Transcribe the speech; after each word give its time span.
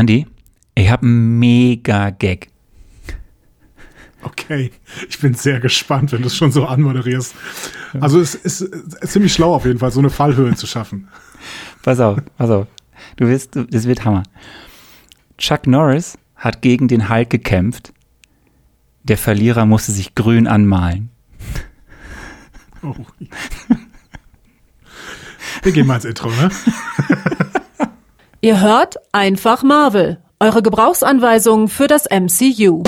Andi, 0.00 0.26
ich 0.74 0.88
habe 0.90 1.02
einen 1.02 1.38
mega 1.38 2.08
Gag. 2.08 2.48
Okay, 4.22 4.70
ich 5.10 5.18
bin 5.18 5.34
sehr 5.34 5.60
gespannt, 5.60 6.12
wenn 6.12 6.22
du 6.22 6.28
es 6.28 6.36
schon 6.36 6.52
so 6.52 6.64
anmoderierst. 6.64 7.34
Also 8.00 8.18
es 8.18 8.34
ist, 8.34 8.66
ziemlich 9.02 9.34
schlau 9.34 9.54
auf 9.54 9.66
jeden 9.66 9.78
Fall, 9.78 9.92
so 9.92 10.00
eine 10.00 10.08
Fallhöhe 10.08 10.54
zu 10.54 10.66
schaffen. 10.66 11.08
Pass 11.82 12.00
auf, 12.00 12.18
pass 12.38 12.48
auf. 12.48 12.66
Du 13.16 13.28
wirst, 13.28 13.56
das 13.56 13.86
wird 13.86 14.06
Hammer. 14.06 14.22
Chuck 15.36 15.66
Norris 15.66 16.16
hat 16.34 16.62
gegen 16.62 16.88
den 16.88 17.10
Hulk 17.10 17.28
gekämpft. 17.28 17.92
Der 19.02 19.18
Verlierer 19.18 19.66
musste 19.66 19.92
sich 19.92 20.14
grün 20.14 20.46
anmalen. 20.46 21.10
Oh. 22.82 22.94
Wir 25.62 25.72
gehen 25.72 25.86
mal 25.86 25.96
ins 25.96 26.06
Intro, 26.06 26.30
ne? 26.30 26.50
Ihr 28.42 28.62
hört 28.62 28.96
einfach 29.12 29.62
Marvel, 29.62 30.16
eure 30.38 30.62
Gebrauchsanweisung 30.62 31.68
für 31.68 31.88
das 31.88 32.06
MCU. 32.06 32.82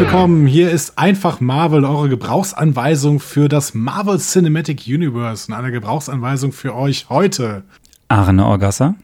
Willkommen. 0.00 0.46
Hier 0.46 0.70
ist 0.70 0.98
einfach 0.98 1.40
Marvel, 1.40 1.84
eure 1.84 2.08
Gebrauchsanweisung 2.08 3.20
für 3.20 3.50
das 3.50 3.74
Marvel 3.74 4.18
Cinematic 4.18 4.86
Universe 4.86 5.52
und 5.52 5.58
eine 5.58 5.70
Gebrauchsanweisung 5.70 6.52
für 6.52 6.74
euch 6.74 7.10
heute. 7.10 7.64
Arne 8.08 8.46
Orgasser. 8.46 8.94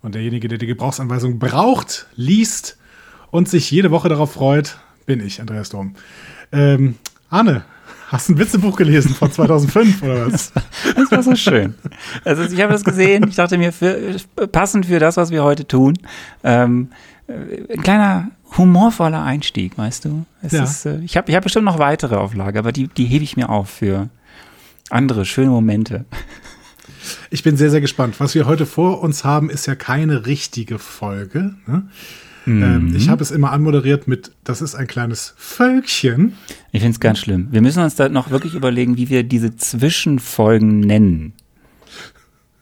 Und 0.00 0.14
derjenige, 0.14 0.48
der 0.48 0.56
die 0.56 0.66
Gebrauchsanweisung 0.66 1.38
braucht, 1.38 2.06
liest 2.16 2.78
und 3.30 3.50
sich 3.50 3.70
jede 3.70 3.90
Woche 3.90 4.08
darauf 4.08 4.32
freut, 4.32 4.78
bin 5.04 5.20
ich, 5.20 5.42
Andreas 5.42 5.68
Dom. 5.68 5.94
Ähm, 6.52 6.94
Arne, 7.28 7.64
hast 8.08 8.30
du 8.30 8.32
ein 8.32 8.38
Witzebuch 8.38 8.76
gelesen 8.76 9.14
von 9.14 9.30
2005 9.30 10.02
oder 10.02 10.32
was? 10.32 10.52
Das 10.96 11.10
war 11.10 11.22
so 11.22 11.36
schön. 11.36 11.74
Also 12.24 12.44
ich 12.44 12.62
habe 12.62 12.72
das 12.72 12.82
gesehen. 12.82 13.26
Ich 13.28 13.36
dachte 13.36 13.58
mir, 13.58 13.74
für, 13.74 14.16
passend 14.50 14.86
für 14.86 15.00
das, 15.00 15.18
was 15.18 15.30
wir 15.30 15.44
heute 15.44 15.68
tun, 15.68 15.98
ähm, 16.42 16.88
äh, 16.90 16.94
ein 17.28 17.82
kleiner 17.82 18.30
humorvoller 18.56 19.22
Einstieg, 19.22 19.76
weißt 19.76 20.04
du? 20.04 20.24
Ja. 20.48 20.64
ist, 20.64 20.86
äh, 20.86 21.00
ich 21.00 21.16
habe 21.16 21.30
ich 21.30 21.36
hab 21.36 21.42
bestimmt 21.42 21.64
noch 21.64 21.78
weitere 21.78 22.16
Auflage, 22.16 22.58
aber 22.58 22.72
die, 22.72 22.88
die 22.88 23.06
hebe 23.06 23.24
ich 23.24 23.36
mir 23.36 23.48
auf 23.48 23.68
für 23.68 24.08
andere 24.90 25.24
schöne 25.24 25.50
Momente. 25.50 26.04
Ich 27.30 27.42
bin 27.42 27.56
sehr, 27.56 27.70
sehr 27.70 27.80
gespannt. 27.80 28.18
Was 28.18 28.34
wir 28.34 28.46
heute 28.46 28.66
vor 28.66 29.00
uns 29.02 29.24
haben, 29.24 29.50
ist 29.50 29.66
ja 29.66 29.74
keine 29.74 30.26
richtige 30.26 30.78
Folge. 30.78 31.54
Ne? 31.66 31.88
Ähm, 32.46 32.94
ich 32.96 33.08
habe 33.08 33.22
es 33.22 33.32
immer 33.32 33.50
anmoderiert 33.50 34.06
mit, 34.06 34.30
das 34.44 34.62
ist 34.62 34.76
ein 34.76 34.86
kleines 34.86 35.34
Völkchen. 35.36 36.34
Ich 36.70 36.80
finde 36.80 36.94
es 36.94 37.00
ganz 37.00 37.18
schlimm. 37.18 37.48
Wir 37.50 37.60
müssen 37.60 37.82
uns 37.82 37.96
da 37.96 38.08
noch 38.08 38.30
wirklich 38.30 38.54
überlegen, 38.54 38.96
wie 38.96 39.08
wir 39.08 39.24
diese 39.24 39.56
Zwischenfolgen 39.56 40.80
nennen. 40.80 41.32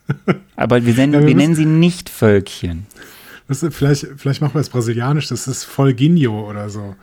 Aber 0.56 0.84
wir, 0.86 0.94
nennen, 0.94 1.12
Ja, 1.12 1.20
wir 1.20 1.28
wir 1.28 1.34
nennen 1.34 1.54
sie 1.54 1.66
nicht 1.66 2.08
Völkchen. 2.08 2.86
Das 3.48 3.62
ist, 3.62 3.74
vielleicht, 3.74 4.06
vielleicht 4.16 4.40
machen 4.40 4.54
wir 4.54 4.60
es 4.60 4.70
brasilianisch, 4.70 5.28
das 5.28 5.46
ist 5.46 5.64
Folginho 5.64 6.48
oder 6.48 6.70
so. 6.70 6.94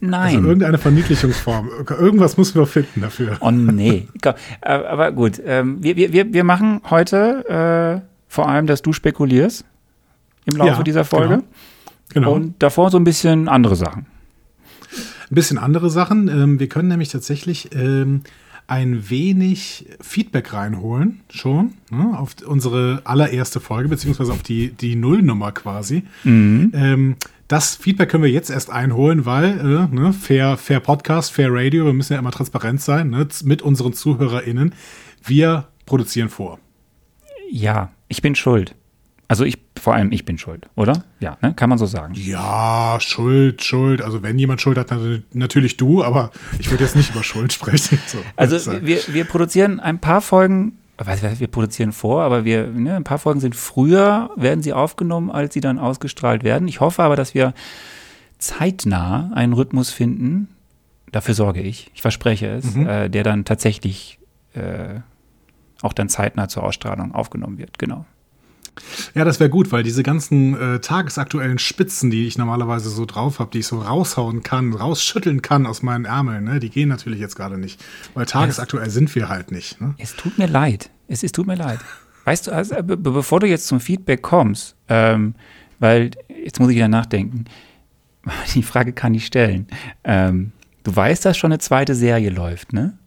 Nein. 0.00 0.36
Also 0.36 0.48
irgendeine 0.48 0.78
Verniedlichungsform. 0.78 1.70
Irgendwas 1.98 2.36
müssen 2.36 2.58
wir 2.58 2.66
finden 2.66 3.00
dafür. 3.00 3.36
Oh 3.40 3.50
nee. 3.50 4.08
Äh, 4.22 4.34
Aber 4.70 5.12
gut, 5.12 5.40
ähm, 5.44 5.82
wir, 5.82 5.96
wir, 5.96 6.32
wir 6.32 6.44
machen 6.44 6.80
heute 6.90 8.02
äh, 8.02 8.06
vor 8.28 8.48
allem, 8.48 8.66
dass 8.66 8.82
du 8.82 8.92
spekulierst 8.92 9.64
im 10.44 10.56
Laufe 10.56 10.70
Ja, 10.70 10.82
dieser 10.82 11.04
Folge. 11.04 11.42
Genau. 12.12 12.34
Und 12.34 12.62
davor 12.62 12.90
so 12.90 12.98
ein 12.98 13.04
bisschen 13.04 13.48
andere 13.48 13.76
Sachen. 13.76 14.06
Ein 15.30 15.34
bisschen 15.34 15.58
andere 15.58 15.90
Sachen. 15.90 16.28
Ähm, 16.28 16.60
wir 16.60 16.68
können 16.68 16.88
nämlich 16.88 17.08
tatsächlich 17.08 17.74
ähm, 17.74 18.22
ein 18.68 19.10
wenig 19.10 19.86
Feedback 20.00 20.52
reinholen, 20.52 21.20
schon, 21.30 21.74
ne, 21.90 22.18
auf 22.18 22.34
unsere 22.44 23.00
allererste 23.04 23.60
Folge, 23.60 23.88
beziehungsweise 23.88 24.32
auf 24.32 24.42
die, 24.42 24.70
die 24.70 24.96
Nullnummer 24.96 25.52
quasi. 25.52 26.02
Ähm, 26.74 27.16
das 27.48 27.76
Feedback 27.76 28.08
können 28.08 28.24
wir 28.24 28.30
jetzt 28.30 28.50
erst 28.50 28.70
einholen, 28.70 29.24
weil 29.24 29.60
äh, 29.60 29.94
ne, 29.94 30.12
fair, 30.12 30.56
fair 30.56 30.80
Podcast, 30.80 31.32
fair 31.32 31.48
Radio, 31.52 31.86
wir 31.86 31.92
müssen 31.92 32.14
ja 32.14 32.18
immer 32.18 32.32
transparent 32.32 32.80
sein 32.80 33.10
ne, 33.10 33.28
mit 33.44 33.62
unseren 33.62 33.92
ZuhörerInnen. 33.92 34.74
Wir 35.24 35.68
produzieren 35.86 36.28
vor. 36.28 36.58
Ja, 37.48 37.92
ich 38.08 38.20
bin 38.20 38.34
schuld. 38.34 38.74
Also 39.28 39.44
ich, 39.44 39.58
vor 39.80 39.94
allem 39.94 40.12
ich 40.12 40.24
bin 40.24 40.38
schuld, 40.38 40.68
oder? 40.76 41.04
Ja, 41.18 41.36
ne? 41.42 41.52
kann 41.54 41.68
man 41.68 41.78
so 41.78 41.86
sagen. 41.86 42.14
Ja, 42.16 42.98
Schuld, 43.00 43.64
Schuld. 43.64 44.00
Also 44.00 44.22
wenn 44.22 44.38
jemand 44.38 44.60
Schuld 44.60 44.78
hat, 44.78 44.94
natürlich 45.32 45.76
du, 45.76 46.04
aber 46.04 46.30
ich 46.58 46.70
würde 46.70 46.84
jetzt 46.84 46.94
nicht 46.94 47.10
über 47.10 47.24
Schuld 47.24 47.52
sprechen. 47.52 47.98
So, 48.06 48.18
Also 48.36 48.72
wir, 48.82 49.00
wir 49.08 49.24
produzieren 49.24 49.80
ein 49.80 49.98
paar 49.98 50.20
Folgen, 50.20 50.78
wir 50.98 51.48
produzieren 51.48 51.92
vor, 51.92 52.22
aber 52.22 52.44
wir, 52.44 52.68
ne, 52.68 52.94
ein 52.94 53.04
paar 53.04 53.18
Folgen 53.18 53.40
sind 53.40 53.56
früher, 53.56 54.30
werden 54.36 54.62
sie 54.62 54.72
aufgenommen, 54.72 55.30
als 55.30 55.54
sie 55.54 55.60
dann 55.60 55.78
ausgestrahlt 55.78 56.44
werden. 56.44 56.68
Ich 56.68 56.80
hoffe 56.80 57.02
aber, 57.02 57.16
dass 57.16 57.34
wir 57.34 57.52
zeitnah 58.38 59.30
einen 59.34 59.54
Rhythmus 59.54 59.90
finden, 59.90 60.48
dafür 61.10 61.34
sorge 61.34 61.62
ich, 61.62 61.90
ich 61.94 62.02
verspreche 62.02 62.46
es, 62.46 62.76
äh, 62.76 63.08
der 63.08 63.24
dann 63.24 63.44
tatsächlich 63.44 64.18
äh, 64.54 65.00
auch 65.82 65.92
dann 65.92 66.08
zeitnah 66.08 66.48
zur 66.48 66.62
Ausstrahlung 66.62 67.14
aufgenommen 67.14 67.58
wird, 67.58 67.78
genau. 67.78 68.06
Ja, 69.14 69.24
das 69.24 69.40
wäre 69.40 69.48
gut, 69.50 69.72
weil 69.72 69.82
diese 69.82 70.02
ganzen 70.02 70.54
äh, 70.60 70.80
tagesaktuellen 70.80 71.58
Spitzen, 71.58 72.10
die 72.10 72.26
ich 72.26 72.36
normalerweise 72.38 72.90
so 72.90 73.04
drauf 73.06 73.38
habe, 73.38 73.50
die 73.52 73.60
ich 73.60 73.66
so 73.66 73.80
raushauen 73.80 74.42
kann, 74.42 74.72
rausschütteln 74.72 75.42
kann 75.42 75.66
aus 75.66 75.82
meinen 75.82 76.04
Ärmeln, 76.04 76.44
ne, 76.44 76.60
die 76.60 76.70
gehen 76.70 76.88
natürlich 76.88 77.20
jetzt 77.20 77.36
gerade 77.36 77.58
nicht. 77.58 77.82
Weil 78.14 78.26
tagesaktuell 78.26 78.90
sind 78.90 79.14
wir 79.14 79.28
halt 79.28 79.50
nicht. 79.50 79.80
Ne? 79.80 79.94
Es 79.98 80.14
tut 80.14 80.38
mir 80.38 80.46
leid. 80.46 80.90
Es, 81.08 81.22
es 81.22 81.32
tut 81.32 81.46
mir 81.46 81.56
leid. 81.56 81.80
Weißt 82.24 82.46
du, 82.46 82.50
also, 82.52 82.74
be- 82.82 82.96
bevor 82.96 83.40
du 83.40 83.46
jetzt 83.46 83.66
zum 83.66 83.80
Feedback 83.80 84.22
kommst, 84.22 84.74
ähm, 84.88 85.34
weil 85.78 86.10
jetzt 86.44 86.58
muss 86.60 86.70
ich 86.70 86.76
wieder 86.76 86.88
nachdenken, 86.88 87.44
die 88.54 88.62
Frage 88.62 88.92
kann 88.92 89.14
ich 89.14 89.26
stellen. 89.26 89.68
Ähm, 90.04 90.52
du 90.84 90.94
weißt, 90.94 91.24
dass 91.24 91.36
schon 91.36 91.52
eine 91.52 91.58
zweite 91.60 91.94
Serie 91.94 92.30
läuft, 92.30 92.72
ne? 92.72 92.98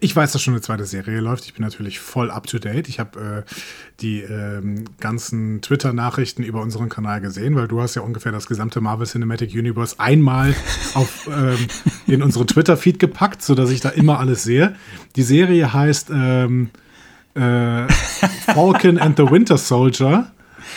Ich 0.00 0.14
weiß, 0.14 0.32
dass 0.32 0.42
schon 0.42 0.54
eine 0.54 0.60
zweite 0.60 0.84
Serie 0.84 1.20
läuft. 1.20 1.44
Ich 1.44 1.54
bin 1.54 1.64
natürlich 1.64 2.00
voll 2.00 2.30
up 2.30 2.46
to 2.46 2.58
date. 2.58 2.88
Ich 2.88 2.98
habe 2.98 3.44
äh, 3.46 3.54
die 4.00 4.20
ähm, 4.20 4.84
ganzen 5.00 5.60
Twitter-Nachrichten 5.60 6.42
über 6.42 6.60
unseren 6.62 6.88
Kanal 6.88 7.20
gesehen, 7.20 7.56
weil 7.56 7.68
du 7.68 7.80
hast 7.80 7.94
ja 7.94 8.02
ungefähr 8.02 8.32
das 8.32 8.46
gesamte 8.46 8.80
Marvel 8.80 9.06
Cinematic 9.06 9.52
Universe 9.54 9.96
einmal 9.98 10.54
auf, 10.94 11.28
ähm, 11.36 11.66
in 12.06 12.22
unsere 12.22 12.46
Twitter-Feed 12.46 12.98
gepackt, 12.98 13.42
sodass 13.42 13.70
ich 13.70 13.80
da 13.80 13.90
immer 13.90 14.18
alles 14.18 14.42
sehe. 14.42 14.76
Die 15.16 15.22
Serie 15.22 15.72
heißt 15.72 16.10
ähm, 16.12 16.70
äh, 17.34 17.88
Falcon 18.46 18.98
and 18.98 19.16
the 19.16 19.30
Winter 19.30 19.58
Soldier. 19.58 20.30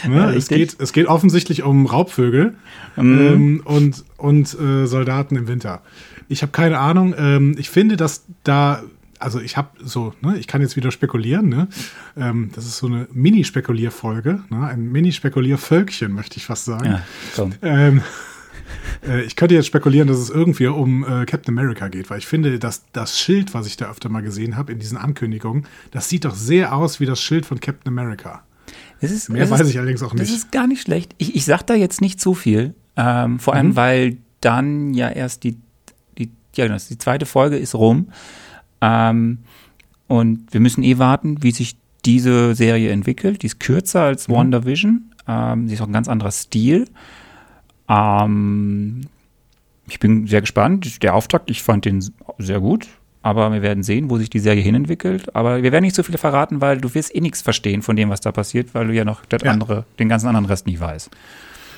Ne? 0.08 0.30
es, 0.30 0.36
richtig. 0.36 0.58
geht, 0.58 0.76
es 0.80 0.94
geht 0.94 1.08
offensichtlich 1.08 1.64
um 1.64 1.86
Raubvögel 1.86 2.56
ähm, 2.98 3.62
und, 3.66 4.04
und 4.18 4.60
äh, 4.60 4.86
Soldaten 4.86 5.36
im 5.36 5.48
Winter. 5.48 5.82
Ich 6.28 6.42
habe 6.42 6.52
keine 6.52 6.80
Ahnung. 6.80 7.14
Ähm, 7.18 7.56
ich 7.58 7.70
finde, 7.70 7.98
dass 7.98 8.26
da, 8.44 8.84
also 9.22 9.40
ich 9.40 9.56
habe 9.58 9.70
so, 9.84 10.14
ne, 10.22 10.38
ich 10.38 10.48
kann 10.48 10.62
jetzt 10.62 10.76
wieder 10.76 10.92
spekulieren. 10.92 11.50
Ne? 11.50 11.68
Ähm, 12.18 12.50
das 12.56 12.66
ist 12.66 12.78
so 12.78 12.88
eine 12.88 13.08
Mini-Spekulierfolge, 13.14 14.44
ne? 14.50 14.68
ein 14.68 14.92
Mini-Spekuliervölkchen, 14.92 16.12
möchte 16.12 16.38
ich 16.38 16.46
fast 16.46 16.66
sagen. 16.66 16.86
Ja, 16.86 17.02
komm. 17.36 17.54
Ähm, 17.62 18.02
äh, 19.08 19.22
ich 19.24 19.36
könnte 19.36 19.56
jetzt 19.56 19.68
spekulieren, 19.68 20.08
dass 20.08 20.18
es 20.18 20.30
irgendwie 20.30 20.68
um 20.68 21.04
äh, 21.04 21.26
Captain 21.26 21.58
America 21.58 21.88
geht, 21.88 22.10
weil 22.10 22.20
ich 22.20 22.28
finde, 22.28 22.60
dass 22.60 22.84
das 22.94 23.20
Schild, 23.20 23.54
was 23.54 23.68
ich 23.68 23.78
da 23.78 23.90
öfter 23.90 24.10
mal 24.10 24.22
gesehen 24.22 24.58
habe 24.58 24.72
in 24.72 24.80
diesen 24.80 24.98
Ankündigungen, 24.98 25.66
das 25.92 26.10
sieht 26.10 26.26
doch 26.26 26.36
sehr 26.36 26.76
aus 26.76 27.00
wie 27.00 27.06
das 27.06 27.22
Schild 27.22 27.46
von 27.46 27.60
Captain 27.60 27.92
America. 27.92 28.44
Das 29.02 29.12
ist, 29.12 29.30
Mehr 29.30 29.42
das 29.42 29.50
weiß 29.52 29.62
ist, 29.62 29.70
ich 29.72 29.78
allerdings 29.78 30.04
auch 30.04 30.12
Das 30.12 30.28
nicht. 30.30 30.36
ist 30.38 30.52
gar 30.52 30.68
nicht 30.68 30.82
schlecht. 30.84 31.16
Ich, 31.18 31.36
ich 31.36 31.46
sag 31.46 31.64
da 31.64 31.74
jetzt 31.74 32.02
nicht 32.02 32.20
zu 32.22 32.34
viel. 32.34 32.76
Ähm, 32.96 33.40
vor 33.40 33.54
Mhm. 33.54 33.58
allem, 33.60 33.76
weil 33.76 34.18
dann 34.42 34.94
ja 34.94 35.10
erst 35.10 35.44
die, 35.44 35.58
die, 36.18 36.30
ja, 36.56 36.68
genau, 36.68 36.78
die 36.90 36.98
zweite 36.98 37.26
Folge 37.26 37.58
ist 37.58 37.74
rum. 37.76 38.10
Ähm, 38.82 39.40
und 40.08 40.52
wir 40.52 40.60
müssen 40.60 40.84
eh 40.84 40.98
warten, 40.98 41.42
wie 41.44 41.52
sich 41.52 41.78
diese 42.06 42.56
Serie 42.56 42.92
entwickelt. 42.92 43.44
Die 43.44 43.46
ist 43.48 43.60
kürzer 43.60 44.02
als 44.02 44.28
Mhm. 44.28 44.34
WandaVision. 44.34 45.12
Ähm, 45.28 45.68
sie 45.68 45.76
ist 45.76 45.82
auch 45.82 45.88
ein 45.88 45.94
ganz 45.94 46.08
anderer 46.08 46.32
Stil. 46.32 46.88
Ähm, 47.88 49.02
ich 49.88 50.00
bin 50.00 50.28
sehr 50.28 50.42
gespannt. 50.42 51.04
Der 51.04 51.16
Auftakt, 51.16 51.50
ich 51.50 51.64
fand 51.64 51.86
den 51.86 52.04
sehr 52.38 52.60
gut. 52.60 52.88
Aber 53.24 53.54
wir 53.54 53.62
werden 53.62 53.84
sehen, 53.84 54.10
wo 54.10 54.18
sich 54.18 54.32
die 54.32 54.40
Serie 54.40 54.64
hinentwickelt. 54.64 55.36
Aber 55.36 55.62
wir 55.62 55.72
werden 55.72 55.84
nicht 55.84 55.96
so 55.96 56.02
viel 56.02 56.18
verraten, 56.18 56.60
weil 56.60 56.82
du 56.82 56.94
wirst 56.96 57.14
eh 57.14 57.22
nichts 57.22 57.42
verstehen 57.44 57.84
von 57.84 57.96
dem, 57.96 58.10
was 58.10 58.20
da 58.22 58.32
passiert, 58.32 58.74
weil 58.74 58.88
du 58.88 58.94
ja 58.96 59.06
noch 59.06 59.24
das 59.26 59.44
Ja. 59.44 59.52
andere, 59.52 59.86
den 60.00 60.10
ganzen 60.10 60.28
anderen 60.28 60.46
Rest 60.48 60.66
nicht 60.66 60.80
weißt. 60.80 61.12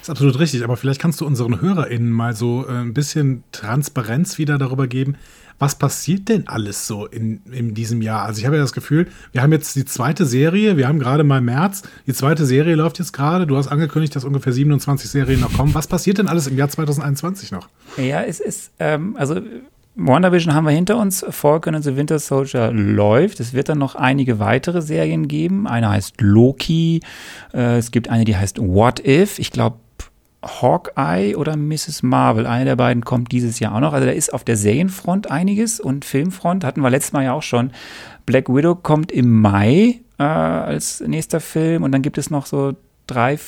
ist 0.01 0.09
absolut 0.09 0.37
richtig, 0.39 0.63
aber 0.65 0.75
vielleicht 0.77 1.01
kannst 1.01 1.19
du 1.21 1.25
unseren 1.25 1.59
HörerInnen 1.61 2.11
mal 2.11 2.33
so 2.35 2.65
äh, 2.67 2.71
ein 2.71 2.93
bisschen 2.93 3.43
Transparenz 3.53 4.37
wieder 4.37 4.57
darüber 4.57 4.87
geben, 4.87 5.15
was 5.59 5.75
passiert 5.75 6.29
denn 6.29 6.47
alles 6.47 6.87
so 6.87 7.05
in, 7.05 7.41
in 7.51 7.73
diesem 7.73 8.01
Jahr? 8.01 8.23
Also 8.23 8.39
ich 8.39 8.45
habe 8.45 8.55
ja 8.55 8.61
das 8.61 8.73
Gefühl, 8.73 9.07
wir 9.31 9.41
haben 9.41 9.51
jetzt 9.51 9.75
die 9.75 9.85
zweite 9.85 10.25
Serie, 10.25 10.77
wir 10.77 10.87
haben 10.87 10.99
gerade 10.99 11.23
mal 11.23 11.41
März, 11.41 11.83
die 12.07 12.13
zweite 12.13 12.45
Serie 12.45 12.75
läuft 12.75 12.99
jetzt 12.99 13.13
gerade, 13.13 13.47
du 13.47 13.57
hast 13.57 13.67
angekündigt, 13.67 14.15
dass 14.15 14.25
ungefähr 14.25 14.53
27 14.53 15.09
Serien 15.09 15.39
noch 15.39 15.53
kommen. 15.53 15.73
Was 15.73 15.87
passiert 15.87 16.17
denn 16.17 16.27
alles 16.27 16.47
im 16.47 16.57
Jahr 16.57 16.69
2021 16.69 17.51
noch? 17.51 17.69
Ja, 17.97 18.21
es 18.21 18.39
ist, 18.39 18.71
ähm, 18.79 19.15
also 19.17 19.41
WandaVision 19.95 20.55
haben 20.55 20.65
wir 20.65 20.71
hinter 20.71 20.97
uns, 20.97 21.23
Falcon 21.29 21.75
and 21.75 21.83
the 21.83 21.95
Winter 21.95 22.17
Soldier 22.17 22.71
läuft. 22.71 23.39
Es 23.39 23.53
wird 23.53 23.69
dann 23.69 23.77
noch 23.77 23.95
einige 23.95 24.39
weitere 24.39 24.81
Serien 24.81 25.27
geben. 25.27 25.67
Eine 25.67 25.89
heißt 25.89 26.15
Loki, 26.19 27.01
äh, 27.53 27.77
es 27.77 27.91
gibt 27.91 28.09
eine, 28.09 28.25
die 28.25 28.35
heißt 28.35 28.59
What 28.59 29.05
If. 29.05 29.37
Ich 29.37 29.51
glaube, 29.51 29.77
Hawkeye 30.43 31.35
oder 31.35 31.55
Mrs. 31.55 32.03
Marvel. 32.03 32.45
Eine 32.45 32.65
der 32.65 32.75
beiden 32.75 33.03
kommt 33.05 33.31
dieses 33.31 33.59
Jahr 33.59 33.75
auch 33.75 33.79
noch. 33.79 33.93
Also 33.93 34.05
da 34.05 34.11
ist 34.11 34.33
auf 34.33 34.43
der 34.43 34.57
Serienfront 34.57 35.31
einiges 35.31 35.79
und 35.79 36.05
Filmfront 36.05 36.63
hatten 36.63 36.81
wir 36.81 36.89
letztes 36.89 37.13
Mal 37.13 37.23
ja 37.23 37.33
auch 37.33 37.43
schon. 37.43 37.71
Black 38.25 38.49
Widow 38.49 38.75
kommt 38.75 39.11
im 39.11 39.41
Mai 39.41 40.01
äh, 40.19 40.23
als 40.23 41.01
nächster 41.01 41.39
Film 41.39 41.83
und 41.83 41.91
dann 41.91 42.01
gibt 42.01 42.17
es 42.17 42.29
noch 42.29 42.45
so 42.45 42.75
drei, 43.07 43.39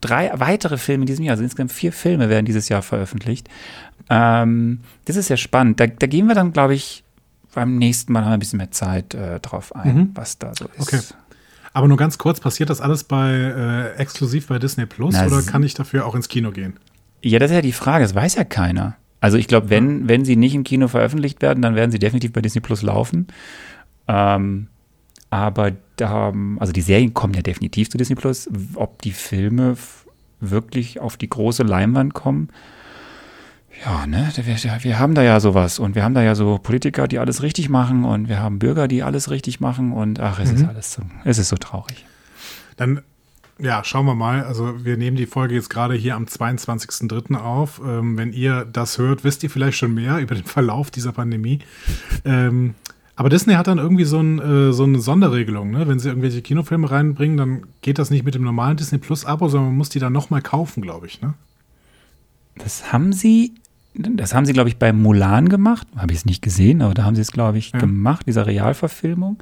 drei 0.00 0.30
weitere 0.34 0.78
Filme 0.78 1.02
in 1.02 1.06
diesem 1.06 1.24
Jahr. 1.24 1.32
Also 1.32 1.44
insgesamt 1.44 1.72
vier 1.72 1.92
Filme 1.92 2.28
werden 2.28 2.46
dieses 2.46 2.68
Jahr 2.68 2.82
veröffentlicht. 2.82 3.48
Ähm, 4.08 4.80
das 5.04 5.16
ist 5.16 5.28
ja 5.28 5.36
spannend. 5.36 5.80
Da, 5.80 5.86
da 5.86 6.06
gehen 6.06 6.26
wir 6.26 6.34
dann, 6.34 6.52
glaube 6.52 6.74
ich, 6.74 7.02
beim 7.54 7.78
nächsten 7.78 8.12
Mal 8.12 8.22
haben 8.22 8.30
wir 8.30 8.36
ein 8.36 8.40
bisschen 8.40 8.58
mehr 8.58 8.70
Zeit 8.70 9.14
äh, 9.14 9.40
drauf 9.40 9.74
ein, 9.74 9.96
mhm. 9.96 10.10
was 10.14 10.38
da 10.38 10.52
so 10.54 10.66
ist. 10.76 10.80
Okay. 10.80 11.00
Aber 11.76 11.88
nur 11.88 11.98
ganz 11.98 12.16
kurz, 12.16 12.40
passiert 12.40 12.70
das 12.70 12.80
alles 12.80 13.04
bei 13.04 13.32
äh, 13.32 13.96
exklusiv 13.96 14.46
bei 14.46 14.58
Disney 14.58 14.86
Plus 14.86 15.12
Na, 15.12 15.26
oder 15.26 15.42
kann 15.42 15.62
ich 15.62 15.74
dafür 15.74 16.06
auch 16.06 16.14
ins 16.14 16.26
Kino 16.26 16.50
gehen? 16.50 16.78
Ja, 17.20 17.38
das 17.38 17.50
ist 17.50 17.54
ja 17.54 17.60
die 17.60 17.72
Frage, 17.72 18.02
das 18.02 18.14
weiß 18.14 18.36
ja 18.36 18.44
keiner. 18.44 18.96
Also 19.20 19.36
ich 19.36 19.46
glaube, 19.46 19.68
wenn, 19.68 20.00
ja. 20.00 20.08
wenn 20.08 20.24
sie 20.24 20.36
nicht 20.36 20.54
im 20.54 20.64
Kino 20.64 20.88
veröffentlicht 20.88 21.42
werden, 21.42 21.60
dann 21.60 21.74
werden 21.74 21.90
sie 21.90 21.98
definitiv 21.98 22.32
bei 22.32 22.40
Disney 22.40 22.62
Plus 22.62 22.80
laufen. 22.80 23.26
Ähm, 24.08 24.68
aber 25.28 25.72
da, 25.96 26.32
also 26.58 26.72
die 26.72 26.80
Serien 26.80 27.12
kommen 27.12 27.34
ja 27.34 27.42
definitiv 27.42 27.90
zu 27.90 27.98
Disney 27.98 28.16
Plus. 28.16 28.48
Ob 28.76 29.02
die 29.02 29.12
Filme 29.12 29.76
wirklich 30.40 30.98
auf 31.00 31.18
die 31.18 31.28
große 31.28 31.62
Leinwand 31.62 32.14
kommen, 32.14 32.48
ja, 33.84 34.06
ne, 34.06 34.32
wir, 34.34 34.56
wir, 34.82 34.98
haben 34.98 35.14
da 35.14 35.22
ja 35.22 35.38
sowas 35.40 35.78
und 35.78 35.94
wir 35.94 36.02
haben 36.02 36.14
da 36.14 36.22
ja 36.22 36.34
so 36.34 36.58
Politiker, 36.58 37.08
die 37.08 37.18
alles 37.18 37.42
richtig 37.42 37.68
machen 37.68 38.04
und 38.04 38.28
wir 38.28 38.40
haben 38.40 38.58
Bürger, 38.58 38.88
die 38.88 39.02
alles 39.02 39.30
richtig 39.30 39.60
machen 39.60 39.92
und 39.92 40.18
ach, 40.20 40.38
es 40.38 40.50
mhm. 40.50 40.56
ist 40.56 40.68
alles 40.68 40.92
so, 40.92 41.02
es 41.24 41.38
ist 41.38 41.48
so 41.48 41.56
traurig. 41.56 42.04
Dann, 42.76 43.02
ja, 43.58 43.84
schauen 43.84 44.06
wir 44.06 44.14
mal. 44.14 44.44
Also 44.44 44.84
wir 44.84 44.96
nehmen 44.96 45.16
die 45.16 45.26
Folge 45.26 45.54
jetzt 45.54 45.70
gerade 45.70 45.94
hier 45.94 46.14
am 46.14 46.24
22.03. 46.24 47.36
auf. 47.36 47.80
Ähm, 47.84 48.16
wenn 48.16 48.32
ihr 48.32 48.66
das 48.70 48.98
hört, 48.98 49.24
wisst 49.24 49.42
ihr 49.42 49.50
vielleicht 49.50 49.78
schon 49.78 49.94
mehr 49.94 50.18
über 50.20 50.34
den 50.34 50.44
Verlauf 50.44 50.90
dieser 50.90 51.12
Pandemie. 51.12 51.60
Ähm, 52.24 52.74
aber 53.18 53.30
Disney 53.30 53.54
hat 53.54 53.66
dann 53.66 53.78
irgendwie 53.78 54.04
so, 54.04 54.20
ein, 54.20 54.38
äh, 54.38 54.72
so 54.74 54.84
eine 54.84 55.00
Sonderregelung, 55.00 55.70
ne? 55.70 55.88
Wenn 55.88 55.98
sie 55.98 56.08
irgendwelche 56.08 56.42
Kinofilme 56.42 56.90
reinbringen, 56.90 57.38
dann 57.38 57.62
geht 57.80 57.98
das 57.98 58.10
nicht 58.10 58.26
mit 58.26 58.34
dem 58.34 58.42
normalen 58.42 58.76
Disney 58.76 58.98
Plus 58.98 59.24
Abo, 59.24 59.48
sondern 59.48 59.70
man 59.70 59.78
muss 59.78 59.88
die 59.88 60.00
dann 60.00 60.12
nochmal 60.12 60.42
kaufen, 60.42 60.82
glaube 60.82 61.06
ich, 61.06 61.22
ne? 61.22 61.32
Das 62.58 62.92
haben 62.92 63.14
sie 63.14 63.54
das 63.98 64.34
haben 64.34 64.46
sie, 64.46 64.52
glaube 64.52 64.68
ich, 64.68 64.76
bei 64.76 64.92
Mulan 64.92 65.48
gemacht. 65.48 65.86
Habe 65.96 66.12
ich 66.12 66.18
es 66.18 66.24
nicht 66.24 66.42
gesehen, 66.42 66.82
aber 66.82 66.94
da 66.94 67.04
haben 67.04 67.14
sie 67.14 67.22
es, 67.22 67.32
glaube 67.32 67.58
ich, 67.58 67.72
ja. 67.72 67.78
gemacht, 67.78 68.26
dieser 68.26 68.46
Realverfilmung. 68.46 69.38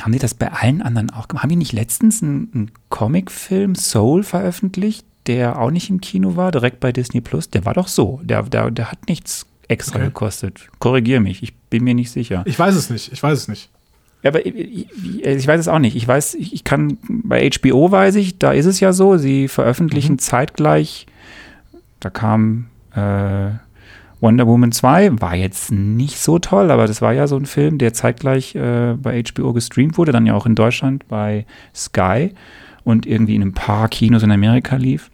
Haben 0.00 0.12
die 0.12 0.18
das 0.18 0.34
bei 0.34 0.52
allen 0.52 0.82
anderen 0.82 1.10
auch 1.10 1.28
gemacht? 1.28 1.44
Haben 1.44 1.50
die 1.50 1.56
nicht 1.56 1.72
letztens 1.72 2.22
einen, 2.22 2.50
einen 2.52 2.70
Comicfilm 2.88 3.74
Soul 3.74 4.24
veröffentlicht, 4.24 5.06
der 5.26 5.58
auch 5.60 5.70
nicht 5.70 5.88
im 5.88 6.00
Kino 6.00 6.36
war, 6.36 6.50
direkt 6.50 6.80
bei 6.80 6.92
Disney 6.92 7.20
Plus? 7.20 7.48
Der 7.50 7.64
war 7.64 7.74
doch 7.74 7.88
so. 7.88 8.20
Der, 8.24 8.42
der, 8.42 8.70
der 8.70 8.90
hat 8.90 9.08
nichts 9.08 9.46
extra 9.68 9.96
okay. 9.96 10.06
gekostet. 10.06 10.68
Korrigiere 10.78 11.20
mich, 11.20 11.42
ich 11.42 11.54
bin 11.56 11.84
mir 11.84 11.94
nicht 11.94 12.10
sicher. 12.10 12.42
Ich 12.46 12.58
weiß 12.58 12.74
es 12.74 12.90
nicht, 12.90 13.12
ich 13.12 13.22
weiß 13.22 13.38
es 13.38 13.48
nicht. 13.48 13.70
Ja, 14.22 14.30
aber 14.30 14.44
ich, 14.44 14.88
ich, 15.22 15.46
weiß 15.46 15.60
es 15.60 15.68
auch 15.68 15.78
nicht. 15.78 15.96
Ich 15.96 16.08
weiß, 16.08 16.34
ich 16.34 16.64
kann, 16.64 16.96
bei 17.08 17.48
HBO 17.50 17.90
weiß 17.90 18.14
ich, 18.16 18.38
da 18.38 18.52
ist 18.52 18.64
es 18.64 18.80
ja 18.80 18.94
so, 18.94 19.18
sie 19.18 19.48
veröffentlichen 19.48 20.14
mhm. 20.14 20.18
zeitgleich, 20.18 21.06
da 22.00 22.08
kam 22.10 22.66
äh, 22.94 23.50
Wonder 24.20 24.46
Woman 24.46 24.72
2 24.72 25.20
war 25.20 25.34
jetzt 25.34 25.70
nicht 25.70 26.18
so 26.18 26.38
toll, 26.38 26.70
aber 26.70 26.86
das 26.86 27.02
war 27.02 27.12
ja 27.12 27.26
so 27.26 27.36
ein 27.36 27.46
Film, 27.46 27.78
der 27.78 27.92
zeitgleich 27.92 28.54
äh, 28.54 28.94
bei 28.94 29.22
HBO 29.22 29.52
gestreamt 29.52 29.98
wurde, 29.98 30.12
dann 30.12 30.26
ja 30.26 30.34
auch 30.34 30.46
in 30.46 30.54
Deutschland 30.54 31.06
bei 31.08 31.44
Sky 31.74 32.32
und 32.84 33.06
irgendwie 33.06 33.34
in 33.34 33.42
ein 33.42 33.52
paar 33.52 33.88
Kinos 33.88 34.22
in 34.22 34.30
Amerika 34.30 34.76
lief. 34.76 35.10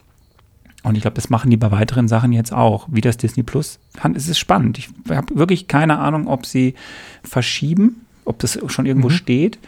Und 0.82 0.94
ich 0.94 1.03
glaube, 1.03 1.17
das 1.17 1.29
machen 1.29 1.50
die 1.50 1.56
bei 1.56 1.71
weiteren 1.71 2.09
Sachen 2.09 2.32
jetzt 2.32 2.53
auch, 2.53 2.87
wie 2.91 3.00
das 3.00 3.17
Disney 3.17 3.43
Plus. 3.43 3.81
Es 4.15 4.29
ist 4.29 4.38
spannend. 4.38 4.79
Ich 4.79 4.88
habe 5.11 5.37
wirklich 5.37 5.69
keine 5.69 5.99
Ahnung, 5.99 6.26
ob 6.26 6.47
sie 6.47 6.75
verschieben, 7.23 8.06
ob 8.25 8.38
das 8.38 8.59
schon 8.69 8.87
irgendwo 8.87 9.09
mhm. 9.09 9.15
steht, 9.15 9.59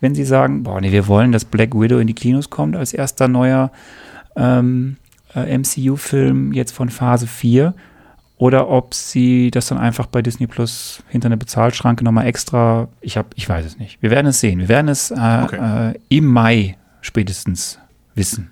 wenn 0.00 0.14
sie 0.14 0.24
sagen, 0.24 0.62
boah, 0.62 0.80
nee, 0.80 0.90
wir 0.90 1.06
wollen, 1.06 1.32
dass 1.32 1.44
Black 1.44 1.78
Widow 1.78 1.98
in 1.98 2.06
die 2.06 2.14
Kinos 2.14 2.50
kommt 2.50 2.76
als 2.76 2.92
erster 2.92 3.28
neuer 3.28 3.70
ähm, 4.36 4.96
äh, 5.34 5.58
MCU-Film 5.58 6.52
jetzt 6.52 6.72
von 6.72 6.88
Phase 6.88 7.26
4 7.26 7.74
oder 8.38 8.68
ob 8.68 8.92
sie 8.92 9.50
das 9.50 9.66
dann 9.66 9.78
einfach 9.78 10.06
bei 10.06 10.20
Disney 10.20 10.46
Plus 10.46 11.02
hinter 11.08 11.26
eine 11.26 11.38
Bezahlschranke 11.38 12.04
nochmal 12.04 12.26
extra, 12.26 12.88
ich 13.00 13.16
habe, 13.16 13.28
ich 13.34 13.48
weiß 13.48 13.64
es 13.64 13.78
nicht. 13.78 14.02
Wir 14.02 14.10
werden 14.10 14.26
es 14.26 14.40
sehen. 14.40 14.60
Wir 14.60 14.68
werden 14.68 14.88
es 14.88 15.10
äh, 15.10 15.14
okay. 15.14 15.92
äh, 15.92 15.98
im 16.08 16.26
Mai 16.26 16.76
spätestens 17.00 17.78
wissen. 18.14 18.50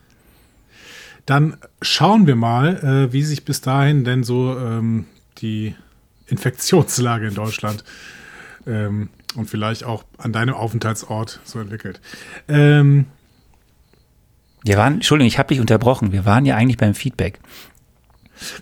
Dann 1.27 1.57
schauen 1.83 2.27
wir 2.27 2.37
mal, 2.37 3.09
äh, 3.09 3.13
wie 3.13 3.23
sich 3.23 3.45
bis 3.45 3.61
dahin 3.61 4.05
denn 4.05 4.25
so 4.25 4.59
ähm, 4.59 5.07
die 5.39 5.75
Infektionslage 6.27 7.29
in 7.29 7.35
Deutschland 7.35 7.85
ähm, 8.67 9.11
und 9.35 9.51
vielleicht 9.51 9.85
auch 9.85 10.05
an 10.17 10.33
deinem 10.33 10.55
Aufenthaltsort 10.55 11.41
so 11.45 11.61
entwickelt. 11.61 12.01
Ähm, 12.49 13.07
wir 14.65 14.77
waren, 14.79 14.95
Entschuldigung, 14.95 15.29
ich 15.29 15.39
habe 15.39 15.49
dich 15.49 15.61
unterbrochen. 15.61 16.13
Wir 16.13 16.25
waren 16.25 16.47
ja 16.47 16.57
eigentlich 16.57 16.79
beim 16.79 16.95
Feedback. 16.95 17.39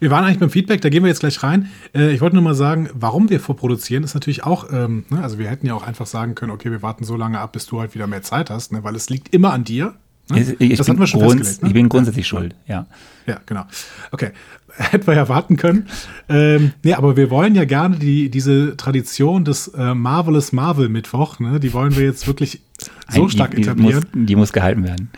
Wir 0.00 0.10
waren 0.10 0.24
eigentlich 0.24 0.40
beim 0.40 0.50
Feedback, 0.50 0.80
da 0.82 0.88
gehen 0.90 1.02
wir 1.02 1.08
jetzt 1.08 1.20
gleich 1.20 1.42
rein. 1.42 1.70
Äh, 1.94 2.12
ich 2.12 2.20
wollte 2.20 2.36
nur 2.36 2.42
mal 2.42 2.54
sagen, 2.54 2.90
warum 2.92 3.30
wir 3.30 3.40
vorproduzieren, 3.40 4.04
ist 4.04 4.14
natürlich 4.14 4.44
auch, 4.44 4.70
ähm, 4.72 5.04
ne, 5.08 5.22
also 5.22 5.38
wir 5.38 5.48
hätten 5.48 5.66
ja 5.66 5.74
auch 5.74 5.82
einfach 5.82 6.06
sagen 6.06 6.34
können, 6.34 6.52
okay, 6.52 6.70
wir 6.70 6.82
warten 6.82 7.04
so 7.04 7.16
lange 7.16 7.38
ab, 7.38 7.52
bis 7.52 7.66
du 7.66 7.80
halt 7.80 7.94
wieder 7.94 8.06
mehr 8.06 8.22
Zeit 8.22 8.50
hast, 8.50 8.72
ne, 8.72 8.84
weil 8.84 8.94
es 8.96 9.08
liegt 9.08 9.34
immer 9.34 9.52
an 9.52 9.64
dir. 9.64 9.94
Ne? 10.28 10.40
Ich, 10.40 10.60
ich, 10.60 10.78
das 10.78 10.88
hatten 10.88 11.00
wir 11.00 11.06
schon 11.06 11.20
festgelegt. 11.20 11.62
Ne? 11.62 11.68
Ich 11.68 11.74
bin 11.74 11.88
grundsätzlich 11.88 12.26
schuld, 12.26 12.54
ja. 12.66 12.86
Ja, 13.26 13.40
genau. 13.46 13.64
Okay, 14.10 14.32
hätten 14.76 15.06
wir 15.06 15.14
ja 15.14 15.28
warten 15.28 15.56
können. 15.56 15.86
Ähm, 16.28 16.72
nee, 16.82 16.92
aber 16.92 17.16
wir 17.16 17.30
wollen 17.30 17.54
ja 17.54 17.64
gerne 17.64 17.96
die, 17.96 18.28
diese 18.28 18.76
Tradition 18.76 19.44
des 19.44 19.68
äh, 19.68 19.94
Marvelous 19.94 20.52
Marvel 20.52 20.88
Mittwoch, 20.90 21.38
ne, 21.38 21.60
die 21.60 21.72
wollen 21.72 21.96
wir 21.96 22.04
jetzt 22.04 22.26
wirklich 22.26 22.60
so 23.08 23.28
stark 23.28 23.56
etablieren. 23.56 24.04
Die 24.12 24.18
muss, 24.18 24.26
die 24.26 24.36
muss 24.36 24.52
gehalten 24.52 24.84
werden. 24.84 25.10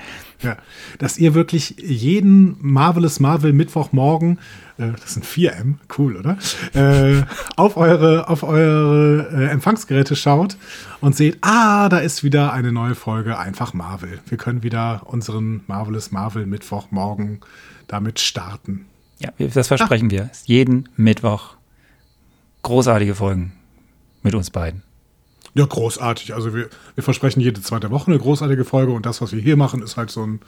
Ja, 0.45 0.57
dass 0.99 1.19
ihr 1.19 1.35
wirklich 1.35 1.77
jeden 1.79 2.57
Marvelous 2.61 3.21
Marvel 3.21 3.53
Mittwochmorgen, 3.53 4.39
äh, 4.79 4.93
das 5.01 5.15
sind 5.15 5.25
4M, 5.25 5.77
cool, 5.99 6.17
oder? 6.17 6.39
Äh, 6.75 7.23
auf 7.57 7.77
eure, 7.77 8.29
auf 8.29 8.43
eure 8.43 9.29
äh, 9.33 9.47
Empfangsgeräte 9.49 10.17
schaut 10.17 10.57
und 11.01 11.17
seht, 11.17 11.39
ah, 11.41 11.89
da 11.89 11.99
ist 11.99 12.23
wieder 12.23 12.53
eine 12.53 12.73
neue 12.73 12.95
Folge, 12.95 13.39
einfach 13.39 13.75
Marvel. 13.75 14.21
Wir 14.29 14.39
können 14.39 14.63
wieder 14.63 15.03
unseren 15.07 15.63
Marvelous 15.67 16.13
Marvel 16.13 16.47
Mittwochmorgen 16.47 17.41
damit 17.87 18.21
starten. 18.21 18.87
Ja, 19.19 19.31
das 19.39 19.69
versprechen 19.69 20.09
Ach. 20.09 20.13
wir. 20.13 20.31
Jeden 20.45 20.89
Mittwoch 20.97 21.57
großartige 22.63 23.15
Folgen 23.15 23.53
mit 24.23 24.35
uns 24.35 24.51
beiden. 24.51 24.83
Ja, 25.57 25.65
großartig. 25.67 26.35
Also 26.35 26.53
wir, 26.53 26.69
wir 26.97 27.05
versprechen 27.05 27.41
jede 27.41 27.63
zweite 27.63 27.93
Woche 27.93 28.11
eine 28.11 28.19
großartige 28.19 28.65
Folge 28.65 28.91
und 28.91 29.07
das, 29.07 29.21
was 29.21 29.33
wir 29.33 29.41
hier 29.41 29.57
machen, 29.57 29.83
ist 29.83 29.97
halt 29.97 30.11
so 30.11 30.27
ein. 30.27 30.41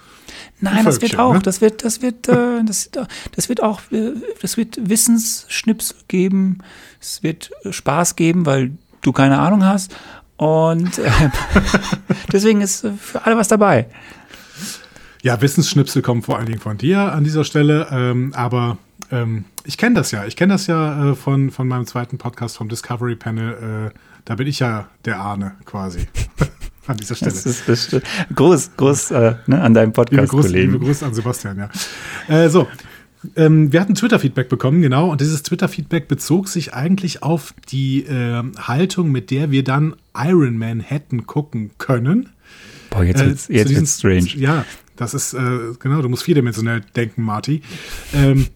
Nein, 0.61 0.85
das 0.85 1.01
wird 1.01 1.17
auch, 1.19 1.35
ne? 1.35 1.41
das 1.41 1.61
wird, 1.61 1.85
das 1.85 2.03
wird, 2.03 2.29
äh, 2.29 2.65
das, 2.65 2.91
das 3.33 3.49
wird 3.49 3.63
auch, 3.63 3.81
äh, 3.93 4.15
das 4.43 4.57
wird 4.57 4.89
Wissensschnipsel 4.89 5.97
geben, 6.09 6.59
es 7.01 7.23
wird 7.23 7.51
Spaß 7.71 8.17
geben, 8.17 8.47
weil 8.47 8.73
du 9.03 9.13
keine 9.13 9.39
Ahnung 9.39 9.65
hast. 9.65 9.95
Und 10.37 10.99
äh, 10.99 11.11
deswegen 12.33 12.61
ist 12.61 12.85
für 13.01 13.25
alle 13.25 13.37
was 13.37 13.47
dabei. 13.47 13.87
Ja, 15.23 15.41
Wissensschnipsel 15.41 16.03
kommen 16.03 16.23
vor 16.23 16.37
allen 16.37 16.47
Dingen 16.47 16.61
von 16.61 16.79
dir 16.79 17.13
an 17.13 17.23
dieser 17.23 17.45
Stelle, 17.45 17.87
ähm, 17.93 18.33
aber 18.35 18.79
ähm, 19.13 19.45
ich 19.65 19.79
kenne 19.79 19.95
das 19.95 20.11
ja. 20.11 20.25
Ich 20.25 20.35
kenne 20.37 20.55
das 20.55 20.67
ja 20.67 21.13
äh, 21.13 21.15
von, 21.15 21.53
von 21.53 21.69
meinem 21.69 21.87
zweiten 21.87 22.19
Podcast 22.19 22.57
vom 22.57 22.69
Discovery 22.69 23.15
Panel. 23.15 23.93
Äh, 23.93 23.99
da 24.27 24.35
bin 24.35 24.47
ich 24.47 24.59
ja 24.59 24.89
der 25.07 25.21
Ahne 25.21 25.55
quasi. 25.65 26.01
an 26.87 26.97
dieser 26.99 27.15
Stelle. 27.15 27.33
Das 27.33 27.47
ist, 27.47 27.69
das 27.69 28.03
Gruß, 28.35 28.77
Gruß 28.77 29.11
äh, 29.13 29.35
ne, 29.47 29.61
an 29.61 29.75
deinem 29.75 29.93
Podcast-Kollegen. 29.93 30.73
Liebe, 30.73 30.85
Gruß 30.85 31.03
an 31.03 31.15
Sebastian, 31.15 31.59
ja. 31.59 31.71
Äh, 32.29 32.49
so, 32.49 32.69
ähm, 33.35 33.73
wir 33.73 33.81
hatten 33.81 33.95
Twitter-Feedback 33.95 34.49
bekommen, 34.49 34.83
genau, 34.83 35.11
und 35.11 35.21
dieses 35.21 35.43
Twitter-Feedback 35.43 36.09
bezog 36.09 36.49
sich 36.49 36.75
eigentlich 36.75 37.23
auf 37.23 37.55
die 37.71 38.05
äh, 38.05 38.43
Haltung, 38.59 39.11
mit 39.11 39.31
der 39.31 39.51
wir 39.51 39.65
dann 39.65 39.97
Iron 40.17 40.59
Man 40.59 40.81
hätten 40.81 41.27
gucken 41.27 41.71
können. 41.79 42.29
Boah, 42.91 43.05
jetzt, 43.05 43.21
äh, 43.21 43.27
wird's, 43.27 43.49
jetzt 43.49 43.75
wird's 43.75 43.99
strange. 43.99 44.29
Ja, 44.37 44.65
Das 44.97 45.15
ist, 45.15 45.35
äh, 45.35 45.75
genau, 45.79 46.03
du 46.03 46.09
musst 46.09 46.23
vierdimensionell 46.23 46.83
denken, 46.95 47.23
Marty. 47.23 47.63
Ähm, 48.15 48.47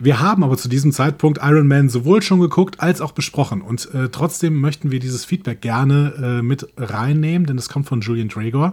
wir 0.00 0.18
haben 0.18 0.42
aber 0.42 0.56
zu 0.56 0.68
diesem 0.68 0.92
Zeitpunkt 0.92 1.40
Iron 1.42 1.68
Man 1.68 1.90
sowohl 1.90 2.22
schon 2.22 2.40
geguckt 2.40 2.80
als 2.80 3.02
auch 3.02 3.12
besprochen. 3.12 3.60
Und 3.60 3.92
äh, 3.94 4.08
trotzdem 4.08 4.58
möchten 4.58 4.90
wir 4.90 4.98
dieses 4.98 5.26
Feedback 5.26 5.60
gerne 5.60 6.38
äh, 6.40 6.42
mit 6.42 6.66
reinnehmen, 6.78 7.46
denn 7.46 7.58
es 7.58 7.68
kommt 7.68 7.86
von 7.86 8.00
Julian 8.00 8.28
Dragor. 8.28 8.72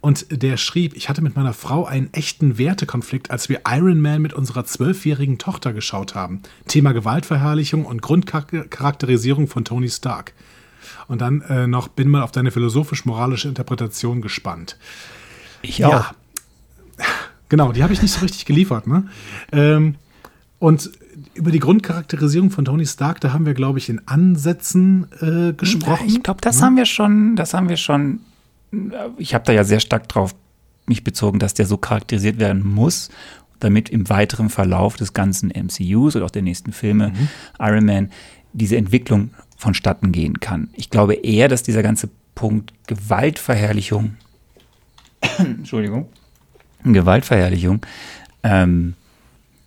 Und 0.00 0.42
der 0.42 0.56
schrieb, 0.56 0.96
ich 0.96 1.10
hatte 1.10 1.22
mit 1.22 1.36
meiner 1.36 1.52
Frau 1.52 1.84
einen 1.84 2.12
echten 2.12 2.56
Wertekonflikt, 2.56 3.30
als 3.30 3.50
wir 3.50 3.60
Iron 3.68 4.00
Man 4.00 4.22
mit 4.22 4.32
unserer 4.32 4.64
zwölfjährigen 4.64 5.38
Tochter 5.38 5.74
geschaut 5.74 6.14
haben. 6.14 6.40
Thema 6.66 6.92
Gewaltverherrlichung 6.92 7.84
und 7.84 8.00
Grundcharakterisierung 8.00 9.48
von 9.48 9.64
Tony 9.66 9.90
Stark. 9.90 10.32
Und 11.06 11.20
dann 11.20 11.42
äh, 11.42 11.66
noch, 11.66 11.88
bin 11.88 12.08
mal 12.08 12.22
auf 12.22 12.32
deine 12.32 12.50
philosophisch-moralische 12.50 13.46
Interpretation 13.46 14.22
gespannt. 14.22 14.78
Ich 15.60 15.84
auch. 15.84 15.90
Ja, 15.92 16.10
genau, 17.50 17.72
die 17.72 17.82
habe 17.82 17.92
ich 17.92 18.00
nicht 18.00 18.12
so 18.12 18.20
richtig 18.22 18.46
geliefert. 18.46 18.86
Ne? 18.86 19.06
Ähm, 19.52 19.96
und 20.62 20.92
über 21.34 21.50
die 21.50 21.58
Grundcharakterisierung 21.58 22.52
von 22.52 22.64
Tony 22.64 22.86
Stark, 22.86 23.20
da 23.20 23.32
haben 23.32 23.46
wir, 23.46 23.54
glaube 23.54 23.80
ich, 23.80 23.88
in 23.88 24.06
Ansätzen 24.06 25.08
äh, 25.20 25.52
gesprochen. 25.54 26.06
Ich 26.06 26.22
glaube, 26.22 26.40
das 26.40 26.60
ja. 26.60 26.66
haben 26.66 26.76
wir 26.76 26.86
schon, 26.86 27.34
das 27.34 27.52
haben 27.52 27.68
wir 27.68 27.76
schon, 27.76 28.20
ich 29.18 29.34
habe 29.34 29.44
da 29.44 29.52
ja 29.52 29.64
sehr 29.64 29.80
stark 29.80 30.08
drauf 30.08 30.36
mich 30.86 31.02
bezogen, 31.02 31.40
dass 31.40 31.54
der 31.54 31.66
so 31.66 31.78
charakterisiert 31.78 32.38
werden 32.38 32.64
muss, 32.64 33.10
damit 33.58 33.88
im 33.88 34.08
weiteren 34.08 34.50
Verlauf 34.50 34.94
des 34.94 35.14
ganzen 35.14 35.48
MCUs 35.48 36.14
oder 36.14 36.26
auch 36.26 36.30
der 36.30 36.42
nächsten 36.42 36.72
Filme 36.72 37.08
mhm. 37.08 37.28
Iron 37.58 37.84
Man 37.84 38.10
diese 38.52 38.76
Entwicklung 38.76 39.30
vonstatten 39.56 40.12
gehen 40.12 40.38
kann. 40.38 40.70
Ich 40.74 40.90
glaube 40.90 41.14
eher, 41.14 41.48
dass 41.48 41.64
dieser 41.64 41.82
ganze 41.82 42.08
Punkt 42.36 42.72
Gewaltverherrlichung, 42.86 44.14
Entschuldigung, 45.38 46.08
Gewaltverherrlichung, 46.84 47.84
ähm, 48.44 48.94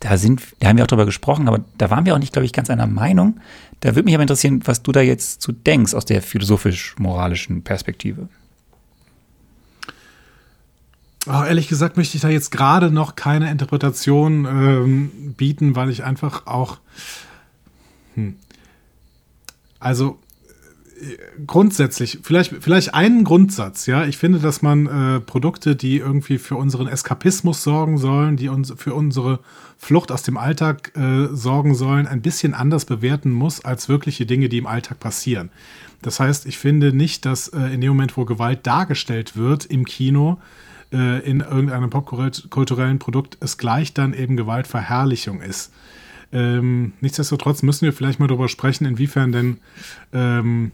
da 0.05 0.17
sind, 0.17 0.43
da 0.59 0.67
haben 0.67 0.77
wir 0.77 0.83
auch 0.83 0.87
drüber 0.87 1.05
gesprochen, 1.05 1.47
aber 1.47 1.65
da 1.79 1.89
waren 1.89 2.05
wir 2.05 2.13
auch 2.13 2.19
nicht, 2.19 2.31
glaube 2.31 2.45
ich, 2.45 2.53
ganz 2.53 2.69
einer 2.69 2.85
Meinung. 2.85 3.39
Da 3.79 3.95
würde 3.95 4.03
mich 4.03 4.13
aber 4.13 4.21
interessieren, 4.21 4.61
was 4.65 4.83
du 4.83 4.91
da 4.91 5.01
jetzt 5.01 5.41
zu 5.41 5.51
denkst 5.51 5.95
aus 5.95 6.05
der 6.05 6.21
philosophisch-moralischen 6.21 7.63
Perspektive. 7.63 8.29
Oh, 11.27 11.43
ehrlich 11.43 11.67
gesagt 11.67 11.97
möchte 11.97 12.17
ich 12.17 12.21
da 12.21 12.29
jetzt 12.29 12.51
gerade 12.51 12.91
noch 12.91 13.15
keine 13.15 13.49
Interpretation 13.49 14.45
ähm, 14.45 15.33
bieten, 15.35 15.75
weil 15.75 15.89
ich 15.89 16.03
einfach 16.03 16.45
auch. 16.45 16.77
Hm. 18.13 18.35
Also 19.79 20.19
grundsätzlich, 21.45 22.19
vielleicht, 22.23 22.55
vielleicht 22.61 22.93
einen 22.93 23.23
Grundsatz, 23.23 23.85
ja. 23.85 24.05
Ich 24.05 24.17
finde, 24.17 24.39
dass 24.39 24.61
man 24.61 24.85
äh, 24.87 25.19
Produkte, 25.19 25.75
die 25.75 25.97
irgendwie 25.97 26.37
für 26.37 26.55
unseren 26.55 26.87
Eskapismus 26.87 27.63
sorgen 27.63 27.97
sollen, 27.97 28.37
die 28.37 28.49
uns 28.49 28.73
für 28.77 28.93
unsere 28.93 29.39
Flucht 29.77 30.11
aus 30.11 30.23
dem 30.23 30.37
Alltag 30.37 30.95
äh, 30.95 31.27
sorgen 31.33 31.75
sollen, 31.75 32.07
ein 32.07 32.21
bisschen 32.21 32.53
anders 32.53 32.85
bewerten 32.85 33.31
muss 33.31 33.63
als 33.63 33.89
wirkliche 33.89 34.25
Dinge, 34.25 34.47
die 34.47 34.57
im 34.57 34.67
Alltag 34.67 34.99
passieren. 34.99 35.49
Das 36.01 36.19
heißt, 36.19 36.45
ich 36.45 36.57
finde 36.57 36.93
nicht, 36.93 37.25
dass 37.25 37.49
äh, 37.49 37.73
in 37.73 37.81
dem 37.81 37.89
Moment, 37.89 38.15
wo 38.15 38.25
Gewalt 38.25 38.65
dargestellt 38.65 39.35
wird 39.35 39.65
im 39.65 39.85
Kino, 39.85 40.39
äh, 40.93 41.19
in 41.29 41.41
irgendeinem 41.41 41.89
popkulturellen 41.89 42.99
Produkt, 42.99 43.37
es 43.41 43.57
gleich 43.57 43.93
dann 43.93 44.13
eben 44.13 44.37
Gewaltverherrlichung 44.37 45.41
ist. 45.41 45.73
Ähm, 46.31 46.93
nichtsdestotrotz 47.01 47.63
müssen 47.63 47.85
wir 47.85 47.93
vielleicht 47.93 48.19
mal 48.19 48.27
darüber 48.27 48.49
sprechen, 48.49 48.85
inwiefern 48.85 49.31
denn 49.31 49.57
ähm, 50.13 50.71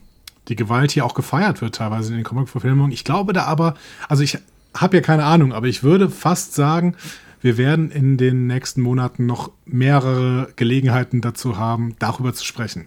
die 0.51 0.55
Gewalt 0.57 0.91
hier 0.91 1.05
auch 1.05 1.13
gefeiert 1.13 1.61
wird, 1.61 1.75
teilweise 1.75 2.11
in 2.11 2.17
den 2.17 2.25
Comic-Verfilmungen. 2.25 2.91
Ich 2.91 3.05
glaube 3.05 3.31
da 3.31 3.45
aber, 3.45 3.75
also 4.09 4.21
ich 4.21 4.37
habe 4.75 4.97
ja 4.97 5.01
keine 5.01 5.23
Ahnung, 5.23 5.53
aber 5.53 5.67
ich 5.67 5.81
würde 5.81 6.09
fast 6.09 6.53
sagen, 6.53 6.95
wir 7.41 7.57
werden 7.57 7.89
in 7.89 8.17
den 8.17 8.47
nächsten 8.47 8.81
Monaten 8.81 9.25
noch 9.25 9.51
mehrere 9.65 10.49
Gelegenheiten 10.57 11.21
dazu 11.21 11.57
haben, 11.57 11.95
darüber 11.99 12.33
zu 12.33 12.45
sprechen. 12.45 12.85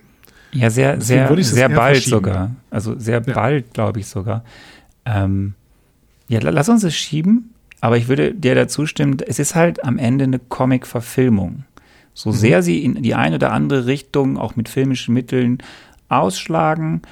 Ja, 0.53 0.71
sehr, 0.71 1.01
sehr, 1.01 1.37
sehr 1.43 1.69
bald 1.71 2.03
sogar. 2.03 2.53
Also 2.71 2.97
sehr 2.99 3.23
ja. 3.27 3.35
bald, 3.35 3.73
glaube 3.73 3.99
ich 3.99 4.07
sogar. 4.07 4.45
Ähm, 5.07 5.55
ja, 6.29 6.41
lass 6.41 6.69
uns 6.69 6.85
es 6.85 6.95
schieben, 6.95 7.55
aber 7.81 7.97
ich 7.97 8.09
würde 8.09 8.35
dir 8.35 8.55
dazu 8.55 8.87
stimmen, 8.87 9.17
es 9.27 9.39
ist 9.39 9.55
halt 9.55 9.83
am 9.83 9.99
Ende 9.99 10.25
eine 10.25 10.39
Comic-Verfilmung. 10.39 11.65
So 12.13 12.31
mhm. 12.31 12.35
sehr 12.35 12.63
sie 12.63 12.85
in 12.85 13.03
die 13.03 13.15
eine 13.15 13.37
oder 13.37 13.53
andere 13.53 13.87
Richtung 13.87 14.37
auch 14.37 14.55
mit 14.55 14.69
filmischen 14.69 15.15
Mitteln 15.15 15.59
ausschlagen, 16.09 17.03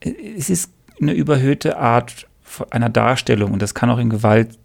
es 0.00 0.50
ist 0.50 0.72
eine 1.00 1.12
überhöhte 1.12 1.78
Art 1.78 2.26
einer 2.70 2.88
Darstellung 2.88 3.52
und 3.52 3.62
das 3.62 3.74
kann 3.74 3.90
auch 3.90 3.98
in 3.98 4.10
Gewalt 4.10 4.58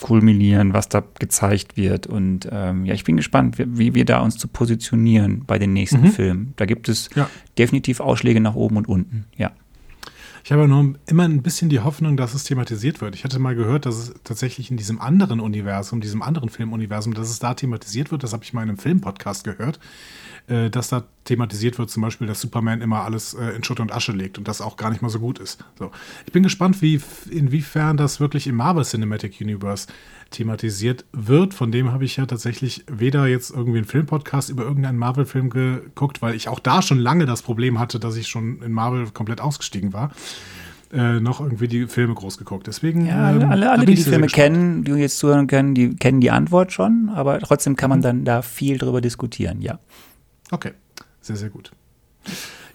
kulminieren, 0.00 0.74
was 0.74 0.88
da 0.88 1.02
gezeigt 1.18 1.76
wird. 1.76 2.06
Und 2.06 2.48
ähm, 2.50 2.84
ja, 2.84 2.94
ich 2.94 3.04
bin 3.04 3.16
gespannt, 3.16 3.56
wie, 3.58 3.94
wir 3.94 4.04
da 4.04 4.20
uns 4.20 4.36
zu 4.36 4.48
positionieren 4.48 5.44
bei 5.46 5.58
den 5.58 5.72
nächsten 5.72 6.02
mhm. 6.02 6.12
Filmen. 6.12 6.54
Da 6.56 6.66
gibt 6.66 6.88
es 6.88 7.10
ja. 7.14 7.28
definitiv 7.56 8.00
Ausschläge 8.00 8.40
nach 8.40 8.54
oben 8.54 8.76
und 8.76 8.88
unten, 8.88 9.24
ja. 9.36 9.52
Ich 10.48 10.52
habe 10.52 10.66
nur 10.66 10.94
immer 11.04 11.24
ein 11.24 11.42
bisschen 11.42 11.68
die 11.68 11.80
Hoffnung, 11.80 12.16
dass 12.16 12.32
es 12.32 12.44
thematisiert 12.44 13.02
wird. 13.02 13.14
Ich 13.14 13.22
hatte 13.22 13.38
mal 13.38 13.54
gehört, 13.54 13.84
dass 13.84 13.96
es 13.96 14.14
tatsächlich 14.24 14.70
in 14.70 14.78
diesem 14.78 14.98
anderen 14.98 15.40
Universum, 15.40 16.00
diesem 16.00 16.22
anderen 16.22 16.48
Filmuniversum, 16.48 17.12
dass 17.12 17.28
es 17.28 17.38
da 17.38 17.52
thematisiert 17.52 18.10
wird. 18.10 18.22
Das 18.22 18.32
habe 18.32 18.44
ich 18.44 18.54
mal 18.54 18.62
in 18.62 18.70
einem 18.70 18.78
Filmpodcast 18.78 19.44
gehört 19.44 19.78
äh, 20.48 20.70
dass 20.70 20.88
da 20.88 21.04
thematisiert 21.24 21.78
wird, 21.78 21.90
zum 21.90 22.02
Beispiel, 22.02 22.26
dass 22.26 22.40
Superman 22.40 22.80
immer 22.80 23.04
alles 23.04 23.34
äh, 23.34 23.50
in 23.50 23.62
Schutt 23.62 23.80
und 23.80 23.92
Asche 23.92 24.12
legt 24.12 24.38
und 24.38 24.48
das 24.48 24.60
auch 24.60 24.76
gar 24.76 24.90
nicht 24.90 25.02
mal 25.02 25.10
so 25.10 25.20
gut 25.20 25.38
ist. 25.38 25.62
So. 25.78 25.90
Ich 26.26 26.32
bin 26.32 26.42
gespannt, 26.42 26.80
wie, 26.80 27.00
inwiefern 27.30 27.96
das 27.96 28.18
wirklich 28.18 28.46
im 28.46 28.56
Marvel 28.56 28.84
Cinematic 28.84 29.40
Universe 29.40 29.88
thematisiert 30.30 31.04
wird. 31.12 31.54
Von 31.54 31.72
dem 31.72 31.92
habe 31.92 32.04
ich 32.04 32.16
ja 32.16 32.26
tatsächlich 32.26 32.84
weder 32.90 33.26
jetzt 33.26 33.50
irgendwie 33.50 33.78
einen 33.78 33.86
Filmpodcast 33.86 34.50
über 34.50 34.62
irgendeinen 34.64 34.98
Marvel-Film 34.98 35.50
geguckt, 35.50 36.20
weil 36.22 36.34
ich 36.34 36.48
auch 36.48 36.60
da 36.60 36.82
schon 36.82 36.98
lange 36.98 37.26
das 37.26 37.42
Problem 37.42 37.78
hatte, 37.78 37.98
dass 37.98 38.16
ich 38.16 38.28
schon 38.28 38.62
in 38.62 38.72
Marvel 38.72 39.10
komplett 39.10 39.40
ausgestiegen 39.40 39.92
war. 39.92 40.10
Äh, 40.90 41.20
noch 41.20 41.40
irgendwie 41.40 41.68
die 41.68 41.86
Filme 41.86 42.14
groß 42.14 42.38
geguckt. 42.38 42.66
Deswegen. 42.66 43.06
Ja, 43.06 43.30
ähm, 43.30 43.50
alle, 43.50 43.70
alle 43.70 43.84
die 43.84 43.94
die 43.94 44.02
Filme 44.02 44.26
kennen, 44.26 44.84
die 44.84 44.92
jetzt 44.92 45.18
zuhören 45.18 45.46
können, 45.46 45.74
die 45.74 45.94
kennen 45.96 46.20
die 46.20 46.30
Antwort 46.30 46.72
schon, 46.72 47.10
aber 47.14 47.40
trotzdem 47.40 47.76
kann 47.76 47.90
man 47.90 47.98
mhm. 47.98 48.02
dann 48.02 48.24
da 48.24 48.42
viel 48.42 48.78
drüber 48.78 49.00
diskutieren, 49.00 49.60
ja. 49.60 49.78
Okay, 50.50 50.72
sehr, 51.20 51.36
sehr 51.36 51.50
gut. 51.50 51.72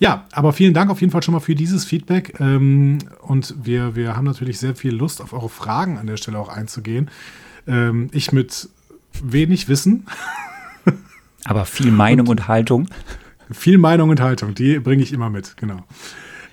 Ja, 0.03 0.25
aber 0.33 0.51
vielen 0.51 0.74
Dank 0.74 0.91
auf 0.91 1.00
jeden 1.00 1.12
Fall 1.12 1.24
schon 1.24 1.33
mal 1.33 1.39
für 1.39 1.55
dieses 1.55 1.86
Feedback. 1.86 2.38
Ähm, 2.41 2.98
und 3.22 3.55
wir, 3.63 3.95
wir 3.95 4.17
haben 4.17 4.25
natürlich 4.25 4.60
sehr 4.60 4.75
viel 4.75 4.93
Lust, 4.93 5.22
auf 5.22 5.31
eure 5.31 5.48
Fragen 5.48 5.98
an 5.98 6.07
der 6.07 6.17
Stelle 6.17 6.38
auch 6.39 6.50
einzugehen. 6.50 7.10
Ähm, 7.67 8.10
ich 8.12 8.33
mit 8.33 8.67
wenig 9.24 9.69
Wissen. 9.69 10.05
Aber 11.45 11.63
viel 11.63 11.89
Meinung 11.89 12.27
und, 12.27 12.41
und 12.41 12.48
Haltung. 12.50 12.89
Viel 13.50 13.77
Meinung 13.77 14.10
und 14.10 14.19
Haltung, 14.19 14.53
die 14.53 14.77
bringe 14.79 15.03
ich 15.03 15.13
immer 15.13 15.29
mit, 15.29 15.55
genau. 15.55 15.86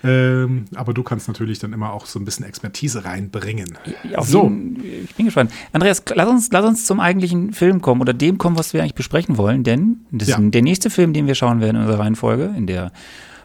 Ähm, 0.02 0.64
aber 0.74 0.94
du 0.94 1.02
kannst 1.02 1.28
natürlich 1.28 1.58
dann 1.58 1.72
immer 1.72 1.92
auch 1.92 2.06
so 2.06 2.18
ein 2.18 2.24
bisschen 2.24 2.46
Expertise 2.46 3.04
reinbringen. 3.04 3.76
Auf 4.16 4.28
so. 4.28 4.44
Jeden, 4.44 5.04
ich 5.04 5.14
bin 5.14 5.26
gespannt. 5.26 5.52
Andreas, 5.72 6.02
lass 6.14 6.28
uns, 6.28 6.48
lass 6.52 6.64
uns 6.64 6.86
zum 6.86 7.00
eigentlichen 7.00 7.52
Film 7.52 7.82
kommen 7.82 8.00
oder 8.00 8.14
dem 8.14 8.38
kommen, 8.38 8.56
was 8.56 8.72
wir 8.72 8.80
eigentlich 8.80 8.94
besprechen 8.94 9.36
wollen, 9.36 9.62
denn 9.62 10.06
ja. 10.12 10.38
der 10.40 10.62
nächste 10.62 10.88
Film, 10.88 11.12
den 11.12 11.26
wir 11.26 11.34
schauen 11.34 11.60
werden 11.60 11.76
in 11.76 11.82
unserer 11.82 12.00
Reihenfolge, 12.00 12.54
in 12.56 12.66
der 12.66 12.92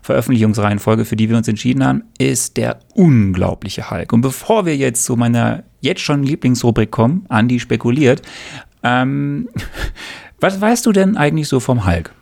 Veröffentlichungsreihenfolge, 0.06 1.04
für 1.04 1.16
die 1.16 1.30
wir 1.30 1.38
uns 1.38 1.48
entschieden 1.48 1.84
haben, 1.84 2.04
ist 2.18 2.58
der 2.58 2.80
unglaubliche 2.94 3.90
Hulk. 3.90 4.14
Und 4.14 4.22
bevor 4.22 4.66
wir 4.66 4.78
jetzt 4.78 5.04
zu 5.04 5.16
meiner 5.16 5.64
jetzt 5.82 6.02
schon 6.02 6.24
Lieblingsrubrik 6.24 6.92
kommen, 6.92 7.26
Andi 7.28 7.60
spekuliert, 7.60 8.22
ähm, 8.84 9.50
was 10.40 10.62
weißt 10.62 10.86
du 10.86 10.92
denn 10.92 11.18
eigentlich 11.18 11.48
so 11.48 11.60
vom 11.60 11.86
Hulk? 11.86 12.14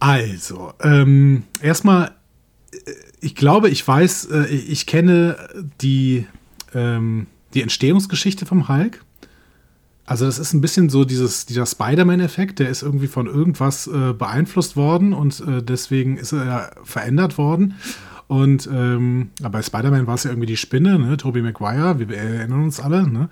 Also, 0.00 0.72
ähm, 0.82 1.44
erstmal 1.62 2.12
ich 3.20 3.34
glaube, 3.34 3.70
ich 3.70 3.86
weiß, 3.86 4.26
äh, 4.26 4.46
ich 4.48 4.86
kenne 4.86 5.36
die, 5.80 6.26
ähm, 6.74 7.26
die 7.54 7.62
Entstehungsgeschichte 7.62 8.46
vom 8.46 8.68
Hulk. 8.68 9.04
Also 10.04 10.26
das 10.26 10.38
ist 10.38 10.52
ein 10.52 10.60
bisschen 10.60 10.90
so 10.90 11.04
dieses, 11.04 11.46
dieser 11.46 11.64
Spider-Man-Effekt, 11.64 12.58
der 12.58 12.68
ist 12.68 12.82
irgendwie 12.82 13.06
von 13.06 13.26
irgendwas 13.26 13.86
äh, 13.86 14.12
beeinflusst 14.12 14.76
worden 14.76 15.12
und 15.12 15.40
äh, 15.40 15.62
deswegen 15.62 16.16
ist 16.16 16.32
er 16.32 16.72
verändert 16.82 17.38
worden. 17.38 17.74
Und 18.26 18.68
ähm, 18.72 19.30
bei 19.42 19.62
Spider-Man 19.62 20.06
war 20.06 20.14
es 20.14 20.24
ja 20.24 20.30
irgendwie 20.30 20.46
die 20.46 20.56
Spinne, 20.56 20.98
ne? 20.98 21.16
Tobey 21.18 21.42
Maguire, 21.42 21.98
wir 21.98 22.16
erinnern 22.16 22.64
uns 22.64 22.80
alle. 22.80 23.06
Ne? 23.06 23.28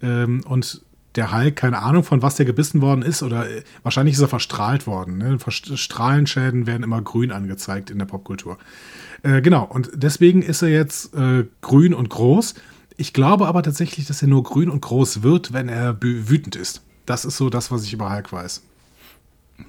Ähm, 0.00 0.42
und 0.46 0.82
der 1.16 1.32
Hulk, 1.32 1.56
keine 1.56 1.80
Ahnung, 1.80 2.04
von 2.04 2.22
was 2.22 2.36
der 2.36 2.46
gebissen 2.46 2.80
worden 2.80 3.02
ist, 3.02 3.22
oder 3.22 3.48
äh, 3.48 3.62
wahrscheinlich 3.82 4.14
ist 4.14 4.20
er 4.20 4.28
verstrahlt 4.28 4.86
worden. 4.86 5.18
Ne? 5.18 5.38
Strahlenschäden 5.48 6.66
werden 6.66 6.82
immer 6.82 7.02
grün 7.02 7.32
angezeigt 7.32 7.90
in 7.90 7.98
der 7.98 8.06
Popkultur. 8.06 8.58
Äh, 9.22 9.42
genau, 9.42 9.64
und 9.64 9.90
deswegen 9.94 10.42
ist 10.42 10.62
er 10.62 10.68
jetzt 10.68 11.14
äh, 11.14 11.46
grün 11.60 11.94
und 11.94 12.10
groß. 12.10 12.54
Ich 12.96 13.12
glaube 13.12 13.46
aber 13.46 13.62
tatsächlich, 13.62 14.06
dass 14.06 14.22
er 14.22 14.28
nur 14.28 14.42
grün 14.42 14.70
und 14.70 14.80
groß 14.80 15.22
wird, 15.22 15.52
wenn 15.52 15.68
er 15.68 16.00
wütend 16.00 16.56
ist. 16.56 16.82
Das 17.06 17.24
ist 17.24 17.36
so 17.36 17.50
das, 17.50 17.70
was 17.70 17.84
ich 17.84 17.92
über 17.92 18.12
Hulk 18.12 18.32
weiß. 18.32 18.62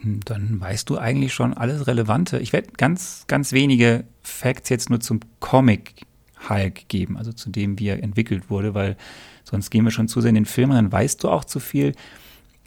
Hm, 0.01 0.19
dann 0.25 0.59
weißt 0.59 0.89
du 0.89 0.97
eigentlich 0.97 1.33
schon 1.33 1.53
alles 1.53 1.87
Relevante. 1.87 2.39
Ich 2.39 2.53
werde 2.53 2.69
ganz, 2.77 3.25
ganz 3.27 3.51
wenige 3.51 4.05
Facts 4.21 4.69
jetzt 4.69 4.89
nur 4.89 4.99
zum 4.99 5.19
Comic 5.39 6.05
Hulk 6.49 6.87
geben, 6.87 7.17
also 7.17 7.31
zu 7.33 7.49
dem, 7.49 7.79
wie 7.79 7.87
er 7.87 8.03
entwickelt 8.03 8.49
wurde, 8.49 8.73
weil 8.73 8.97
sonst 9.43 9.69
gehen 9.69 9.83
wir 9.83 9.91
schon 9.91 10.07
zu 10.07 10.21
sehr 10.21 10.29
in 10.29 10.35
den 10.35 10.45
Film 10.45 10.71
dann 10.71 10.91
weißt 10.91 11.23
du 11.23 11.29
auch 11.29 11.45
zu 11.45 11.59
viel. 11.59 11.93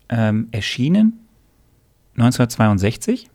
Ähm, 0.08 0.48
erschienen 0.52 1.20
1962. 2.14 3.28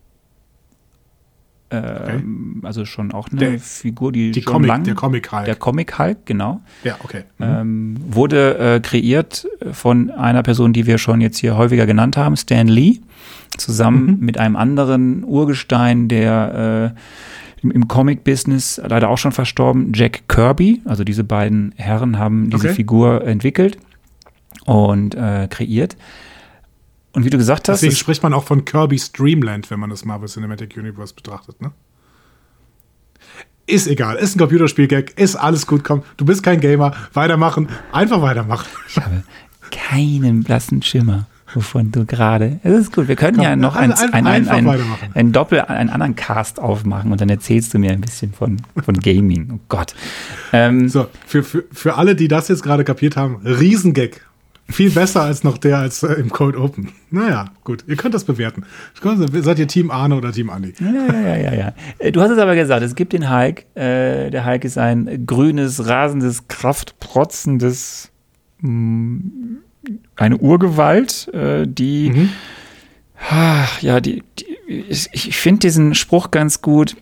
Ähm, 1.70 2.60
Also 2.62 2.84
schon 2.84 3.12
auch 3.12 3.28
eine 3.30 3.40
Der- 3.40 3.58
Figur, 3.58 4.12
die, 4.12 4.30
Die 4.30 4.42
schon 4.42 4.52
Comic, 4.52 4.68
lang, 4.68 4.84
der 4.84 4.94
Comic 4.94 5.32
Hulk. 5.32 5.44
der 5.46 5.56
Comic 5.56 5.98
Hulk, 5.98 6.18
genau. 6.26 6.60
ja, 6.84 6.96
okay. 7.02 7.24
Mhm. 7.38 7.44
Ähm, 7.44 7.96
wurde 8.08 8.58
äh, 8.58 8.80
kreiert 8.80 9.46
von 9.72 10.10
einer 10.10 10.42
Person, 10.42 10.72
die 10.72 10.86
wir 10.86 10.98
schon 10.98 11.20
jetzt 11.20 11.38
hier 11.38 11.56
häufiger 11.56 11.86
genannt 11.86 12.16
haben, 12.16 12.36
Stan 12.36 12.66
Lee, 12.68 13.00
zusammen 13.56 14.18
Mhm. 14.18 14.24
mit 14.24 14.38
einem 14.38 14.56
anderen 14.56 15.24
Urgestein, 15.24 16.08
der 16.08 16.94
äh, 16.94 17.00
im, 17.62 17.70
im 17.70 17.88
Comic-Business 17.88 18.80
leider 18.86 19.08
auch 19.08 19.18
schon 19.18 19.32
verstorben, 19.32 19.92
Jack 19.94 20.28
Kirby. 20.28 20.82
Also 20.84 21.02
diese 21.04 21.24
beiden 21.24 21.72
Herren 21.76 22.18
haben 22.18 22.50
diese 22.50 22.66
Okay. 22.68 22.74
Figur 22.76 23.24
entwickelt 23.26 23.78
und 24.66 25.14
äh, 25.14 25.48
kreiert. 25.50 25.96
Und 27.14 27.24
wie 27.24 27.30
du 27.30 27.38
gesagt 27.38 27.68
hast, 27.68 27.78
Deswegen 27.78 27.92
es- 27.92 27.98
spricht 27.98 28.22
man 28.22 28.34
auch 28.34 28.44
von 28.44 28.64
Kirby's 28.64 29.12
Dreamland, 29.12 29.70
wenn 29.70 29.80
man 29.80 29.90
das 29.90 30.04
Marvel 30.04 30.28
Cinematic 30.28 30.76
Universe 30.76 31.14
betrachtet, 31.14 31.60
ne? 31.62 31.70
Ist 33.66 33.86
egal, 33.86 34.16
ist 34.16 34.36
ein 34.36 34.38
Computerspiel-Gag, 34.40 35.18
ist 35.18 35.36
alles 35.36 35.66
gut, 35.66 35.84
komm, 35.84 36.02
du 36.18 36.26
bist 36.26 36.42
kein 36.42 36.60
Gamer, 36.60 36.92
weitermachen, 37.14 37.68
einfach 37.92 38.20
weitermachen. 38.20 38.66
ich 38.88 38.96
habe 38.98 39.22
keinen 39.70 40.42
blassen 40.42 40.82
Schimmer, 40.82 41.26
wovon 41.54 41.90
du 41.90 42.04
gerade. 42.04 42.60
Es 42.62 42.74
ist 42.78 42.92
gut, 42.92 43.08
wir 43.08 43.16
können 43.16 43.40
ja 43.40 43.52
Komm, 43.52 43.60
noch 43.60 43.74
also 43.74 44.04
ein, 44.12 44.26
ein, 44.26 44.46
ein, 44.48 44.68
ein, 44.68 44.80
ein 45.14 45.32
Doppel, 45.32 45.62
einen 45.62 45.88
anderen 45.88 46.14
Cast 46.14 46.60
aufmachen 46.60 47.10
und 47.10 47.22
dann 47.22 47.30
erzählst 47.30 47.72
du 47.72 47.78
mir 47.78 47.92
ein 47.92 48.02
bisschen 48.02 48.34
von, 48.34 48.60
von 48.84 49.00
Gaming. 49.00 49.52
Oh 49.54 49.60
Gott. 49.70 49.94
Ähm, 50.52 50.90
So, 50.90 51.06
für, 51.26 51.42
für, 51.42 51.64
für 51.72 51.94
alle, 51.94 52.14
die 52.16 52.28
das 52.28 52.48
jetzt 52.48 52.62
gerade 52.62 52.84
kapiert 52.84 53.16
haben, 53.16 53.36
Riesengag. 53.46 54.20
Viel 54.68 54.90
besser 54.90 55.22
als 55.22 55.44
noch 55.44 55.58
der 55.58 55.78
als 55.78 56.02
äh, 56.02 56.14
im 56.14 56.30
Code 56.30 56.58
Open. 56.58 56.88
Naja, 57.10 57.50
gut, 57.64 57.84
ihr 57.86 57.96
könnt 57.96 58.14
das 58.14 58.24
bewerten. 58.24 58.64
Seid 59.42 59.58
ihr 59.58 59.68
Team 59.68 59.90
Arne 59.90 60.16
oder 60.16 60.32
Team 60.32 60.48
Andi? 60.48 60.72
Ja, 60.80 60.90
ja, 60.90 61.20
ja, 61.20 61.36
ja, 61.36 61.54
ja. 61.54 61.74
Äh, 61.98 62.12
Du 62.12 62.20
hast 62.22 62.30
es 62.30 62.38
aber 62.38 62.54
gesagt, 62.54 62.82
es 62.82 62.94
gibt 62.94 63.12
den 63.12 63.30
Hulk. 63.30 63.66
Äh, 63.76 64.30
der 64.30 64.46
Hulk 64.46 64.64
ist 64.64 64.78
ein 64.78 65.26
grünes, 65.26 65.86
rasendes, 65.86 66.48
kraftprotzendes, 66.48 68.10
mh, 68.60 69.20
eine 70.16 70.38
Urgewalt, 70.38 71.28
äh, 71.34 71.66
die, 71.68 72.10
Mhm. 72.10 72.28
ach, 73.30 73.82
ja, 73.82 74.00
die, 74.00 74.22
die 74.38 74.46
ich, 74.66 75.10
ich 75.12 75.36
finde 75.36 75.60
diesen 75.60 75.94
Spruch 75.94 76.30
ganz 76.30 76.62
gut. 76.62 76.96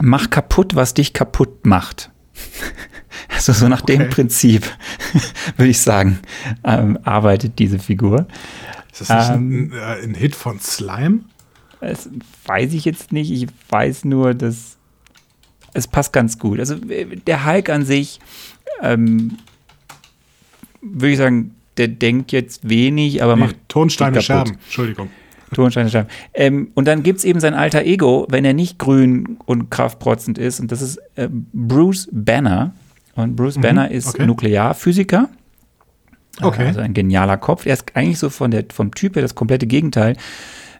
Mach 0.00 0.28
kaputt, 0.28 0.74
was 0.74 0.92
dich 0.94 1.14
kaputt 1.14 1.64
macht. 1.64 2.10
Also 3.34 3.52
so 3.54 3.66
nach 3.68 3.80
dem 3.80 4.02
Okay. 4.02 4.10
Prinzip, 4.10 4.70
würde 5.56 5.70
ich 5.70 5.80
sagen, 5.80 6.20
ähm, 6.64 6.98
arbeitet 7.02 7.58
diese 7.58 7.78
Figur. 7.78 8.26
Ist 8.92 9.00
das 9.00 9.08
nicht 9.08 9.30
Ähm. 9.30 9.72
ein, 9.72 9.72
äh, 9.72 10.04
ein 10.04 10.14
Hit 10.14 10.36
von 10.36 10.60
Slime? 10.60 11.20
Das 11.80 12.08
weiß 12.46 12.72
ich 12.74 12.84
jetzt 12.84 13.10
nicht. 13.10 13.30
Ich 13.32 13.48
weiß 13.70 14.04
nur, 14.04 14.34
dass 14.34 14.76
es 15.74 15.88
passt 15.88 16.12
ganz 16.12 16.38
gut. 16.38 16.60
Also 16.60 16.74
äh, 16.88 17.16
der 17.16 17.44
Hulk 17.44 17.68
an 17.70 17.84
sich, 17.84 18.20
ähm, 18.82 19.38
würde 20.80 21.10
ich 21.10 21.18
sagen, 21.18 21.54
der 21.78 21.88
denkt 21.88 22.30
jetzt 22.32 22.68
wenig, 22.68 23.22
aber 23.22 23.34
Nee, 23.34 23.42
macht 23.44 23.56
Tonsteine. 23.68 24.20
Scherben. 24.22 24.52
Entschuldigung. 24.64 25.10
Tonsteine 25.56 25.90
Scherben. 25.90 26.08
Ähm, 26.34 26.70
und 26.74 26.86
dann 26.86 27.02
gibt 27.02 27.18
es 27.18 27.24
eben 27.24 27.40
sein 27.40 27.54
alter 27.54 27.84
Ego, 27.84 28.26
wenn 28.30 28.44
er 28.44 28.54
nicht 28.54 28.78
grün 28.78 29.38
und 29.46 29.70
kraftprotzend 29.70 30.38
ist. 30.38 30.60
Und 30.60 30.72
das 30.72 30.82
ist 30.82 30.98
äh, 31.16 31.28
Bruce 31.30 32.08
Banner. 32.12 32.72
Und 33.14 33.36
Bruce 33.36 33.58
Banner 33.58 33.90
ist 33.90 34.08
okay. 34.08 34.26
Nuklearphysiker. 34.26 35.28
Okay. 36.40 36.66
Also 36.66 36.80
ein 36.80 36.94
genialer 36.94 37.36
Kopf. 37.36 37.66
Er 37.66 37.74
ist 37.74 37.94
eigentlich 37.94 38.18
so 38.18 38.30
von 38.30 38.50
der, 38.50 38.64
vom 38.72 38.94
Typ 38.94 39.16
her 39.16 39.22
das 39.22 39.34
komplette 39.34 39.66
Gegenteil. 39.66 40.16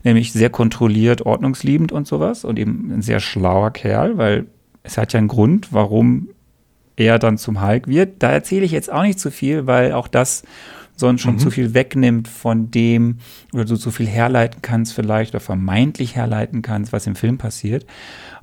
Nämlich 0.04 0.32
sehr 0.32 0.50
kontrolliert, 0.50 1.22
ordnungsliebend 1.22 1.92
und 1.92 2.06
sowas. 2.06 2.44
Und 2.44 2.58
eben 2.58 2.90
ein 2.92 3.02
sehr 3.02 3.20
schlauer 3.20 3.70
Kerl, 3.70 4.16
weil 4.16 4.46
es 4.82 4.98
hat 4.98 5.12
ja 5.12 5.18
einen 5.18 5.28
Grund, 5.28 5.72
warum 5.72 6.28
er 6.96 7.18
dann 7.18 7.38
zum 7.38 7.64
Hulk 7.64 7.86
wird. 7.86 8.22
Da 8.22 8.30
erzähle 8.30 8.64
ich 8.64 8.72
jetzt 8.72 8.90
auch 8.92 9.02
nicht 9.02 9.20
zu 9.20 9.30
viel, 9.30 9.66
weil 9.66 9.92
auch 9.92 10.08
das 10.08 10.42
sonst 11.02 11.20
schon 11.20 11.38
zu 11.38 11.50
viel 11.50 11.74
wegnimmt 11.74 12.28
von 12.28 12.70
dem, 12.70 13.18
oder 13.52 13.64
du 13.64 13.76
zu 13.76 13.90
viel 13.90 14.06
herleiten 14.06 14.62
kannst 14.62 14.94
vielleicht, 14.94 15.34
oder 15.34 15.40
vermeintlich 15.40 16.16
herleiten 16.16 16.62
kannst, 16.62 16.92
was 16.92 17.06
im 17.06 17.16
Film 17.16 17.36
passiert. 17.36 17.84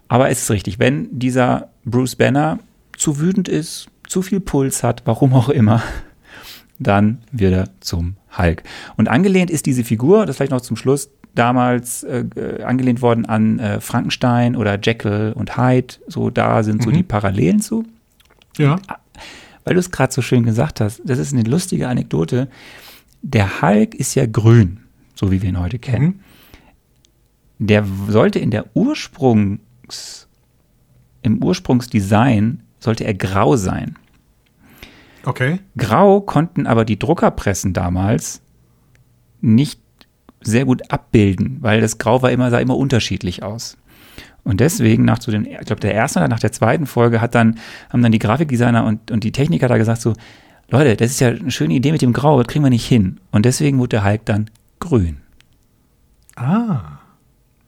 Aber 0.10 0.30
es 0.30 0.44
ist 0.44 0.52
richtig, 0.52 0.78
wenn 0.78 1.08
dieser 1.18 1.70
Bruce 1.86 2.16
Banner 2.16 2.60
zu 2.98 3.20
wütend 3.20 3.48
ist, 3.48 3.88
zu 4.08 4.22
viel 4.22 4.40
Puls 4.40 4.84
hat, 4.84 5.04
warum 5.06 5.34
auch 5.34 5.50
immer, 5.50 5.82
dann 6.80 7.20
wird 7.32 7.54
er 7.54 7.70
zum 7.80 8.16
Hulk. 8.38 8.64
Und 8.98 9.08
angelehnt 9.08 9.50
ist 9.50 9.66
diese 9.66 9.84
Figur, 9.84 10.26
das 10.26 10.36
vielleicht 10.36 10.52
noch 10.52 10.62
zum 10.62 10.76
Schluss, 10.76 11.10
damals 11.36 12.04
äh, 12.04 12.26
äh, 12.36 12.64
angelehnt 12.64 13.02
worden 13.02 13.26
an 13.26 13.60
äh, 13.60 13.80
Frankenstein 13.80 14.56
oder 14.56 14.78
Jekyll 14.82 15.34
und 15.36 15.58
Hyde. 15.58 15.96
So, 16.08 16.30
da 16.30 16.64
sind 16.64 16.84
so 16.84 16.92
die 16.92 17.04
Parallelen 17.04 17.62
zu. 17.62 17.86
Ja. 18.58 18.78
Weil 19.70 19.76
du 19.76 19.82
es 19.82 19.92
gerade 19.92 20.12
so 20.12 20.24
schön 20.24 20.46
gesagt 20.46 20.82
hast, 20.82 21.00
das 21.06 21.20
ist 21.20 21.32
eine 21.32 21.44
lustige 21.44 21.88
Anekdote. 21.90 22.50
Der 23.22 23.62
Hulk 23.62 23.94
ist 23.94 24.16
ja 24.16 24.26
grün, 24.26 24.80
so 25.14 25.32
wie 25.32 25.44
wir 25.44 25.50
ihn 25.50 25.60
heute 25.60 25.78
kennen. 25.78 26.22
Der 27.60 27.86
sollte 28.08 28.40
in 28.40 28.50
der 28.50 28.76
Ursprungs, 28.76 30.28
im 31.22 31.44
Ursprungsdesign 31.44 32.64
sollte 32.80 33.04
er 33.04 33.14
grau 33.14 33.58
sein. 33.58 33.96
Okay. 35.24 35.60
Grau 35.78 36.22
konnten 36.22 36.66
aber 36.66 36.84
die 36.84 36.98
Druckerpressen 36.98 37.72
damals 37.72 38.42
nicht 39.40 39.80
sehr 40.42 40.66
gut 40.66 40.92
abbilden, 40.92 41.58
weil 41.62 41.80
das 41.80 42.00
Grau 42.00 42.24
war 42.24 42.32
immer, 42.32 42.50
sah 42.50 42.58
immer 42.58 42.76
unterschiedlich 42.76 43.44
aus. 43.44 43.78
Und 44.50 44.60
deswegen 44.60 45.06
nach 45.06 45.22
so 45.22 45.32
den, 45.32 45.46
ich 45.46 45.60
glaube, 45.60 45.80
der 45.80 45.94
ersten 45.94 46.20
oder 46.20 46.28
nach 46.28 46.40
der 46.40 46.52
zweiten 46.52 46.88
Folge 46.88 47.22
hat 47.22 47.36
dann, 47.36 47.60
haben 47.92 48.02
dann 48.02 48.12
die 48.12 48.18
Grafikdesigner 48.18 48.84
und, 48.84 49.12
und 49.12 49.24
die 49.24 49.32
Techniker 49.32 49.68
da 49.68 49.78
gesagt 49.78 50.02
so, 50.02 50.16
Leute, 50.72 50.96
das 50.96 51.12
ist 51.12 51.20
ja 51.20 51.28
eine 51.28 51.52
schöne 51.52 51.76
Idee 51.76 51.92
mit 51.92 52.02
dem 52.02 52.14
Grau, 52.14 52.38
das 52.42 52.48
kriegen 52.48 52.66
wir 52.66 52.72
nicht 52.72 52.88
hin. 52.88 53.20
Und 53.32 53.46
deswegen 53.46 53.78
wurde 53.78 53.90
der 53.90 54.06
Hulk 54.06 54.26
dann 54.26 54.50
grün. 54.80 55.18
Ah. 56.36 56.99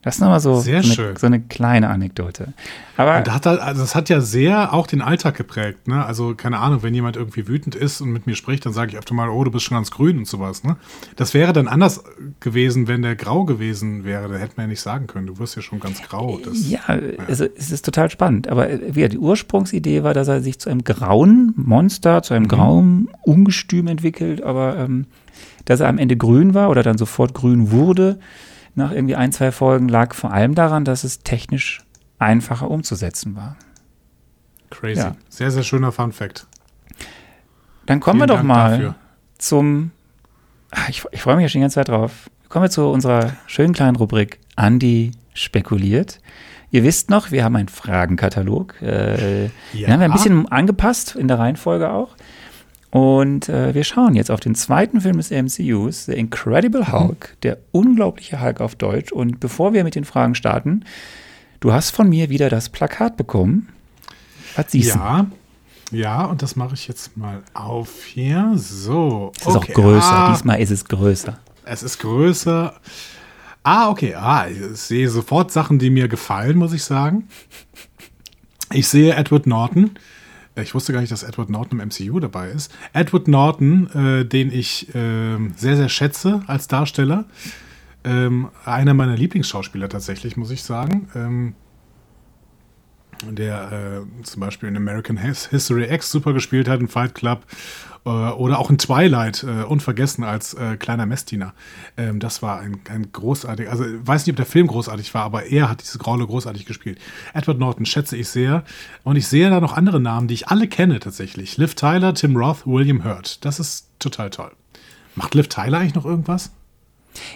Das 0.04 0.16
ist 0.16 0.22
nochmal 0.22 0.40
so, 0.40 0.60
so, 0.60 0.72
eine, 0.72 0.84
so 1.20 1.28
eine 1.28 1.40
kleine 1.42 1.90
Anekdote. 1.90 2.54
Aber 2.98 3.18
Und 3.20 3.32
hat, 3.32 3.46
er- 3.46 3.62
also 3.64 3.82
das 3.82 3.94
hat 3.94 4.10
ja 4.10 4.20
sehr 4.20 4.74
auch 4.74 4.88
den 4.88 5.02
Alltag 5.02 5.36
geprägt. 5.38 5.88
Ne? 5.88 6.04
Also 6.04 6.34
keine 6.34 6.58
Ahnung, 6.58 6.82
wenn 6.82 6.94
jemand 6.96 7.18
irgendwie 7.18 7.48
wütend 7.48 7.76
ist 7.76 8.02
und 8.02 8.12
mit 8.12 8.26
mir 8.26 8.36
spricht, 8.36 8.66
dann 8.66 8.74
sage 8.74 8.92
ich 8.94 8.98
öfter 8.98 9.14
mal, 9.14 9.30
oh, 9.30 9.44
du 9.44 9.52
bist 9.52 9.66
schon 9.66 9.76
ganz 9.78 9.92
grün 9.92 10.18
und 10.18 10.28
sowas. 10.28 10.64
Ne? 10.64 10.76
Das 11.18 11.36
wäre 11.36 11.54
dann 11.54 11.68
anders 11.68 12.04
gewesen, 12.40 12.88
wenn 12.88 13.04
der 13.04 13.16
grau 13.16 13.46
gewesen 13.46 14.04
wäre. 14.04 14.28
Da 14.28 14.38
hätte 14.40 14.54
man 14.58 14.66
ja 14.66 14.70
nicht 14.70 14.82
sagen 14.82 15.06
können, 15.06 15.28
du 15.28 15.38
wirst 15.38 15.56
ja 15.56 15.62
schon 15.62 15.80
ganz 15.80 16.02
grau. 16.02 16.40
Das, 16.44 16.68
Ja, 16.68 16.80
also 17.28 17.46
es 17.56 17.72
ist 17.72 17.86
total 17.86 18.10
spannend. 18.10 18.48
Aber 18.48 18.72
äh, 18.72 18.80
wie, 18.96 19.08
die 19.08 19.20
Ursprungsidee 19.20 20.02
war, 20.02 20.16
dass 20.16 20.28
er 20.28 20.42
sich 20.42 20.58
zu 20.58 20.72
einem 20.72 20.84
grauen 20.84 21.54
Monster, 21.56 22.24
zu 22.24 22.34
einem 22.34 22.48
grauen 22.48 23.08
Ungestüm 23.22 23.86
entwickelt, 23.86 24.42
aber 24.42 24.78
ähm, 24.78 25.06
dass 25.66 25.80
er 25.80 25.90
am 25.90 26.00
Ende 26.00 26.18
grün 26.18 26.56
war 26.56 26.72
oder 26.72 26.82
dann 26.82 26.98
sofort 26.98 27.36
grün 27.36 27.70
wurde, 27.70 28.20
nach 28.76 28.92
irgendwie 28.92 29.16
ein, 29.16 29.32
zwei 29.32 29.52
Folgen, 29.52 29.88
lag 29.88 30.14
vor 30.14 30.32
allem 30.32 30.56
daran, 30.56 30.86
dass 30.86 31.04
es 31.04 31.20
technisch 31.20 31.82
einfacher 32.20 32.70
umzusetzen 32.70 33.36
war. 33.36 33.56
Crazy. 34.70 35.02
Ja. 35.02 35.16
Sehr, 35.30 35.52
sehr 35.52 35.64
schöner 35.64 35.92
Fun 35.92 36.12
Fact. 36.12 36.48
Dann 37.86 38.00
kommen 38.00 38.20
Vielen 38.20 38.30
wir 38.30 38.34
doch 38.34 38.36
Dank 38.38 38.48
mal 38.48 38.72
dafür. 38.72 38.96
zum. 39.38 39.92
Ah, 40.72 40.82
Ich, 40.90 41.04
ich 41.12 41.22
freue 41.22 41.36
mich 41.36 41.44
ja 41.44 41.50
schon 41.50 41.60
die 41.60 41.64
ganze 41.64 41.76
Zeit 41.76 41.90
drauf. 41.90 42.30
Kommen 42.48 42.64
wir 42.66 42.70
zu 42.70 42.88
unserer 42.88 43.34
schönen 43.48 43.74
kleinen 43.74 43.96
Rubrik 43.96 44.40
Andi 44.56 45.12
spekuliert. 45.34 46.20
Ihr 46.70 46.84
wisst 46.84 47.10
noch, 47.10 47.32
wir 47.32 47.44
haben 47.44 47.56
einen 47.58 47.68
Fragenkatalog. 47.68 48.82
Äh, 48.82 49.50
Den 49.74 49.88
haben 49.92 50.00
wir 50.00 50.06
ein 50.06 50.12
bisschen 50.14 50.50
angepasst 50.50 51.16
in 51.16 51.28
der 51.28 51.38
Reihenfolge 51.40 51.92
auch. 51.92 52.16
Und 52.92 53.48
äh, 53.48 53.74
wir 53.74 53.86
schauen 53.86 54.16
jetzt 54.16 54.30
auf 54.30 54.42
den 54.42 54.54
zweiten 54.54 55.00
Film 55.00 55.18
des 55.18 55.32
MCUs, 55.32 56.06
The 56.06 56.14
Incredible 56.14 56.92
Hulk, 56.92 57.38
der 57.42 57.58
unglaubliche 57.72 58.42
Hulk 58.42 58.60
auf 58.60 58.76
Deutsch. 58.76 59.12
Und 59.14 59.40
bevor 59.40 59.74
wir 59.74 59.84
mit 59.86 59.96
den 59.96 60.04
Fragen 60.04 60.36
starten, 60.36 60.84
du 61.62 61.72
hast 61.72 61.92
von 61.92 62.10
mir 62.10 62.30
wieder 62.30 62.50
das 62.50 62.68
Plakat 62.70 63.16
bekommen. 63.16 63.70
Was 64.56 64.72
siehst 64.72 64.96
du? 64.96 65.00
Ja. 65.00 65.26
Ja, 65.94 66.24
und 66.24 66.42
das 66.42 66.56
mache 66.56 66.74
ich 66.74 66.88
jetzt 66.88 67.18
mal 67.18 67.44
auf 67.54 68.06
hier. 68.06 68.54
So. 68.56 69.34
Es 69.36 69.48
ist 69.48 69.56
auch 69.56 69.68
größer. 69.68 70.06
Ah, 70.12 70.32
Diesmal 70.32 70.62
ist 70.62 70.72
es 70.72 70.86
größer. 70.86 71.38
Es 71.66 71.84
ist 71.84 72.00
größer. 72.00 72.74
Ah, 73.64 73.90
okay. 73.90 74.16
Ah, 74.16 74.48
ich 74.48 74.80
sehe 74.80 75.10
sofort 75.10 75.52
Sachen, 75.52 75.80
die 75.80 75.90
mir 75.90 76.08
gefallen, 76.08 76.58
muss 76.58 76.72
ich 76.72 76.84
sagen. 76.84 77.28
Ich 78.72 78.88
sehe 78.88 79.14
Edward 79.14 79.48
Norton. 79.48 79.92
Ich 80.56 80.76
wusste 80.76 80.92
gar 80.92 81.00
nicht, 81.00 81.12
dass 81.12 81.24
Edward 81.24 81.50
Norton 81.50 81.80
im 81.80 81.88
MCU 81.88 82.20
dabei 82.20 82.50
ist. 82.50 82.74
Edward 82.94 83.28
Norton, 83.28 83.90
äh, 83.92 84.26
den 84.26 84.52
ich 84.52 84.90
ähm, 84.94 85.54
sehr, 85.56 85.78
sehr 85.78 85.90
schätze 85.90 86.44
als 86.48 86.68
Darsteller. 86.68 87.26
Ähm, 88.04 88.50
einer 88.66 88.94
meiner 88.94 89.16
Lieblingsschauspieler 89.16 89.88
tatsächlich, 89.88 90.36
muss 90.36 90.52
ich 90.52 90.64
sagen. 90.64 91.08
Ähm, 91.16 91.56
der 93.30 94.04
äh, 94.20 94.24
zum 94.24 94.40
Beispiel 94.40 94.68
in 94.68 94.76
American 94.76 95.18
History 95.18 95.94
X 95.94 96.12
super 96.12 96.34
gespielt 96.34 96.68
hat, 96.68 96.80
in 96.80 96.88
Fight 96.88 97.14
Club 97.14 97.46
äh, 97.46 97.91
oder 98.10 98.58
auch 98.58 98.72
in 98.72 98.80
Twilight, 98.80 99.44
äh, 99.44 99.64
unvergessen 99.64 100.24
als 100.24 100.56
äh, 100.56 100.76
kleiner 100.78 101.06
Messdiener. 101.06 101.54
Ähm, 101.98 102.20
das 102.20 102.42
war 102.42 102.60
ein, 102.60 102.80
ein 102.90 103.12
großartig, 103.12 103.70
also 103.70 103.84
weiß 103.86 104.26
nicht, 104.26 104.34
ob 104.34 104.38
der 104.38 104.46
Film 104.48 104.68
großartig 104.68 105.14
war, 105.14 105.24
aber 105.24 105.46
er 105.46 105.70
hat 105.70 105.82
diese 105.82 106.02
Rolle 106.02 106.26
großartig 106.26 106.66
gespielt. 106.66 107.00
Edward 107.34 107.60
Norton 107.60 107.86
schätze 107.86 108.18
ich 108.18 108.30
sehr 108.30 108.64
und 109.04 109.18
ich 109.18 109.28
sehe 109.28 109.50
da 109.50 109.60
noch 109.60 109.74
andere 109.78 110.00
Namen, 110.00 110.28
die 110.28 110.34
ich 110.34 110.48
alle 110.48 110.68
kenne 110.68 111.00
tatsächlich. 111.00 111.58
Liv 111.58 111.76
Tyler, 111.76 112.16
Tim 112.16 112.36
Roth, 112.36 112.66
William 112.66 113.04
Hurt. 113.04 113.46
Das 113.46 113.60
ist 113.60 113.88
total 114.00 114.32
toll. 114.32 114.52
Macht 115.16 115.36
Liv 115.36 115.48
Tyler 115.50 115.80
eigentlich 115.80 115.96
noch 115.96 116.06
irgendwas? 116.06 116.52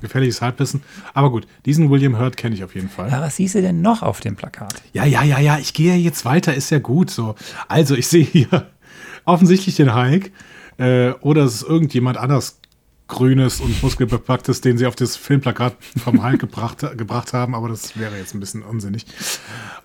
gefährliches 0.01 0.41
Halbwissen. 0.41 0.81
Aber 1.13 1.29
gut, 1.29 1.47
diesen 1.65 1.89
William 1.91 2.17
Hurt 2.17 2.37
kenne 2.37 2.55
ich 2.55 2.63
auf 2.63 2.73
jeden 2.73 2.89
Fall. 2.89 3.09
Ja, 3.09 3.21
was 3.21 3.35
siehst 3.35 3.53
du 3.55 3.61
denn 3.61 3.81
noch 3.81 4.01
auf 4.01 4.19
dem 4.19 4.35
Plakat? 4.35 4.81
Ja, 4.93 5.05
ja, 5.05 5.23
ja, 5.23 5.39
ja, 5.39 5.59
ich 5.59 5.73
gehe 5.73 5.95
jetzt 5.95 6.25
weiter, 6.25 6.55
ist 6.55 6.71
ja 6.71 6.79
gut 6.79 7.11
so. 7.11 7.35
Also, 7.67 7.95
ich 7.95 8.07
sehe 8.07 8.23
hier 8.23 8.71
offensichtlich 9.25 9.75
den 9.75 9.93
Hulk 9.93 10.31
äh, 10.77 11.11
oder 11.21 11.43
es 11.43 11.55
ist 11.55 11.63
irgendjemand 11.63 12.17
anders 12.17 12.59
Grünes 13.07 13.61
und 13.61 13.81
Muskelbepacktes, 13.81 14.61
den 14.61 14.77
sie 14.77 14.85
auf 14.85 14.95
das 14.95 15.15
Filmplakat 15.15 15.75
vom 16.03 16.23
Hulk 16.23 16.39
gebracht, 16.41 16.85
gebracht 16.97 17.33
haben, 17.33 17.55
aber 17.55 17.69
das 17.69 17.97
wäre 17.97 18.17
jetzt 18.17 18.33
ein 18.33 18.39
bisschen 18.39 18.63
unsinnig. 18.63 19.05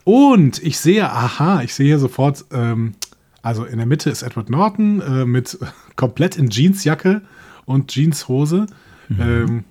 Und 0.05 0.63
ich 0.63 0.79
sehe, 0.79 1.11
aha, 1.11 1.63
ich 1.63 1.75
sehe 1.75 1.87
hier 1.87 1.99
sofort, 1.99 2.45
ähm, 2.53 2.95
also 3.43 3.65
in 3.65 3.79
der 3.79 3.87
Mitte 3.87 4.11
ist 4.11 4.23
Edward 4.23 4.51
Norton 4.51 5.01
äh, 5.01 5.25
mit 5.25 5.59
komplett 5.97 6.37
in 6.37 6.51
Jeansjacke 6.51 7.23
und 7.65 7.89
Jeanshose. 7.93 8.67
Ähm, 9.11 9.65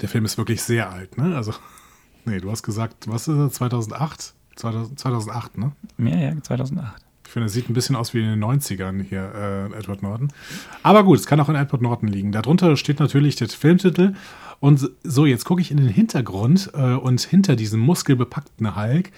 der 0.00 0.08
Film 0.08 0.24
ist 0.24 0.38
wirklich 0.38 0.62
sehr 0.62 0.90
alt, 0.90 1.18
ne? 1.18 1.36
Also, 1.36 1.52
nee, 2.24 2.38
du 2.38 2.50
hast 2.50 2.62
gesagt, 2.62 3.08
was 3.08 3.28
ist 3.28 3.36
er, 3.36 3.50
2008? 3.50 4.34
2000, 4.56 4.98
2008, 4.98 5.58
ne? 5.58 5.72
Ja, 5.98 6.16
ja, 6.16 6.42
2008. 6.42 7.02
Ich 7.30 7.32
finde, 7.32 7.46
er 7.46 7.50
sieht 7.50 7.70
ein 7.70 7.74
bisschen 7.74 7.94
aus 7.94 8.12
wie 8.12 8.18
in 8.18 8.28
den 8.28 8.42
90ern 8.42 9.04
hier, 9.04 9.70
äh, 9.72 9.78
Edward 9.78 10.02
Norton. 10.02 10.32
Aber 10.82 11.04
gut, 11.04 11.20
es 11.20 11.26
kann 11.26 11.38
auch 11.38 11.48
in 11.48 11.54
Edward 11.54 11.80
Norton 11.80 12.08
liegen. 12.08 12.32
Darunter 12.32 12.76
steht 12.76 12.98
natürlich 12.98 13.36
der 13.36 13.48
Filmtitel. 13.48 14.16
Und 14.58 14.90
so, 15.04 15.26
jetzt 15.26 15.44
gucke 15.44 15.60
ich 15.60 15.70
in 15.70 15.76
den 15.76 15.86
Hintergrund 15.86 16.72
äh, 16.74 16.94
und 16.94 17.20
hinter 17.20 17.54
diesem 17.54 17.78
muskelbepackten 17.78 18.74
Hulk 18.74 19.12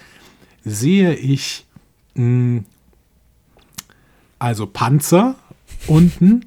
sehe 0.63 1.15
ich 1.15 1.65
mh, 2.13 2.61
also 4.37 4.67
Panzer 4.67 5.33
unten 5.87 6.45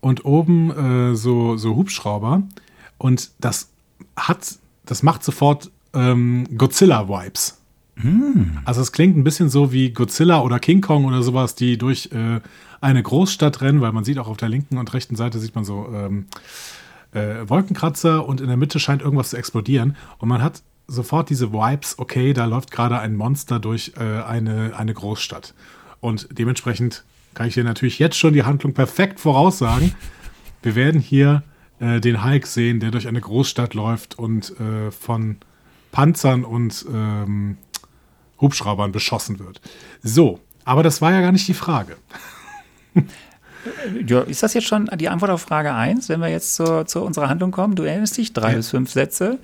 und 0.00 0.24
oben 0.24 0.72
äh, 0.72 1.14
so, 1.14 1.56
so 1.56 1.76
Hubschrauber. 1.76 2.42
Und 2.98 3.30
das 3.38 3.70
hat, 4.16 4.58
das 4.84 5.04
macht 5.04 5.22
sofort 5.22 5.70
ähm, 5.92 6.48
Godzilla-Vibes. 6.58 7.60
Also 8.64 8.80
es 8.80 8.92
klingt 8.92 9.16
ein 9.16 9.24
bisschen 9.24 9.48
so 9.48 9.72
wie 9.72 9.90
Godzilla 9.90 10.40
oder 10.40 10.58
King 10.58 10.80
Kong 10.80 11.04
oder 11.04 11.22
sowas, 11.22 11.54
die 11.54 11.78
durch 11.78 12.10
äh, 12.12 12.40
eine 12.80 13.02
Großstadt 13.02 13.60
rennen, 13.60 13.80
weil 13.80 13.92
man 13.92 14.04
sieht 14.04 14.18
auch 14.18 14.28
auf 14.28 14.36
der 14.36 14.48
linken 14.48 14.78
und 14.78 14.92
rechten 14.92 15.16
Seite 15.16 15.38
sieht 15.38 15.54
man 15.54 15.64
so 15.64 15.88
ähm, 15.94 16.26
äh, 17.12 17.48
Wolkenkratzer 17.48 18.26
und 18.26 18.40
in 18.40 18.48
der 18.48 18.56
Mitte 18.56 18.78
scheint 18.80 19.02
irgendwas 19.02 19.30
zu 19.30 19.36
explodieren 19.36 19.96
und 20.18 20.28
man 20.28 20.42
hat 20.42 20.62
sofort 20.86 21.30
diese 21.30 21.52
Vibes, 21.52 21.98
okay, 21.98 22.32
da 22.32 22.44
läuft 22.44 22.70
gerade 22.70 22.98
ein 22.98 23.16
Monster 23.16 23.58
durch 23.58 23.92
äh, 23.96 24.22
eine, 24.22 24.76
eine 24.76 24.92
Großstadt. 24.92 25.54
Und 26.00 26.28
dementsprechend 26.30 27.04
kann 27.32 27.48
ich 27.48 27.54
dir 27.54 27.64
natürlich 27.64 27.98
jetzt 27.98 28.18
schon 28.18 28.34
die 28.34 28.42
Handlung 28.42 28.74
perfekt 28.74 29.18
voraussagen. 29.20 29.94
Wir 30.62 30.74
werden 30.74 31.00
hier 31.00 31.42
äh, 31.78 32.00
den 32.00 32.22
Hulk 32.22 32.46
sehen, 32.46 32.80
der 32.80 32.90
durch 32.90 33.08
eine 33.08 33.20
Großstadt 33.20 33.74
läuft 33.74 34.18
und 34.18 34.58
äh, 34.60 34.90
von 34.90 35.36
Panzern 35.90 36.44
und 36.44 36.84
ähm, 36.92 37.56
Hubschraubern 38.44 38.92
beschossen 38.92 39.38
wird. 39.38 39.60
So, 40.02 40.38
aber 40.64 40.82
das 40.82 41.00
war 41.00 41.12
ja 41.12 41.20
gar 41.20 41.32
nicht 41.32 41.48
die 41.48 41.54
Frage. 41.54 41.96
Ja, 44.06 44.20
ist 44.20 44.42
das 44.42 44.52
jetzt 44.52 44.66
schon 44.66 44.90
die 44.96 45.08
Antwort 45.08 45.30
auf 45.30 45.40
Frage 45.40 45.72
1, 45.72 46.10
wenn 46.10 46.20
wir 46.20 46.28
jetzt 46.28 46.54
zur, 46.54 46.84
zu 46.84 47.00
unserer 47.02 47.30
Handlung 47.30 47.50
kommen? 47.50 47.74
Du 47.74 47.82
erinnerst 47.84 48.14
dich, 48.18 48.34
drei 48.34 48.50
Ja. 48.50 48.56
bis 48.56 48.68
fünf 48.68 48.90
Sätze. 48.92 49.38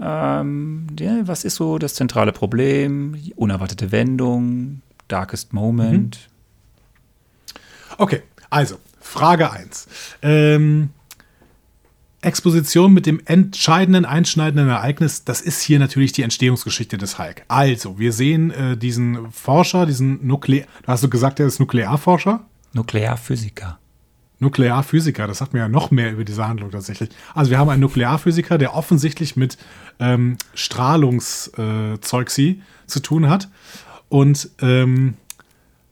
Ähm, 0.00 0.86
ja, 1.00 1.26
was 1.26 1.44
ist 1.44 1.56
so 1.56 1.76
das 1.78 1.94
zentrale 1.94 2.30
Problem? 2.30 3.16
Unerwartete 3.34 3.90
Wendung, 3.90 4.82
darkest 5.08 5.52
Moment. 5.52 6.28
Okay, 7.98 8.22
also, 8.50 8.76
Frage 9.00 9.50
1. 9.50 9.88
Ähm, 10.22 10.90
Exposition 12.26 12.92
mit 12.92 13.06
dem 13.06 13.20
entscheidenden, 13.24 14.04
einschneidenden 14.04 14.68
Ereignis, 14.68 15.24
das 15.24 15.40
ist 15.40 15.62
hier 15.62 15.78
natürlich 15.78 16.12
die 16.12 16.22
Entstehungsgeschichte 16.22 16.98
des 16.98 17.18
Hulk. 17.18 17.44
Also, 17.48 17.98
wir 17.98 18.12
sehen 18.12 18.50
äh, 18.50 18.76
diesen 18.76 19.30
Forscher, 19.30 19.86
diesen 19.86 20.26
Nuklear... 20.26 20.66
Hast 20.86 21.04
du 21.04 21.08
gesagt, 21.08 21.38
er 21.38 21.46
ist 21.46 21.60
Nuklearforscher? 21.60 22.44
Nuklearphysiker. 22.72 23.78
Nuklearphysiker, 24.40 25.26
das 25.26 25.38
sagt 25.38 25.54
mir 25.54 25.60
ja 25.60 25.68
noch 25.68 25.90
mehr 25.90 26.12
über 26.12 26.24
diese 26.24 26.46
Handlung 26.46 26.70
tatsächlich. 26.70 27.08
Also 27.34 27.50
wir 27.50 27.58
haben 27.58 27.70
einen 27.70 27.80
Nuklearphysiker, 27.80 28.58
der 28.58 28.74
offensichtlich 28.74 29.36
mit 29.36 29.56
ähm, 29.98 30.36
Strahlungszeugsi 30.52 32.60
zu 32.86 33.00
tun 33.00 33.30
hat. 33.30 33.48
Und 34.08 34.50
ähm, 34.60 35.14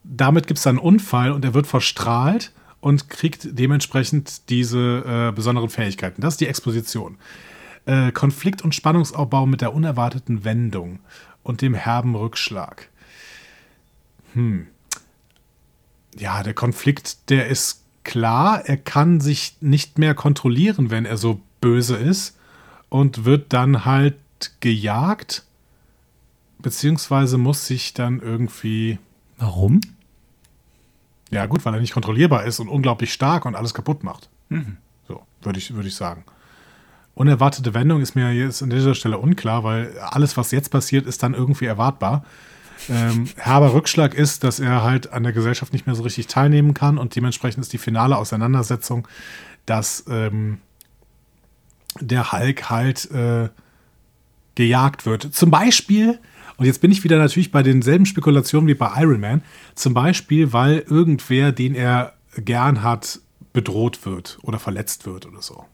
damit 0.03 0.47
gibt 0.47 0.57
es 0.57 0.63
dann 0.63 0.77
einen 0.77 0.85
Unfall 0.85 1.31
und 1.31 1.43
er 1.43 1.55
wird 1.55 1.65
verstrahlt 1.65 2.51
und 2.85 3.09
kriegt 3.09 3.47
dementsprechend 3.57 4.47
diese 4.51 5.03
äh, 5.07 5.31
besonderen 5.31 5.71
Fähigkeiten. 5.71 6.21
Das 6.21 6.35
ist 6.35 6.41
die 6.41 6.45
Exposition. 6.45 7.17
Äh, 7.87 8.11
Konflikt- 8.11 8.61
und 8.61 8.75
Spannungsaufbau 8.75 9.47
mit 9.47 9.61
der 9.61 9.73
unerwarteten 9.73 10.43
Wendung 10.43 10.99
und 11.41 11.63
dem 11.63 11.73
herben 11.73 12.13
Rückschlag. 12.13 12.89
Hm. 14.33 14.67
Ja, 16.15 16.43
der 16.43 16.53
Konflikt, 16.53 17.31
der 17.31 17.47
ist 17.47 17.81
klar. 18.03 18.63
Er 18.67 18.77
kann 18.77 19.19
sich 19.19 19.57
nicht 19.61 19.97
mehr 19.97 20.13
kontrollieren, 20.13 20.91
wenn 20.91 21.05
er 21.05 21.17
so 21.17 21.41
böse 21.61 21.95
ist 21.95 22.37
und 22.89 23.25
wird 23.25 23.51
dann 23.51 23.85
halt 23.85 24.13
gejagt, 24.59 25.43
beziehungsweise 26.59 27.39
muss 27.39 27.65
sich 27.65 27.95
dann 27.95 28.19
irgendwie 28.19 28.99
Warum? 29.37 29.81
Ja, 31.31 31.45
gut, 31.45 31.65
weil 31.65 31.73
er 31.73 31.81
nicht 31.81 31.93
kontrollierbar 31.93 32.43
ist 32.43 32.59
und 32.59 32.67
unglaublich 32.67 33.11
stark 33.11 33.45
und 33.45 33.55
alles 33.55 33.73
kaputt 33.73 34.03
macht. 34.03 34.29
würde 35.41 35.59
ich, 35.59 35.73
würde 35.73 35.87
ich 35.87 35.95
sagen. 35.95 36.23
Unerwartete 37.13 37.73
Wendung 37.73 38.01
ist 38.01 38.15
mir 38.15 38.31
jetzt 38.33 38.61
an 38.61 38.69
dieser 38.69 38.93
Stelle 38.93 39.17
unklar, 39.17 39.63
weil 39.63 39.97
alles, 39.99 40.35
was 40.35 40.51
jetzt 40.51 40.69
passiert, 40.69 41.05
ist 41.05 41.23
dann 41.23 41.33
irgendwie 41.33 41.65
erwartbar. 41.65 42.25
Ähm, 42.89 43.29
herber 43.37 43.73
Rückschlag 43.73 44.13
ist, 44.13 44.43
dass 44.43 44.59
er 44.59 44.83
halt 44.83 45.13
an 45.13 45.23
der 45.23 45.31
Gesellschaft 45.31 45.71
nicht 45.71 45.85
mehr 45.85 45.95
so 45.95 46.03
richtig 46.03 46.27
teilnehmen 46.27 46.73
kann 46.73 46.97
und 46.97 47.15
dementsprechend 47.15 47.63
ist 47.63 47.71
die 47.71 47.77
finale 47.77 48.17
Auseinandersetzung, 48.17 49.07
dass 49.65 50.03
ähm, 50.09 50.59
der 52.01 52.33
Hulk 52.33 52.69
halt 52.69 53.09
äh, 53.11 53.49
gejagt 54.55 55.05
wird. 55.05 55.33
Zum 55.33 55.51
Beispiel, 55.51 56.19
und 56.57 56.65
jetzt 56.65 56.81
bin 56.81 56.91
ich 56.91 57.03
wieder 57.03 57.17
natürlich 57.17 57.51
bei 57.51 57.63
denselben 57.63 58.05
Spekulationen 58.05 58.67
wie 58.67 58.75
bei 58.75 58.91
Iron 58.97 59.19
Man, 59.19 59.43
zum 59.75 59.93
Beispiel, 59.93 60.53
weil 60.53 60.79
irgendwer, 60.79 61.51
den 61.51 61.75
er 61.75 62.13
gern 62.37 62.83
hat, 62.83 63.19
bedroht 63.53 64.05
wird 64.05 64.37
oder 64.41 64.59
verletzt 64.59 65.05
wird 65.05 65.25
oder 65.25 65.41
so. 65.41 65.65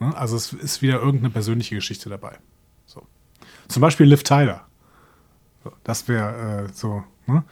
Ne? 0.00 0.16
Also 0.16 0.36
es 0.36 0.52
ist 0.52 0.82
wieder 0.82 1.00
irgendeine 1.00 1.30
persönliche 1.30 1.74
Geschichte 1.74 2.08
dabei. 2.08 2.38
So. 2.86 3.06
Zum 3.68 3.80
Beispiel 3.80 4.06
Liv 4.06 4.22
Tyler. 4.22 4.66
Das 5.82 6.08
wäre 6.08 6.66
äh, 6.66 6.72
so, 6.72 7.04
ne? 7.26 7.44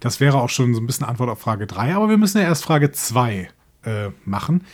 Das 0.00 0.20
wäre 0.20 0.38
auch 0.38 0.50
schon 0.50 0.74
so 0.74 0.80
ein 0.80 0.86
bisschen 0.86 1.06
Antwort 1.06 1.30
auf 1.30 1.40
Frage 1.40 1.66
3, 1.66 1.94
aber 1.94 2.10
wir 2.10 2.18
müssen 2.18 2.38
ja 2.38 2.44
erst 2.44 2.64
Frage 2.64 2.92
2 2.92 3.48
äh, 3.84 4.10
machen. 4.26 4.64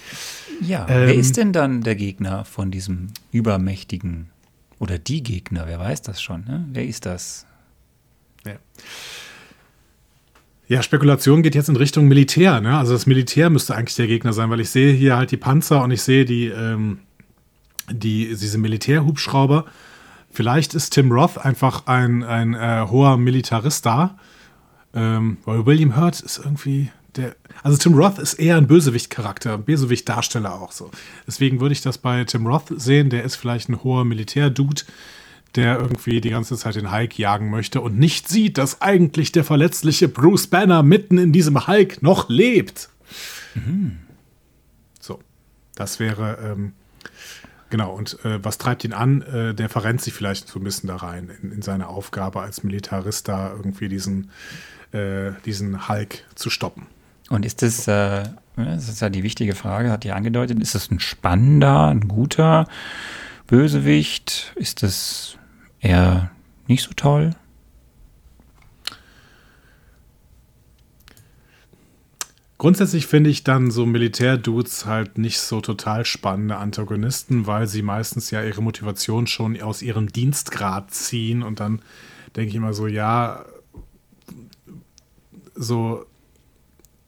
Ja, 0.61 0.89
ähm, 0.89 1.07
wer 1.07 1.15
ist 1.15 1.37
denn 1.37 1.53
dann 1.53 1.83
der 1.83 1.95
Gegner 1.95 2.45
von 2.45 2.73
diesem 2.73 3.09
übermächtigen 3.31 4.31
oder 4.81 4.99
die 4.99 5.23
Gegner? 5.23 5.67
Wer 5.67 5.79
weiß 5.79 6.03
das 6.03 6.21
schon? 6.21 6.45
Ne? 6.45 6.65
Wer 6.73 6.85
ist 6.85 7.07
das? 7.07 7.47
Ja. 8.45 8.57
Ja, 10.67 10.83
Spekulation 10.83 11.43
geht 11.43 11.55
jetzt 11.55 11.69
in 11.69 11.77
Richtung 11.77 12.09
Militär. 12.09 12.61
Ne? 12.61 12.77
Also 12.77 12.93
das 12.93 13.07
Militär 13.07 13.51
müsste 13.51 13.75
eigentlich 13.75 13.97
der 13.97 14.07
Gegner 14.07 14.33
sein, 14.33 14.51
weil 14.51 14.61
ich 14.61 14.71
sehe 14.71 14.93
hier 14.93 15.17
halt 15.17 15.33
die 15.33 15.37
Panzer 15.37 15.83
und 15.83 15.91
ich 15.91 16.01
sehe 16.01 16.25
die, 16.25 16.47
ähm, 16.47 17.01
die 17.91 18.29
diese 18.29 18.57
Militärhubschrauber. 18.57 19.67
Vielleicht 20.31 20.75
ist 20.75 20.91
Tim 20.91 21.11
Roth 21.11 21.39
einfach 21.39 21.87
ein, 21.87 22.23
ein 22.23 22.55
äh, 22.55 22.87
hoher 22.89 23.17
Militarist 23.17 23.85
da. 23.85 24.17
Ähm, 24.95 25.39
weil 25.45 25.67
William 25.67 25.97
Hurt 25.97 26.21
ist 26.21 26.39
irgendwie 26.39 26.91
der. 27.17 27.37
Also 27.63 27.77
Tim 27.77 27.95
Roth 27.95 28.19
ist 28.19 28.35
eher 28.35 28.57
ein 28.57 28.67
Bösewicht-Charakter, 28.67 29.59
Bösewicht-Darsteller 29.59 30.61
auch 30.61 30.73
so. 30.73 30.91
Deswegen 31.27 31.61
würde 31.61 31.73
ich 31.73 31.83
das 31.83 31.99
bei 31.99 32.25
Tim 32.25 32.47
Roth 32.47 32.73
sehen. 32.81 33.11
Der 33.11 33.25
ist 33.25 33.37
vielleicht 33.37 33.69
ein 33.69 33.83
hoher 33.83 34.05
Militärdude, 34.05 34.83
der 35.55 35.79
irgendwie 35.79 36.21
die 36.21 36.31
ganze 36.31 36.57
Zeit 36.57 36.77
den 36.77 36.93
Hulk 36.93 37.19
jagen 37.19 37.51
möchte 37.51 37.81
und 37.81 37.99
nicht 37.99 38.29
sieht, 38.29 38.57
dass 38.59 38.81
eigentlich 38.81 39.33
der 39.33 39.45
verletzliche 39.45 40.09
Bruce 40.09 40.47
Banner 40.47 40.83
mitten 40.83 41.19
in 41.19 41.33
diesem 41.33 41.67
Hulk 41.67 42.03
noch 42.03 42.29
lebt. 42.29 42.89
Mhm. 43.55 43.99
So, 45.01 45.21
das 45.75 46.01
wäre 46.01 46.39
ähm, 46.43 46.73
genau. 47.69 47.93
Und 47.95 48.25
äh, 48.25 48.43
was 48.43 48.59
treibt 48.59 48.85
ihn 48.85 48.93
an? 48.93 49.23
Äh, 49.23 49.55
der 49.55 49.69
verrennt 49.69 50.01
sich 50.01 50.15
vielleicht 50.15 50.49
so 50.49 50.61
ein 50.61 50.65
bisschen 50.65 50.87
da 50.87 50.97
rein 50.97 51.31
in, 51.43 51.53
in 51.53 51.63
seine 51.63 51.89
Aufgabe 51.89 52.41
als 52.41 52.63
Militarist 52.63 53.29
da 53.29 53.51
irgendwie 53.51 53.89
diesen 53.89 54.31
äh, 54.93 55.33
diesen 55.45 55.89
Hulk 55.89 56.25
zu 56.35 56.51
stoppen. 56.51 56.87
Und 57.31 57.47
ist 57.47 57.63
das, 57.63 57.89
äh, 57.89 58.25
das 58.57 58.89
ist 58.89 59.01
ja 59.01 59.09
die 59.09 59.23
wichtige 59.23 59.55
Frage, 59.55 59.91
hat 59.91 60.05
die 60.05 60.13
angedeutet, 60.13 60.61
ist 60.61 60.75
das 60.75 60.91
ein 60.91 61.01
spannender, 61.01 61.87
ein 61.87 62.09
guter 62.09 62.67
Bösewicht? 63.47 64.53
Ist 64.57 64.83
das 64.83 65.39
eher 65.79 66.31
nicht 66.67 66.83
so 66.83 66.91
toll? 66.95 67.31
Grundsätzlich 72.59 73.07
finde 73.07 73.31
ich 73.31 73.43
dann 73.43 73.71
so 73.71 73.87
Militärdudes 73.87 74.85
halt 74.85 75.17
nicht 75.17 75.41
so 75.41 75.63
total 75.63 76.05
spannende 76.05 76.57
Antagonisten, 76.59 77.47
weil 77.47 77.67
sie 77.67 77.81
meistens 77.81 78.31
ja 78.33 78.43
ihre 78.43 78.61
Motivation 78.61 79.27
schon 79.27 79.59
aus 79.63 79.81
ihrem 79.81 80.13
Dienstgrad 80.13 80.91
ziehen 80.91 81.43
und 81.43 81.61
dann 81.61 81.81
denke 82.37 82.51
ich 82.51 82.57
immer 82.57 82.75
so, 82.75 82.87
ja, 82.87 83.47
so 85.55 86.05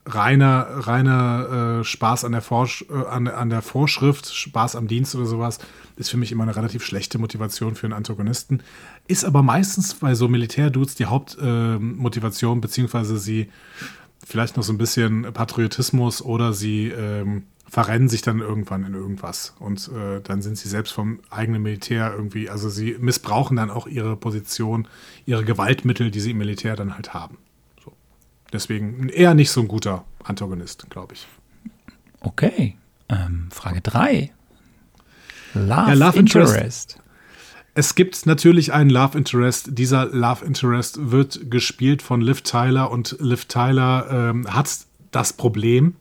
reiner, 0.05 0.67
reiner 0.71 1.81
äh, 1.81 1.85
Spaß 1.85 2.25
an 2.25 2.33
der, 2.33 2.43
Vorsch 2.43 2.85
äh, 2.91 3.07
an, 3.07 3.29
an 3.29 3.51
der 3.51 3.62
Vorschrift, 3.62 4.35
Spaß 4.35 4.77
am 4.77 4.88
Dienst 4.88 5.15
oder 5.15 5.27
sowas, 5.27 5.59
ist 5.97 6.11
für 6.11 6.17
mich 6.17 6.33
immer 6.33 6.43
eine 6.43 6.57
relativ 6.57 6.85
schlechte 6.85 7.19
Motivation 7.19 7.75
für 7.75 7.87
einen 7.87 7.93
Antagonisten. 7.93 8.62
Ist 9.07 9.25
aber 9.25 9.43
meistens 9.43 9.95
bei 9.95 10.15
so 10.15 10.29
Militärdudes 10.29 10.95
die 10.95 11.07
Hauptmotivation, 11.07 12.59
äh, 12.59 12.61
beziehungsweise 12.61 13.19
sie 13.19 13.49
vielleicht 14.25 14.57
noch 14.57 14.65
so 14.65 14.73
ein 14.73 14.79
bisschen 14.79 15.33
Patriotismus 15.33 16.23
oder 16.23 16.53
sie 16.53 16.88
ähm, 16.88 17.45
verrennen 17.69 18.09
sich 18.09 18.23
dann 18.23 18.41
irgendwann 18.41 18.85
in 18.85 18.95
irgendwas 18.95 19.55
und 19.59 19.91
äh, 19.97 20.21
dann 20.21 20.43
sind 20.43 20.59
sie 20.59 20.69
selbst 20.69 20.93
vom 20.93 21.21
eigenen 21.31 21.62
Militär 21.62 22.12
irgendwie, 22.15 22.51
also 22.51 22.69
sie 22.69 22.97
missbrauchen 23.01 23.57
dann 23.57 23.71
auch 23.71 23.87
ihre 23.87 24.15
Position, 24.15 24.87
ihre 25.25 25.45
Gewaltmittel, 25.45 26.11
die 26.11 26.21
sie 26.21 26.33
im 26.33 26.38
Militär 26.38 26.77
dann 26.77 26.97
halt 26.97 27.15
haben. 27.15 27.38
Deswegen 28.53 29.09
eher 29.09 29.35
nicht 29.35 29.51
so 29.51 29.61
ein 29.61 29.69
guter 29.69 30.05
Antagonist, 30.23 30.88
glaube 30.91 31.15
ich. 31.15 31.27
Okay. 32.21 32.77
Ähm, 33.09 33.49
Frage 33.51 33.81
3. 33.81 34.31
Love, 35.55 35.69
ja, 35.69 35.93
Love 35.93 36.19
Interest. 36.19 36.55
Interest. 36.55 36.99
Es 37.75 37.95
gibt 37.95 38.27
natürlich 38.27 38.73
einen 38.73 38.91
Love 38.91 39.17
Interest. 39.17 39.69
Dieser 39.71 40.07
Love 40.07 40.45
Interest 40.45 41.11
wird 41.11 41.51
gespielt 41.51 42.03
von 42.03 42.21
Liv 42.21 42.43
Tyler 42.43 42.91
und 42.91 43.17
Liv 43.21 43.47
Tyler 43.47 44.07
ähm, 44.11 44.47
hat 44.53 44.71
das 45.11 45.33
Problem, 45.33 45.97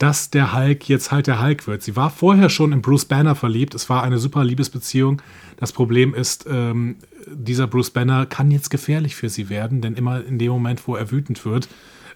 dass 0.00 0.30
der 0.30 0.54
Hulk 0.54 0.88
jetzt 0.88 1.12
halt 1.12 1.26
der 1.26 1.42
Hulk 1.42 1.66
wird. 1.66 1.82
Sie 1.82 1.94
war 1.94 2.08
vorher 2.08 2.48
schon 2.48 2.72
in 2.72 2.80
Bruce 2.80 3.04
Banner 3.04 3.34
verliebt. 3.34 3.74
Es 3.74 3.90
war 3.90 4.02
eine 4.02 4.16
super 4.16 4.42
Liebesbeziehung. 4.42 5.20
Das 5.58 5.72
Problem 5.72 6.14
ist, 6.14 6.46
ähm, 6.48 6.96
dieser 7.26 7.66
Bruce 7.66 7.90
Banner 7.90 8.24
kann 8.24 8.50
jetzt 8.50 8.70
gefährlich 8.70 9.14
für 9.14 9.28
sie 9.28 9.50
werden, 9.50 9.82
denn 9.82 9.94
immer 9.94 10.24
in 10.24 10.38
dem 10.38 10.52
Moment, 10.52 10.88
wo 10.88 10.96
er 10.96 11.10
wütend 11.10 11.44
wird, 11.44 11.68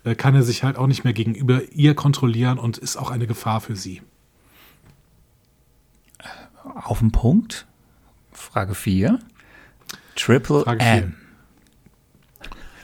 äh, 0.03 0.15
kann 0.15 0.35
er 0.35 0.43
sich 0.43 0.65
halt 0.65 0.79
auch 0.79 0.87
nicht 0.87 1.05
mehr 1.05 1.13
gegenüber 1.13 1.61
ihr 1.73 1.95
kontrollieren 1.95 2.59
und 2.59 2.79
ist 2.79 2.97
auch 2.97 3.11
eine 3.11 3.27
Gefahr 3.27 3.61
für 3.61 3.77
sie. 3.77 4.01
Auf 6.75 7.01
den 7.01 7.13
Punkt. 7.13 7.67
Frage 8.33 8.75
4. 8.75 9.19
Triple 10.17 10.63
Frage 10.63 10.83
M. 10.83 11.17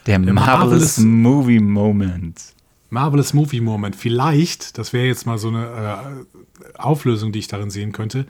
Der, 0.06 0.18
Der 0.18 0.32
Marvelous, 0.34 0.98
Marvelous 0.98 0.98
Movie 0.98 1.58
Moment. 1.58 2.54
Marvelous 2.90 3.32
Movie 3.32 3.60
Moment. 3.60 3.96
Vielleicht, 3.96 4.76
das 4.78 4.92
wäre 4.92 5.06
jetzt 5.06 5.26
mal 5.26 5.38
so 5.38 5.48
eine 5.48 6.26
äh, 6.26 6.78
Auflösung, 6.78 7.32
die 7.32 7.38
ich 7.38 7.48
darin 7.48 7.70
sehen 7.70 7.92
könnte. 7.92 8.26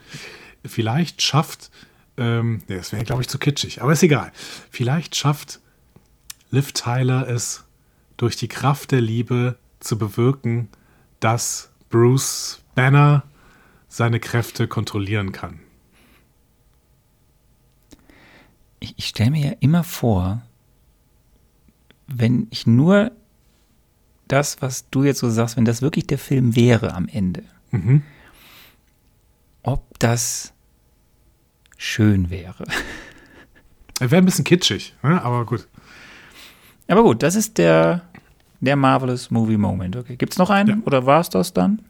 Vielleicht 0.63 1.21
schafft 1.21 1.71
ähm, 2.17 2.61
das 2.67 2.91
wäre, 2.91 3.03
glaube 3.03 3.21
ich, 3.21 3.27
zu 3.27 3.39
kitschig. 3.39 3.81
Aber 3.81 3.93
ist 3.93 4.03
egal. 4.03 4.31
Vielleicht 4.69 5.15
schafft 5.15 5.59
Liv 6.51 6.73
Tyler 6.73 7.27
es 7.27 7.63
durch 8.17 8.35
die 8.35 8.47
Kraft 8.47 8.91
der 8.91 9.01
Liebe 9.01 9.57
zu 9.79 9.97
bewirken, 9.97 10.69
dass 11.19 11.71
Bruce 11.89 12.61
Banner 12.75 13.23
seine 13.87 14.19
Kräfte 14.19 14.67
kontrollieren 14.67 15.31
kann. 15.31 15.59
Ich, 18.79 18.93
ich 18.97 19.07
stelle 19.07 19.31
mir 19.31 19.45
ja 19.45 19.55
immer 19.59 19.83
vor, 19.83 20.41
wenn 22.07 22.47
ich 22.51 22.67
nur 22.67 23.11
das, 24.31 24.61
was 24.61 24.89
du 24.89 25.03
jetzt 25.03 25.19
so 25.19 25.29
sagst, 25.29 25.57
wenn 25.57 25.65
das 25.65 25.81
wirklich 25.81 26.07
der 26.07 26.17
Film 26.17 26.55
wäre 26.55 26.93
am 26.93 27.07
Ende, 27.07 27.43
mhm. 27.71 28.03
ob 29.63 29.99
das 29.99 30.53
schön 31.77 32.29
wäre. 32.29 32.63
Wäre 33.99 34.17
ein 34.17 34.25
bisschen 34.25 34.45
kitschig, 34.45 34.95
ne? 35.03 35.21
aber 35.21 35.45
gut. 35.45 35.67
Aber 36.87 37.03
gut, 37.03 37.21
das 37.21 37.35
ist 37.35 37.57
der, 37.57 38.01
der 38.59 38.75
Marvelous 38.75 39.29
Movie 39.29 39.57
Moment. 39.57 39.95
Okay. 39.95 40.15
Gibt 40.15 40.33
es 40.33 40.39
noch 40.39 40.49
einen 40.49 40.69
ja. 40.69 40.77
oder 40.85 41.05
war 41.05 41.21
es 41.21 41.29
das 41.29 41.53
dann? 41.53 41.83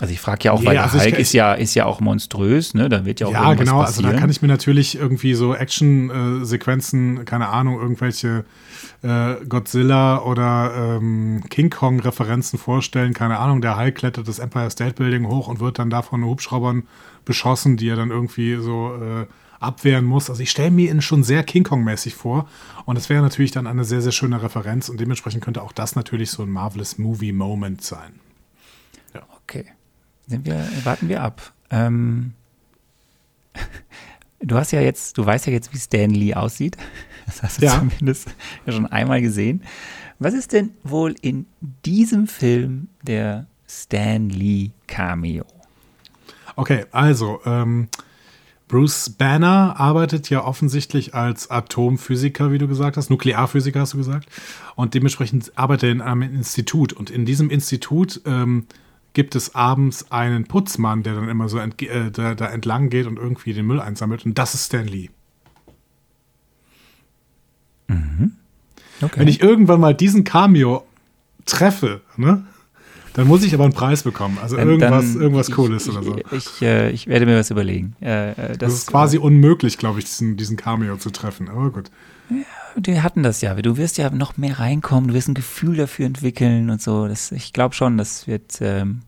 Also 0.00 0.12
ich 0.12 0.20
frage 0.20 0.44
ja 0.44 0.52
auch, 0.52 0.60
nee, 0.60 0.66
weil 0.66 0.78
also 0.78 0.98
Hulk 0.98 1.18
ist 1.20 1.32
ja, 1.32 1.54
ist 1.54 1.74
ja 1.74 1.86
auch 1.86 2.00
monströs, 2.00 2.74
ne? 2.74 2.88
Da 2.88 3.04
wird 3.04 3.20
ja 3.20 3.28
auch 3.28 3.32
Ja, 3.32 3.54
genau, 3.54 3.78
passieren. 3.78 3.84
also 3.84 4.02
da 4.02 4.12
kann 4.12 4.28
ich 4.28 4.42
mir 4.42 4.48
natürlich 4.48 4.98
irgendwie 4.98 5.34
so 5.34 5.54
Action-Sequenzen, 5.54 7.24
keine 7.24 7.48
Ahnung, 7.48 7.80
irgendwelche 7.80 8.44
äh, 9.02 9.36
Godzilla 9.48 10.20
oder 10.22 10.96
ähm, 10.96 11.44
King 11.48 11.70
Kong-Referenzen 11.70 12.58
vorstellen. 12.58 13.14
Keine 13.14 13.38
Ahnung, 13.38 13.60
der 13.60 13.78
Hulk 13.78 13.94
klettert 13.94 14.26
das 14.26 14.40
Empire 14.40 14.68
State 14.68 14.94
Building 14.94 15.28
hoch 15.28 15.46
und 15.46 15.60
wird 15.60 15.78
dann 15.78 15.90
davon 15.90 16.24
Hubschraubern 16.24 16.88
beschossen, 17.24 17.76
die 17.76 17.88
er 17.88 17.96
dann 17.96 18.10
irgendwie 18.10 18.56
so 18.56 18.96
äh, 18.96 19.26
abwehren 19.60 20.04
muss. 20.04 20.28
Also 20.28 20.42
ich 20.42 20.50
stelle 20.50 20.72
mir 20.72 20.90
ihn 20.90 21.02
schon 21.02 21.22
sehr 21.22 21.44
King 21.44 21.62
Kong-mäßig 21.62 22.16
vor. 22.16 22.48
Und 22.84 22.98
das 22.98 23.08
wäre 23.08 23.22
natürlich 23.22 23.52
dann 23.52 23.68
eine 23.68 23.84
sehr, 23.84 24.02
sehr 24.02 24.12
schöne 24.12 24.42
Referenz 24.42 24.88
und 24.88 24.98
dementsprechend 24.98 25.44
könnte 25.44 25.62
auch 25.62 25.72
das 25.72 25.94
natürlich 25.94 26.32
so 26.32 26.42
ein 26.42 26.50
Marvelous 26.50 26.98
Movie 26.98 27.32
Moment 27.32 27.80
sein. 27.84 28.18
Ja. 29.14 29.22
Okay 29.44 29.66
sind 30.26 30.46
wir, 30.46 30.66
warten 30.84 31.08
wir 31.08 31.22
ab. 31.22 31.52
Ähm, 31.70 32.32
du 34.40 34.56
hast 34.56 34.72
ja 34.72 34.80
jetzt, 34.80 35.18
du 35.18 35.24
weißt 35.24 35.46
ja 35.46 35.52
jetzt, 35.52 35.72
wie 35.72 35.78
Stan 35.78 36.10
Lee 36.10 36.34
aussieht. 36.34 36.76
Das 37.26 37.42
hast 37.42 37.62
du 37.62 37.64
ja. 37.64 37.78
zumindest 37.78 38.28
schon 38.68 38.84
einmal 38.84 39.22
gesehen. 39.22 39.62
Was 40.18 40.34
ist 40.34 40.52
denn 40.52 40.74
wohl 40.82 41.14
in 41.22 41.46
diesem 41.82 42.26
Film 42.26 42.88
der 43.02 43.46
Stan 43.66 44.28
Lee 44.28 44.70
Cameo. 44.86 45.44
Okay, 46.56 46.84
also 46.92 47.40
ähm, 47.44 47.88
Bruce 48.68 49.10
Banner 49.10 49.74
arbeitet 49.78 50.30
ja 50.30 50.44
offensichtlich 50.44 51.14
als 51.14 51.50
Atomphysiker, 51.50 52.52
wie 52.52 52.58
du 52.58 52.68
gesagt 52.68 52.96
hast, 52.96 53.10
Nuklearphysiker 53.10 53.80
hast 53.80 53.94
du 53.94 53.98
gesagt, 53.98 54.28
und 54.76 54.94
dementsprechend 54.94 55.56
arbeitet 55.58 55.84
er 55.84 55.92
in 55.92 56.00
einem 56.00 56.22
Institut. 56.22 56.92
Und 56.92 57.10
in 57.10 57.26
diesem 57.26 57.50
Institut 57.50 58.20
ähm, 58.26 58.66
gibt 59.14 59.34
es 59.34 59.54
abends 59.54 60.10
einen 60.10 60.44
Putzmann, 60.44 61.02
der 61.02 61.14
dann 61.14 61.28
immer 61.28 61.48
so 61.48 61.58
äh, 61.58 62.10
da, 62.10 62.34
da, 62.34 62.46
entlang 62.46 62.90
geht 62.90 63.06
und 63.06 63.18
irgendwie 63.18 63.54
den 63.54 63.66
Müll 63.66 63.80
einsammelt. 63.80 64.26
Und 64.26 64.38
das 64.38 64.54
ist 64.54 64.66
Stan 64.66 64.86
Lee. 64.86 65.08
Mhm. 67.88 68.32
Okay. 69.00 69.20
Wenn 69.20 69.28
ich 69.28 69.40
irgendwann 69.40 69.80
mal 69.80 69.94
diesen 69.94 70.24
Cameo 70.24 70.84
treffe, 71.46 72.02
ne, 72.16 72.44
dann 73.14 73.28
muss 73.28 73.44
ich 73.44 73.54
aber 73.54 73.64
einen 73.64 73.72
Preis 73.72 74.02
bekommen. 74.02 74.38
Also 74.42 74.56
dann, 74.56 74.68
irgendwas, 74.68 75.12
dann, 75.12 75.22
irgendwas 75.22 75.48
ich, 75.48 75.54
Cooles 75.54 75.86
ich, 75.86 75.92
oder 75.92 76.02
so. 76.02 76.16
Ich, 76.32 76.62
äh, 76.62 76.90
ich, 76.90 77.06
werde 77.06 77.26
mir 77.26 77.38
was 77.38 77.50
überlegen. 77.50 77.94
Äh, 78.02 78.32
äh 78.32 78.34
das, 78.34 78.58
das, 78.58 78.74
ist 78.74 78.86
quasi 78.88 79.18
unmöglich, 79.18 79.78
glaube 79.78 80.00
ich, 80.00 80.06
diesen, 80.06 80.36
diesen 80.36 80.56
Cameo 80.56 80.96
zu 80.96 81.10
treffen. 81.10 81.48
Aber 81.48 81.70
gut. 81.70 81.90
Ja, 82.30 82.36
wir 82.76 83.02
hatten 83.02 83.22
das 83.22 83.40
ja. 83.40 83.54
Du 83.54 83.76
wirst 83.76 83.98
ja 83.98 84.10
noch 84.10 84.36
mehr 84.36 84.58
reinkommen, 84.58 85.08
du 85.08 85.14
wirst 85.14 85.28
ein 85.28 85.34
Gefühl 85.34 85.76
dafür 85.76 86.06
entwickeln 86.06 86.70
und 86.70 86.82
so. 86.82 87.06
Das, 87.08 87.32
ich 87.32 87.52
glaube 87.52 87.74
schon, 87.74 87.98
das 87.98 88.26
wird. 88.26 88.60
Ähm, 88.60 89.02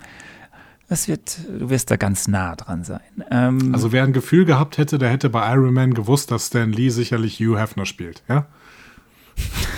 das 0.89 1.09
wird, 1.09 1.39
du 1.49 1.69
wirst 1.69 1.91
da 1.91 1.97
ganz 1.97 2.29
nah 2.29 2.55
dran 2.55 2.85
sein. 2.85 3.01
Ähm, 3.33 3.75
also 3.75 3.91
wer 3.91 4.05
ein 4.05 4.13
Gefühl 4.13 4.45
gehabt 4.45 4.79
hätte, 4.79 4.99
der 4.99 5.11
hätte 5.11 5.29
bei 5.29 5.53
Iron 5.53 5.75
Man 5.75 5.95
gewusst, 5.95 6.31
dass 6.31 6.47
Stan 6.47 6.71
Lee 6.71 6.91
sicherlich 6.91 7.41
Hugh 7.41 7.59
Hefner 7.59 7.87
spielt, 7.87 8.23
ja? 8.29 8.47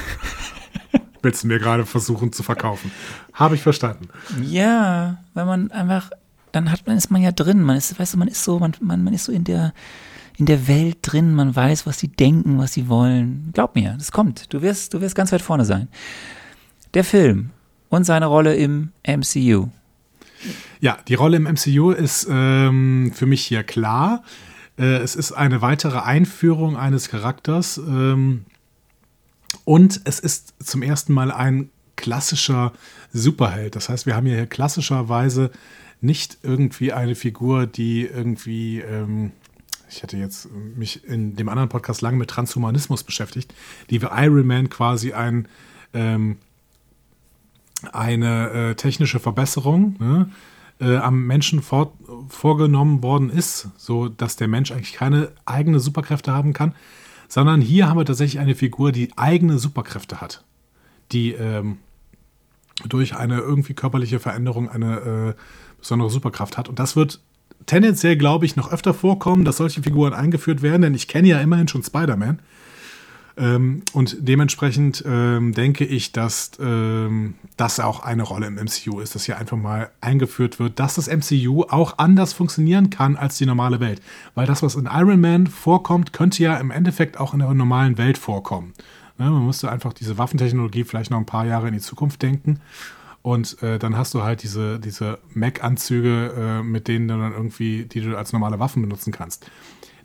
willst 1.23 1.45
du 1.45 1.49
mir 1.49 1.59
gerade 1.59 1.87
versuchen 1.87 2.33
zu 2.33 2.43
verkaufen. 2.43 2.91
Habe 3.33 3.55
ich 3.55 3.63
verstanden. 3.63 4.09
Ja, 4.43 5.19
wenn 5.35 5.47
man 5.47 5.71
einfach, 5.71 6.11
dann 6.53 6.71
hat 6.71 6.87
man, 6.87 6.97
ist 6.97 7.11
man 7.11 7.23
ja 7.23 7.33
drin. 7.33 7.63
Man 7.63 7.77
ist, 7.77 7.99
weißt 7.99 8.15
du, 8.15 8.19
man 8.19 8.29
ist 8.29 8.45
so, 8.45 8.59
man, 8.59 8.75
man, 8.81 9.03
man 9.05 9.15
ist 9.15 9.25
so 9.25 9.33
in 9.33 9.45
der, 9.45 9.73
in 10.39 10.47
der 10.47 10.69
Welt 10.69 10.99
drin, 11.03 11.35
man 11.35 11.55
weiß, 11.55 11.85
was 11.87 11.99
sie 11.99 12.09
denken, 12.09 12.59
was 12.59 12.73
sie 12.73 12.89
wollen. 12.89 13.51
Glaub 13.53 13.75
mir, 13.75 13.95
das 13.99 14.13
kommt. 14.13 14.53
Du 14.53 14.63
wirst, 14.63 14.95
du 14.95 15.01
wirst 15.01 15.17
ganz 15.17 15.33
weit 15.33 15.43
vorne 15.43 15.65
sein. 15.65 15.89
Der 16.95 17.05
Film 17.05 17.51
und 17.89 18.05
seine 18.05 18.27
Rolle 18.27 18.55
im 18.55 18.93
MCU. 19.05 19.69
Ja, 20.81 20.99
die 21.09 21.15
Rolle 21.15 21.39
im 21.39 21.43
MCU 21.43 21.91
ist 21.91 22.29
ähm, 22.31 23.11
für 23.13 23.27
mich 23.27 23.45
hier 23.45 23.65
klar. 23.65 24.23
Äh, 24.79 24.99
es 24.99 25.17
ist 25.17 25.33
eine 25.33 25.61
weitere 25.61 25.99
Einführung 25.99 26.77
eines 26.77 27.09
Charakters. 27.09 27.79
Ähm, 27.79 28.45
und 29.65 30.01
es 30.05 30.21
ist 30.21 30.55
zum 30.65 30.83
ersten 30.83 31.13
Mal 31.13 31.33
ein 31.33 31.71
klassischer 31.97 32.73
Superheld. 33.13 33.75
Das 33.75 33.89
heißt, 33.89 34.07
wir 34.07 34.15
haben 34.15 34.27
hier 34.27 34.47
klassischerweise 34.47 35.51
nicht 36.01 36.39
irgendwie 36.45 36.93
eine 36.93 37.17
Figur, 37.17 37.67
die 37.67 38.07
irgendwie, 38.07 38.79
ähm, 38.81 39.33
ich 39.91 40.03
hatte 40.03 40.17
jetzt 40.17 40.49
mich 40.53 41.05
in 41.05 41.37
dem 41.37 41.49
anderen 41.49 41.69
Podcast 41.69 42.01
lange 42.03 42.17
mit 42.17 42.31
Transhumanismus 42.31 43.05
beschäftigt, 43.05 43.55
die 43.91 43.97
Iron 43.97 44.47
Man 44.47 44.69
quasi 44.69 45.13
ein, 45.13 45.49
ähm, 45.95 46.39
eine 47.93 48.51
äh, 48.51 48.75
technische 48.75 49.21
Verbesserung 49.21 49.97
ne, 49.99 50.31
äh, 50.81 50.97
am 50.97 51.27
Menschen 51.27 51.63
vor, 51.63 51.93
vorgenommen 52.29 53.03
worden 53.03 53.31
ist, 53.31 53.69
so 53.77 54.09
dass 54.09 54.37
der 54.37 54.49
Mensch 54.49 54.71
eigentlich 54.71 54.93
keine 54.93 55.33
eigene 55.45 55.81
Superkräfte 55.81 56.33
haben 56.33 56.53
kann, 56.53 56.75
sondern 57.29 57.61
hier 57.61 57.89
haben 57.89 57.99
wir 57.99 58.05
tatsächlich 58.05 58.41
eine 58.41 58.55
Figur, 58.55 58.93
die 58.93 59.17
eigene 59.17 59.59
Superkräfte 59.59 60.21
hat, 60.21 60.45
die 61.13 61.33
ähm, 61.33 61.79
durch 62.89 63.17
eine 63.17 63.39
irgendwie 63.39 63.75
körperliche 63.75 64.21
Veränderung 64.21 64.69
eine 64.69 65.35
äh, 65.37 65.41
besondere 65.79 66.11
Superkraft 66.11 66.57
hat. 66.57 66.69
Und 66.69 66.79
das 66.79 66.97
wird 66.97 67.21
tendenziell, 67.67 68.17
glaube 68.17 68.47
ich, 68.47 68.57
noch 68.57 68.73
öfter 68.73 68.95
vorkommen, 68.95 69.45
dass 69.45 69.59
solche 69.59 69.83
Figuren 69.83 70.15
eingeführt 70.15 70.63
werden, 70.63 70.83
denn 70.83 70.95
ich 70.95 71.09
kenne 71.09 71.29
ja 71.29 71.41
immerhin 71.41 71.69
schon 71.69 71.83
Spider-Man. 71.83 72.41
Ähm, 73.39 73.83
und 73.93 74.17
dementsprechend 74.21 75.05
ähm, 75.07 75.55
denke 75.55 75.85
ich, 75.85 76.11
dass 76.13 76.53
ähm, 76.61 77.35
das 77.57 77.79
auch 77.79 78.01
eine 78.01 78.25
Rolle 78.25 78.49
im 78.49 78.57
MCU 78.57 78.99
ist, 79.01 79.15
dass 79.15 79.25
hier 79.25 79.39
einfach 79.39 79.57
mal 79.57 79.91
eingeführt 80.01 80.59
wird, 80.59 80.81
dass 80.81 80.97
das 80.97 81.07
MCU 81.07 81.63
auch 81.69 81.99
anders 81.99 82.33
funktionieren 82.33 82.91
kann 82.91 83.17
als 83.17 83.39
die 83.39 83.47
normale 83.47 83.79
Welt. 83.79 84.03
Weil 84.35 84.47
das, 84.47 84.63
was 84.63 84.75
in 84.75 84.89
Iron 84.93 85.21
Man 85.21 85.47
vorkommt, 85.47 86.13
könnte 86.13 86.43
ja 86.43 86.57
im 86.57 86.73
Endeffekt 86.73 87.21
auch 87.21 87.33
in 87.33 87.39
der 87.39 87.55
normalen 87.55 87.97
Welt 87.97 88.19
vorkommen. 88.19 88.73
Ne, 89.19 89.31
man 89.31 89.47
müsste 89.47 89.71
einfach 89.71 89.93
diese 89.93 90.19
Waffentechnologie 90.19 90.85
vielleicht 90.85 91.11
noch 91.11 91.19
ein 91.19 91.27
paar 91.27 91.47
Jahre 91.47 91.69
in 91.69 91.75
die 91.75 91.81
Zukunft 91.81 92.23
denken. 92.23 92.61
Und 93.29 93.63
äh, 93.63 93.79
dann 93.79 93.95
hast 93.95 94.15
du 94.15 94.23
halt 94.23 94.43
diese, 94.43 94.81
diese 94.81 95.19
Mac-Anzüge, 95.35 96.33
äh, 96.35 96.63
mit 96.63 96.89
denen 96.89 97.09
du 97.09 97.19
dann 97.19 97.33
irgendwie, 97.33 97.85
die 97.85 98.01
du 98.01 98.17
als 98.17 98.33
normale 98.33 98.59
Waffen 98.59 98.81
benutzen 98.81 99.13
kannst. 99.13 99.45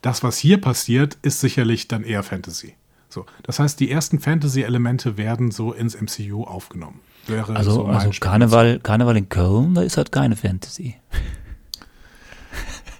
Das, 0.01 0.23
was 0.23 0.37
hier 0.37 0.59
passiert, 0.59 1.17
ist 1.21 1.39
sicherlich 1.39 1.87
dann 1.87 2.03
eher 2.03 2.21
Fantasy. 2.21 2.75
So, 3.07 3.25
das 3.43 3.59
heißt, 3.59 3.79
die 3.79 3.89
ersten 3.89 4.19
Fantasy-Elemente 4.19 5.15
werden 5.15 5.51
so 5.51 5.71
ins 5.71 5.95
MCU 5.95 6.43
aufgenommen. 6.43 6.99
Wäre 7.25 7.55
also, 7.55 7.71
so 7.71 7.85
also 7.85 8.09
Karneval, 8.19 8.81
Karneval 8.81 9.15
in 9.15 9.29
Köln, 9.29 9.73
da 9.73 9.83
ist 9.83 9.95
halt 9.95 10.11
keine 10.11 10.35
Fantasy. 10.35 10.97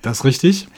Das 0.03 0.19
ist 0.19 0.23
richtig. 0.23 0.69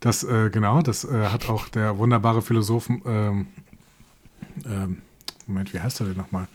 Das, 0.00 0.24
äh, 0.24 0.50
genau, 0.50 0.82
das 0.82 1.04
äh, 1.04 1.26
hat 1.28 1.48
auch 1.48 1.68
der 1.68 1.98
wunderbare 1.98 2.42
Philosoph, 2.42 2.88
ähm, 2.88 3.46
ähm, 4.64 5.02
Moment, 5.46 5.72
wie 5.72 5.78
heißt 5.78 6.00
er 6.00 6.06
denn 6.06 6.16
nochmal? 6.16 6.48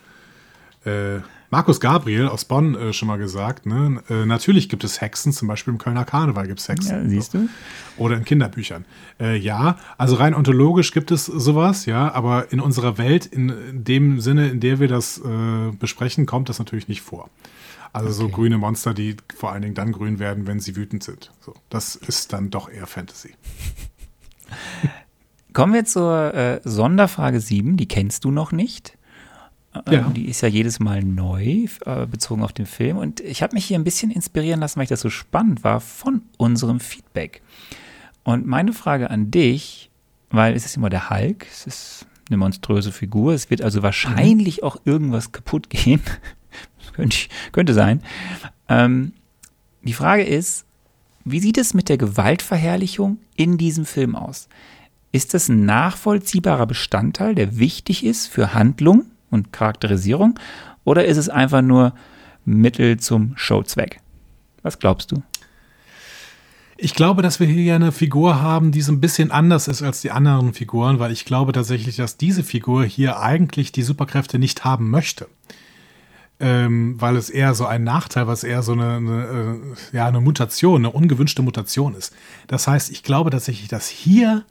Äh, 0.85 1.21
Markus 1.51 1.81
Gabriel 1.81 2.27
aus 2.27 2.45
Bonn 2.45 2.75
äh, 2.75 2.93
schon 2.93 3.09
mal 3.09 3.17
gesagt, 3.17 3.65
ne? 3.65 4.01
Äh, 4.09 4.25
natürlich 4.25 4.69
gibt 4.69 4.83
es 4.83 5.01
Hexen, 5.01 5.33
zum 5.33 5.47
Beispiel 5.47 5.73
im 5.73 5.77
Kölner 5.77 6.05
Karneval 6.05 6.47
gibt 6.47 6.61
es 6.61 6.69
Hexen. 6.69 7.03
Ja, 7.03 7.09
siehst 7.09 7.33
du? 7.33 7.49
Oder 7.97 8.15
in 8.15 8.23
Kinderbüchern. 8.23 8.85
Äh, 9.19 9.35
ja, 9.35 9.77
also 9.97 10.15
rein 10.15 10.33
ontologisch 10.33 10.93
gibt 10.93 11.11
es 11.11 11.25
sowas, 11.25 11.85
ja, 11.85 12.11
aber 12.13 12.53
in 12.53 12.61
unserer 12.61 12.97
Welt, 12.97 13.25
in 13.25 13.83
dem 13.83 14.21
Sinne, 14.21 14.49
in 14.49 14.61
der 14.61 14.79
wir 14.79 14.87
das 14.87 15.17
äh, 15.17 15.71
besprechen, 15.77 16.25
kommt 16.25 16.47
das 16.47 16.57
natürlich 16.57 16.87
nicht 16.87 17.01
vor. 17.01 17.29
Also 17.93 18.07
okay. 18.07 18.17
so 18.17 18.29
grüne 18.29 18.57
Monster, 18.57 18.93
die 18.93 19.17
vor 19.35 19.51
allen 19.51 19.61
Dingen 19.61 19.75
dann 19.75 19.91
grün 19.91 20.19
werden, 20.19 20.47
wenn 20.47 20.61
sie 20.61 20.77
wütend 20.77 21.03
sind. 21.03 21.31
So, 21.41 21.53
das 21.69 21.95
ist 21.95 22.31
dann 22.31 22.49
doch 22.49 22.69
eher 22.69 22.87
Fantasy. 22.87 23.35
Kommen 25.53 25.73
wir 25.73 25.83
zur 25.83 26.33
äh, 26.33 26.61
Sonderfrage 26.63 27.41
7, 27.41 27.75
die 27.75 27.89
kennst 27.89 28.23
du 28.23 28.31
noch 28.31 28.53
nicht. 28.53 28.97
Ja. 29.73 30.05
Ähm, 30.05 30.13
die 30.13 30.27
ist 30.27 30.41
ja 30.41 30.47
jedes 30.47 30.79
Mal 30.79 31.03
neu, 31.03 31.65
äh, 31.85 32.05
bezogen 32.05 32.43
auf 32.43 32.53
den 32.53 32.65
Film. 32.65 32.97
Und 32.97 33.21
ich 33.21 33.41
habe 33.41 33.55
mich 33.55 33.65
hier 33.65 33.79
ein 33.79 33.83
bisschen 33.83 34.11
inspirieren 34.11 34.59
lassen, 34.59 34.77
weil 34.77 34.83
ich 34.83 34.89
das 34.89 35.01
so 35.01 35.09
spannend 35.09 35.63
war, 35.63 35.79
von 35.79 36.21
unserem 36.37 36.79
Feedback. 36.79 37.41
Und 38.23 38.45
meine 38.45 38.73
Frage 38.73 39.09
an 39.09 39.31
dich, 39.31 39.89
weil 40.29 40.55
es 40.55 40.65
ist 40.65 40.77
immer 40.77 40.89
der 40.89 41.09
Hulk, 41.09 41.47
es 41.49 41.65
ist 41.65 42.07
eine 42.29 42.37
monströse 42.37 42.91
Figur, 42.91 43.33
es 43.33 43.49
wird 43.49 43.61
also 43.61 43.81
wahrscheinlich 43.83 44.57
mhm. 44.57 44.63
auch 44.63 44.77
irgendwas 44.85 45.31
kaputt 45.31 45.69
gehen. 45.69 46.01
könnte, 46.93 47.17
könnte 47.51 47.73
sein. 47.73 48.01
Ähm, 48.67 49.13
die 49.81 49.93
Frage 49.93 50.23
ist, 50.23 50.65
wie 51.23 51.39
sieht 51.39 51.57
es 51.57 51.73
mit 51.73 51.89
der 51.89 51.97
Gewaltverherrlichung 51.97 53.19
in 53.35 53.57
diesem 53.57 53.85
Film 53.85 54.15
aus? 54.15 54.49
Ist 55.11 55.33
das 55.33 55.49
ein 55.49 55.65
nachvollziehbarer 55.65 56.65
Bestandteil, 56.65 57.35
der 57.35 57.57
wichtig 57.57 58.05
ist 58.05 58.27
für 58.27 58.53
Handlung? 58.53 59.05
Und 59.31 59.51
Charakterisierung? 59.51 60.39
Oder 60.83 61.05
ist 61.05 61.17
es 61.17 61.29
einfach 61.29 61.61
nur 61.61 61.93
Mittel 62.45 62.99
zum 62.99 63.33
Showzweck? 63.35 63.99
Was 64.61 64.79
glaubst 64.79 65.11
du? 65.11 65.23
Ich 66.83 66.95
glaube, 66.95 67.21
dass 67.21 67.39
wir 67.39 67.45
hier 67.45 67.75
eine 67.75 67.91
Figur 67.91 68.41
haben, 68.41 68.71
die 68.71 68.81
so 68.81 68.91
ein 68.91 69.01
bisschen 69.01 69.29
anders 69.29 69.67
ist 69.67 69.83
als 69.83 70.01
die 70.01 70.09
anderen 70.09 70.53
Figuren, 70.53 70.97
weil 70.97 71.11
ich 71.11 71.25
glaube 71.25 71.51
tatsächlich, 71.51 71.95
dass 71.95 72.17
diese 72.17 72.43
Figur 72.43 72.83
hier 72.85 73.19
eigentlich 73.19 73.71
die 73.71 73.83
Superkräfte 73.83 74.39
nicht 74.39 74.65
haben 74.65 74.89
möchte. 74.89 75.27
Ähm, 76.39 76.99
weil 76.99 77.17
es 77.17 77.29
eher 77.29 77.53
so 77.53 77.67
ein 77.67 77.83
Nachteil, 77.83 78.25
was 78.25 78.43
eher 78.43 78.63
so 78.63 78.71
eine, 78.71 78.95
eine, 78.95 79.59
äh, 79.93 79.95
ja, 79.95 80.07
eine 80.07 80.21
Mutation, 80.21 80.77
eine 80.77 80.89
ungewünschte 80.89 81.43
Mutation 81.43 81.93
ist. 81.93 82.15
Das 82.47 82.67
heißt, 82.67 82.89
ich 82.89 83.03
glaube 83.03 83.29
tatsächlich, 83.29 83.67
dass 83.67 83.87
hier 83.87 84.43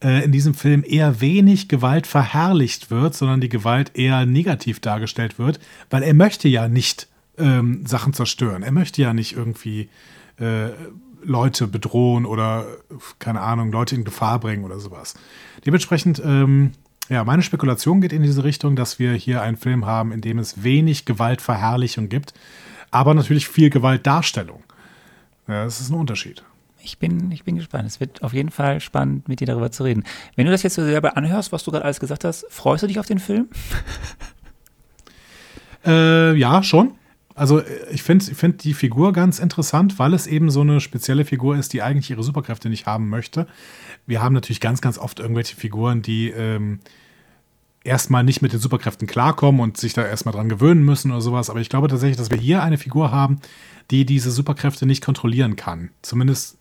in 0.00 0.32
diesem 0.32 0.54
Film 0.54 0.82
eher 0.86 1.20
wenig 1.20 1.68
Gewalt 1.68 2.06
verherrlicht 2.06 2.90
wird, 2.90 3.14
sondern 3.14 3.40
die 3.40 3.50
Gewalt 3.50 3.92
eher 3.94 4.24
negativ 4.24 4.80
dargestellt 4.80 5.38
wird, 5.38 5.60
weil 5.90 6.02
er 6.02 6.14
möchte 6.14 6.48
ja 6.48 6.68
nicht 6.68 7.08
ähm, 7.36 7.84
Sachen 7.86 8.14
zerstören. 8.14 8.62
Er 8.62 8.72
möchte 8.72 9.02
ja 9.02 9.12
nicht 9.12 9.36
irgendwie 9.36 9.90
äh, 10.38 10.70
Leute 11.22 11.66
bedrohen 11.66 12.24
oder, 12.24 12.66
keine 13.18 13.42
Ahnung, 13.42 13.72
Leute 13.72 13.94
in 13.94 14.04
Gefahr 14.04 14.40
bringen 14.40 14.64
oder 14.64 14.80
sowas. 14.80 15.14
Dementsprechend, 15.66 16.22
ähm, 16.24 16.72
ja, 17.10 17.22
meine 17.24 17.42
Spekulation 17.42 18.00
geht 18.00 18.14
in 18.14 18.22
diese 18.22 18.42
Richtung, 18.42 18.76
dass 18.76 18.98
wir 18.98 19.12
hier 19.12 19.42
einen 19.42 19.58
Film 19.58 19.84
haben, 19.84 20.12
in 20.12 20.22
dem 20.22 20.38
es 20.38 20.62
wenig 20.62 21.04
Gewaltverherrlichung 21.04 22.08
gibt, 22.08 22.32
aber 22.90 23.12
natürlich 23.12 23.48
viel 23.48 23.68
Gewaltdarstellung. 23.68 24.62
Ja, 25.46 25.64
das 25.64 25.80
ist 25.80 25.90
ein 25.90 25.96
Unterschied 25.96 26.42
ich 26.82 26.98
bin, 26.98 27.30
ich 27.30 27.44
bin 27.44 27.56
gespannt. 27.56 27.86
Es 27.86 28.00
wird 28.00 28.22
auf 28.22 28.32
jeden 28.32 28.50
Fall 28.50 28.80
spannend, 28.80 29.28
mit 29.28 29.40
dir 29.40 29.46
darüber 29.46 29.70
zu 29.70 29.84
reden. 29.84 30.04
Wenn 30.36 30.46
du 30.46 30.52
das 30.52 30.62
jetzt 30.62 30.74
so 30.74 30.82
selber 30.82 31.16
anhörst, 31.16 31.52
was 31.52 31.64
du 31.64 31.70
gerade 31.70 31.84
alles 31.84 32.00
gesagt 32.00 32.24
hast, 32.24 32.46
freust 32.50 32.82
du 32.82 32.86
dich 32.86 32.98
auf 32.98 33.06
den 33.06 33.18
Film? 33.18 33.48
Äh, 35.82 36.34
ja, 36.34 36.62
schon. 36.62 36.92
Also 37.34 37.62
ich 37.90 38.02
finde 38.02 38.30
ich 38.30 38.36
find 38.36 38.64
die 38.64 38.74
Figur 38.74 39.14
ganz 39.14 39.38
interessant, 39.38 39.98
weil 39.98 40.12
es 40.12 40.26
eben 40.26 40.50
so 40.50 40.60
eine 40.60 40.80
spezielle 40.80 41.24
Figur 41.24 41.56
ist, 41.56 41.72
die 41.72 41.80
eigentlich 41.80 42.10
ihre 42.10 42.22
Superkräfte 42.22 42.68
nicht 42.68 42.84
haben 42.84 43.08
möchte. 43.08 43.46
Wir 44.06 44.20
haben 44.20 44.34
natürlich 44.34 44.60
ganz, 44.60 44.82
ganz 44.82 44.98
oft 44.98 45.20
irgendwelche 45.20 45.56
Figuren, 45.56 46.02
die 46.02 46.28
ähm, 46.28 46.80
erstmal 47.82 48.24
nicht 48.24 48.42
mit 48.42 48.52
den 48.52 48.60
Superkräften 48.60 49.06
klarkommen 49.06 49.60
und 49.60 49.78
sich 49.78 49.94
da 49.94 50.04
erstmal 50.04 50.34
dran 50.34 50.48
gewöhnen 50.48 50.84
müssen 50.84 51.10
oder 51.12 51.20
sowas. 51.20 51.48
Aber 51.48 51.60
ich 51.60 51.70
glaube 51.70 51.88
tatsächlich, 51.88 52.18
dass 52.18 52.30
wir 52.30 52.38
hier 52.38 52.62
eine 52.62 52.78
Figur 52.78 53.10
haben, 53.10 53.40
die 53.90 54.04
diese 54.04 54.30
Superkräfte 54.30 54.84
nicht 54.84 55.02
kontrollieren 55.02 55.56
kann. 55.56 55.90
Zumindest 56.02 56.58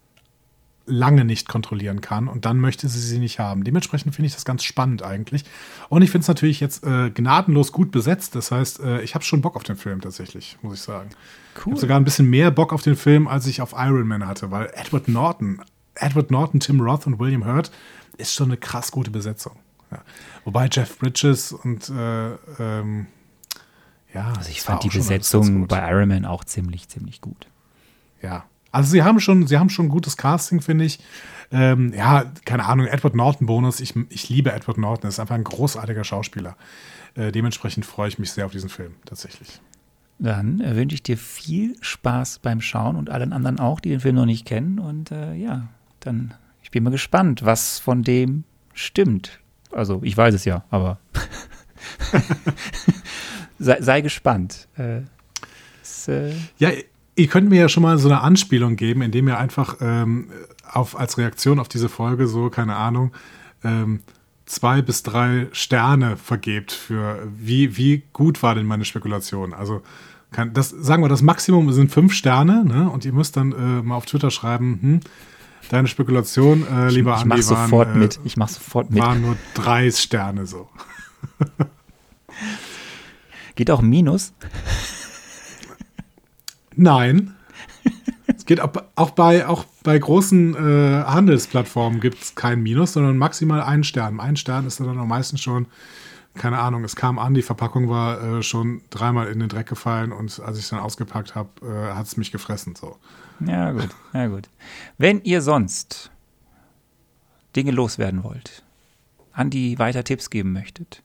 lange 0.89 1.23
nicht 1.23 1.47
kontrollieren 1.47 2.01
kann 2.01 2.27
und 2.27 2.45
dann 2.45 2.59
möchte 2.59 2.87
sie 2.89 2.99
sie 2.99 3.19
nicht 3.19 3.39
haben. 3.39 3.63
Dementsprechend 3.63 4.15
finde 4.15 4.27
ich 4.27 4.33
das 4.33 4.45
ganz 4.45 4.63
spannend 4.63 5.03
eigentlich. 5.03 5.45
Und 5.87 6.01
ich 6.01 6.11
finde 6.11 6.23
es 6.23 6.27
natürlich 6.27 6.59
jetzt 6.59 6.83
äh, 6.85 7.09
gnadenlos 7.11 7.71
gut 7.71 7.91
besetzt. 7.91 8.35
Das 8.35 8.51
heißt, 8.51 8.79
äh, 8.81 9.01
ich 9.01 9.15
habe 9.15 9.23
schon 9.23 9.41
Bock 9.41 9.55
auf 9.55 9.63
den 9.63 9.75
Film 9.75 10.01
tatsächlich, 10.01 10.57
muss 10.61 10.75
ich 10.75 10.81
sagen. 10.81 11.09
Cool. 11.55 11.61
Ich 11.61 11.65
habe 11.67 11.79
sogar 11.79 11.97
ein 11.97 12.03
bisschen 12.03 12.29
mehr 12.29 12.51
Bock 12.51 12.73
auf 12.73 12.81
den 12.81 12.95
Film, 12.95 13.27
als 13.27 13.47
ich 13.47 13.61
auf 13.61 13.73
Iron 13.77 14.07
Man 14.07 14.27
hatte, 14.27 14.51
weil 14.51 14.69
Edward 14.73 15.07
Norton, 15.07 15.61
Edward 15.95 16.31
Norton, 16.31 16.59
Tim 16.59 16.81
Roth 16.81 17.07
und 17.07 17.19
William 17.19 17.45
Hurt 17.45 17.71
ist 18.17 18.33
schon 18.33 18.47
eine 18.47 18.57
krass 18.57 18.91
gute 18.91 19.11
Besetzung. 19.11 19.57
Ja. 19.91 20.01
Wobei 20.45 20.67
Jeff 20.71 20.97
Bridges 20.99 21.51
und 21.51 21.89
äh, 21.89 22.31
ähm, 22.59 23.07
ja. 24.13 24.33
Also 24.37 24.49
ich 24.49 24.61
fand 24.61 24.83
die 24.83 24.89
Besetzung 24.89 25.67
bei 25.67 25.89
Iron 25.89 26.09
Man 26.09 26.25
auch 26.25 26.43
ziemlich, 26.43 26.89
ziemlich 26.89 27.21
gut. 27.21 27.47
Ja. 28.21 28.45
Also 28.71 28.91
sie 28.91 29.03
haben 29.03 29.19
schon, 29.19 29.47
sie 29.47 29.57
haben 29.57 29.69
schon 29.69 29.89
gutes 29.89 30.17
Casting, 30.17 30.61
finde 30.61 30.85
ich. 30.85 30.99
Ähm, 31.51 31.93
ja, 31.93 32.25
keine 32.45 32.65
Ahnung, 32.65 32.85
Edward 32.85 33.15
Norton 33.15 33.47
Bonus. 33.47 33.79
Ich, 33.79 33.95
ich 34.09 34.29
liebe 34.29 34.51
Edward 34.51 34.77
Norton, 34.77 35.05
er 35.05 35.09
ist 35.09 35.19
einfach 35.19 35.35
ein 35.35 35.43
großartiger 35.43 36.03
Schauspieler. 36.03 36.55
Äh, 37.15 37.31
dementsprechend 37.31 37.85
freue 37.85 38.07
ich 38.07 38.19
mich 38.19 38.31
sehr 38.31 38.45
auf 38.45 38.51
diesen 38.51 38.69
Film, 38.69 38.93
tatsächlich. 39.05 39.59
Dann 40.19 40.61
äh, 40.61 40.75
wünsche 40.75 40.95
ich 40.95 41.03
dir 41.03 41.17
viel 41.17 41.75
Spaß 41.81 42.39
beim 42.39 42.61
Schauen 42.61 42.95
und 42.95 43.09
allen 43.09 43.33
anderen 43.33 43.59
auch, 43.59 43.79
die 43.79 43.89
den 43.89 44.01
Film 44.01 44.15
noch 44.15 44.25
nicht 44.25 44.45
kennen. 44.45 44.77
Und 44.77 45.11
äh, 45.11 45.33
ja, 45.33 45.67
dann, 46.01 46.35
ich 46.61 46.71
bin 46.71 46.83
mal 46.83 46.91
gespannt, 46.91 47.43
was 47.43 47.79
von 47.79 48.03
dem 48.03 48.43
stimmt. 48.73 49.39
Also, 49.71 50.01
ich 50.03 50.15
weiß 50.15 50.33
es 50.33 50.45
ja, 50.45 50.65
aber 50.69 50.99
sei, 53.59 53.81
sei, 53.81 54.01
gespannt. 54.01 54.67
Äh, 54.77 55.01
ist, 55.81 56.09
äh, 56.09 56.33
ja, 56.57 56.69
ihr 57.19 57.27
könnt 57.27 57.49
mir 57.49 57.59
ja 57.59 57.69
schon 57.69 57.83
mal 57.83 57.97
so 57.97 58.07
eine 58.07 58.21
Anspielung 58.21 58.75
geben, 58.75 59.01
indem 59.01 59.27
ihr 59.27 59.37
einfach 59.37 59.77
ähm, 59.81 60.29
auf, 60.71 60.97
als 60.97 61.17
Reaktion 61.17 61.59
auf 61.59 61.67
diese 61.67 61.89
Folge 61.89 62.27
so, 62.27 62.49
keine 62.49 62.75
Ahnung, 62.75 63.11
ähm, 63.63 64.01
zwei 64.45 64.81
bis 64.81 65.03
drei 65.03 65.47
Sterne 65.51 66.17
vergebt 66.17 66.71
für 66.71 67.27
wie, 67.37 67.77
wie 67.77 68.03
gut 68.13 68.41
war 68.41 68.55
denn 68.55 68.65
meine 68.65 68.85
Spekulation. 68.85 69.53
Also 69.53 69.81
kann, 70.31 70.53
das, 70.53 70.69
sagen 70.69 71.03
wir, 71.03 71.09
das 71.09 71.21
Maximum 71.21 71.71
sind 71.73 71.91
fünf 71.91 72.13
Sterne, 72.13 72.63
ne? 72.63 72.89
Und 72.89 73.03
ihr 73.03 73.13
müsst 73.13 73.35
dann 73.35 73.51
äh, 73.51 73.81
mal 73.81 73.95
auf 73.95 74.05
Twitter 74.05 74.31
schreiben, 74.31 74.79
hm, 74.81 74.99
deine 75.69 75.87
Spekulation, 75.87 76.65
äh, 76.67 76.89
lieber 76.89 77.11
ich, 77.11 77.17
ich 77.17 77.23
Andi, 77.23 77.49
waren, 77.49 77.69
sofort 77.69 77.95
äh, 77.95 77.97
mit. 77.97 78.19
Ich 78.23 78.37
mach 78.37 78.47
sofort 78.47 78.91
mit. 78.91 79.01
Waren 79.01 79.21
nur 79.21 79.35
drei 79.55 79.91
Sterne 79.91 80.45
so. 80.45 80.69
Geht 83.55 83.71
auch 83.71 83.81
Minus? 83.81 84.33
Nein. 86.79 87.35
es 88.27 88.45
geht 88.45 88.61
auch, 88.61 88.71
auch, 88.95 89.09
bei, 89.09 89.45
auch 89.45 89.65
bei 89.83 89.99
großen 89.99 90.55
äh, 90.55 91.03
Handelsplattformen 91.03 91.99
gibt 91.99 92.21
es 92.21 92.35
kein 92.35 92.63
Minus, 92.63 92.93
sondern 92.93 93.17
maximal 93.17 93.61
einen 93.61 93.83
Stern. 93.83 94.21
Ein 94.21 94.37
Stern 94.37 94.65
ist 94.65 94.79
dann 94.79 94.97
am 94.97 95.07
meisten 95.09 95.37
schon, 95.37 95.67
keine 96.35 96.57
Ahnung, 96.57 96.85
es 96.85 96.95
kam 96.95 97.19
an, 97.19 97.33
die 97.33 97.41
Verpackung 97.41 97.89
war 97.89 98.37
äh, 98.39 98.43
schon 98.43 98.81
dreimal 98.91 99.27
in 99.27 99.39
den 99.39 99.49
Dreck 99.49 99.67
gefallen 99.67 100.13
und 100.13 100.39
als 100.39 100.57
ich 100.57 100.63
es 100.63 100.69
dann 100.69 100.79
ausgepackt 100.79 101.35
habe, 101.35 101.49
äh, 101.61 101.93
hat 101.93 102.05
es 102.05 102.15
mich 102.15 102.31
gefressen. 102.31 102.75
So. 102.75 102.95
Ja, 103.45 103.71
gut, 103.71 103.89
ja, 104.13 104.27
gut. 104.27 104.47
Wenn 104.97 105.21
ihr 105.23 105.41
sonst 105.41 106.11
Dinge 107.57 107.71
loswerden 107.71 108.23
wollt, 108.23 108.63
Andi 109.33 109.77
weiter 109.79 110.05
Tipps 110.05 110.29
geben 110.29 110.53
möchtet, 110.53 111.03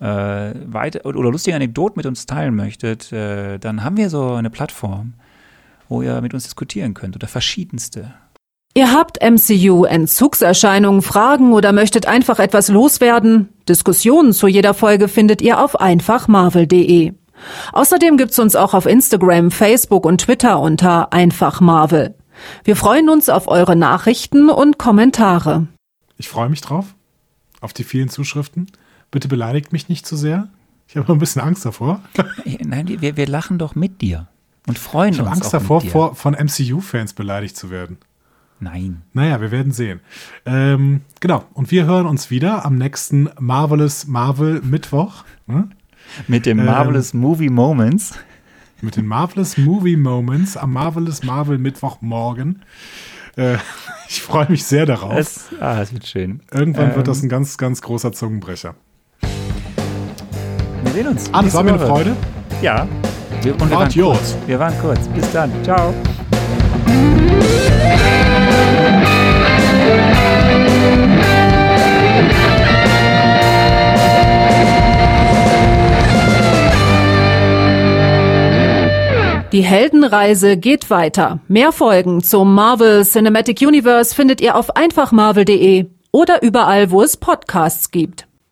äh, 0.00 0.04
weiter, 0.04 1.04
oder 1.04 1.30
lustige 1.30 1.56
Anekdoten 1.56 1.98
mit 1.98 2.06
uns 2.06 2.26
teilen 2.26 2.54
möchtet, 2.54 3.12
äh, 3.12 3.58
dann 3.58 3.84
haben 3.84 3.96
wir 3.96 4.10
so 4.10 4.32
eine 4.32 4.50
Plattform, 4.50 5.14
wo 5.88 6.02
ihr 6.02 6.20
mit 6.20 6.34
uns 6.34 6.44
diskutieren 6.44 6.94
könnt 6.94 7.16
oder 7.16 7.28
verschiedenste. 7.28 8.14
Ihr 8.74 8.92
habt 8.92 9.18
MCU-Entzugserscheinungen, 9.20 11.02
Fragen 11.02 11.52
oder 11.52 11.72
möchtet 11.72 12.06
einfach 12.06 12.38
etwas 12.38 12.68
loswerden? 12.68 13.48
Diskussionen 13.68 14.32
zu 14.32 14.46
jeder 14.46 14.72
Folge 14.72 15.08
findet 15.08 15.42
ihr 15.42 15.60
auf 15.60 15.80
einfachmarvel.de. 15.80 17.12
Außerdem 17.72 18.16
gibt's 18.16 18.38
uns 18.38 18.56
auch 18.56 18.74
auf 18.74 18.86
Instagram, 18.86 19.50
Facebook 19.50 20.06
und 20.06 20.20
Twitter 20.20 20.60
unter 20.60 21.12
Einfach 21.12 21.60
Marvel. 21.60 22.14
Wir 22.62 22.76
freuen 22.76 23.08
uns 23.08 23.28
auf 23.28 23.48
eure 23.48 23.74
Nachrichten 23.74 24.48
und 24.48 24.78
Kommentare. 24.78 25.66
Ich 26.16 26.28
freue 26.28 26.48
mich 26.48 26.60
drauf, 26.60 26.94
auf 27.60 27.72
die 27.72 27.84
vielen 27.84 28.08
Zuschriften. 28.08 28.68
Bitte 29.10 29.28
beleidigt 29.28 29.72
mich 29.72 29.88
nicht 29.88 30.06
zu 30.06 30.16
sehr. 30.16 30.48
Ich 30.88 30.96
habe 30.96 31.12
ein 31.12 31.18
bisschen 31.18 31.42
Angst 31.42 31.64
davor. 31.64 32.00
Nein, 32.44 33.00
wir, 33.00 33.16
wir 33.16 33.26
lachen 33.26 33.58
doch 33.58 33.74
mit 33.74 34.00
dir 34.00 34.28
und 34.66 34.78
freuen 34.78 35.12
ich 35.12 35.20
uns. 35.20 35.26
Ich 35.26 35.30
habe 35.30 35.36
Angst 35.36 35.54
davor, 35.54 35.80
vor, 35.82 36.14
von 36.14 36.34
MCU-Fans 36.34 37.12
beleidigt 37.12 37.56
zu 37.56 37.70
werden. 37.70 37.98
Nein. 38.60 39.02
Naja, 39.12 39.40
wir 39.40 39.50
werden 39.50 39.72
sehen. 39.72 40.00
Ähm, 40.44 41.02
genau. 41.20 41.44
Und 41.54 41.70
wir 41.70 41.86
hören 41.86 42.06
uns 42.06 42.30
wieder 42.30 42.64
am 42.64 42.76
nächsten 42.76 43.30
Marvelous 43.38 44.06
Marvel 44.06 44.60
Mittwoch. 44.62 45.24
Hm? 45.46 45.70
Mit 46.26 46.46
dem 46.46 46.64
Marvelous 46.64 47.14
ähm, 47.14 47.20
Movie 47.20 47.50
Moments. 47.50 48.14
Mit 48.80 48.96
den 48.96 49.06
Marvelous 49.06 49.58
Movie 49.58 49.96
Moments 49.96 50.56
am 50.56 50.72
Marvelous 50.72 51.22
Marvel 51.22 51.58
Mittwochmorgen. 51.58 52.62
Äh, 53.36 53.58
ich 54.08 54.22
freue 54.22 54.50
mich 54.50 54.64
sehr 54.64 54.86
darauf. 54.86 55.16
Es, 55.16 55.50
ah, 55.60 55.80
es 55.80 55.92
wird 55.92 56.06
schön. 56.06 56.40
Irgendwann 56.50 56.90
ähm, 56.90 56.96
wird 56.96 57.08
das 57.08 57.22
ein 57.22 57.28
ganz, 57.28 57.58
ganz 57.58 57.82
großer 57.82 58.12
Zungenbrecher. 58.12 58.74
Wir 60.84 60.92
sehen 60.92 61.08
uns. 61.08 61.28
Ah, 61.32 61.42
das 61.42 61.54
war 61.54 61.62
mir 61.62 61.74
eine 61.74 61.86
Freude. 61.86 62.16
Ja. 62.62 62.86
Wir, 63.42 63.52
und 63.52 63.70
wir 63.70 63.76
waren, 63.78 63.92
kurz. 63.92 64.36
wir 64.46 64.58
waren 64.58 64.74
kurz. 64.80 65.08
Bis 65.08 65.32
dann. 65.32 65.52
Ciao. 65.62 65.94
Die 79.52 79.62
Heldenreise 79.62 80.58
geht 80.58 80.90
weiter. 80.90 81.40
Mehr 81.48 81.72
Folgen 81.72 82.22
zum 82.22 82.54
Marvel 82.54 83.02
Cinematic 83.04 83.62
Universe 83.62 84.14
findet 84.14 84.42
ihr 84.42 84.54
auf 84.54 84.76
einfachmarvel.de 84.76 85.86
oder 86.12 86.42
überall, 86.42 86.90
wo 86.90 87.02
es 87.02 87.16
Podcasts 87.16 87.90
gibt. 87.90 88.27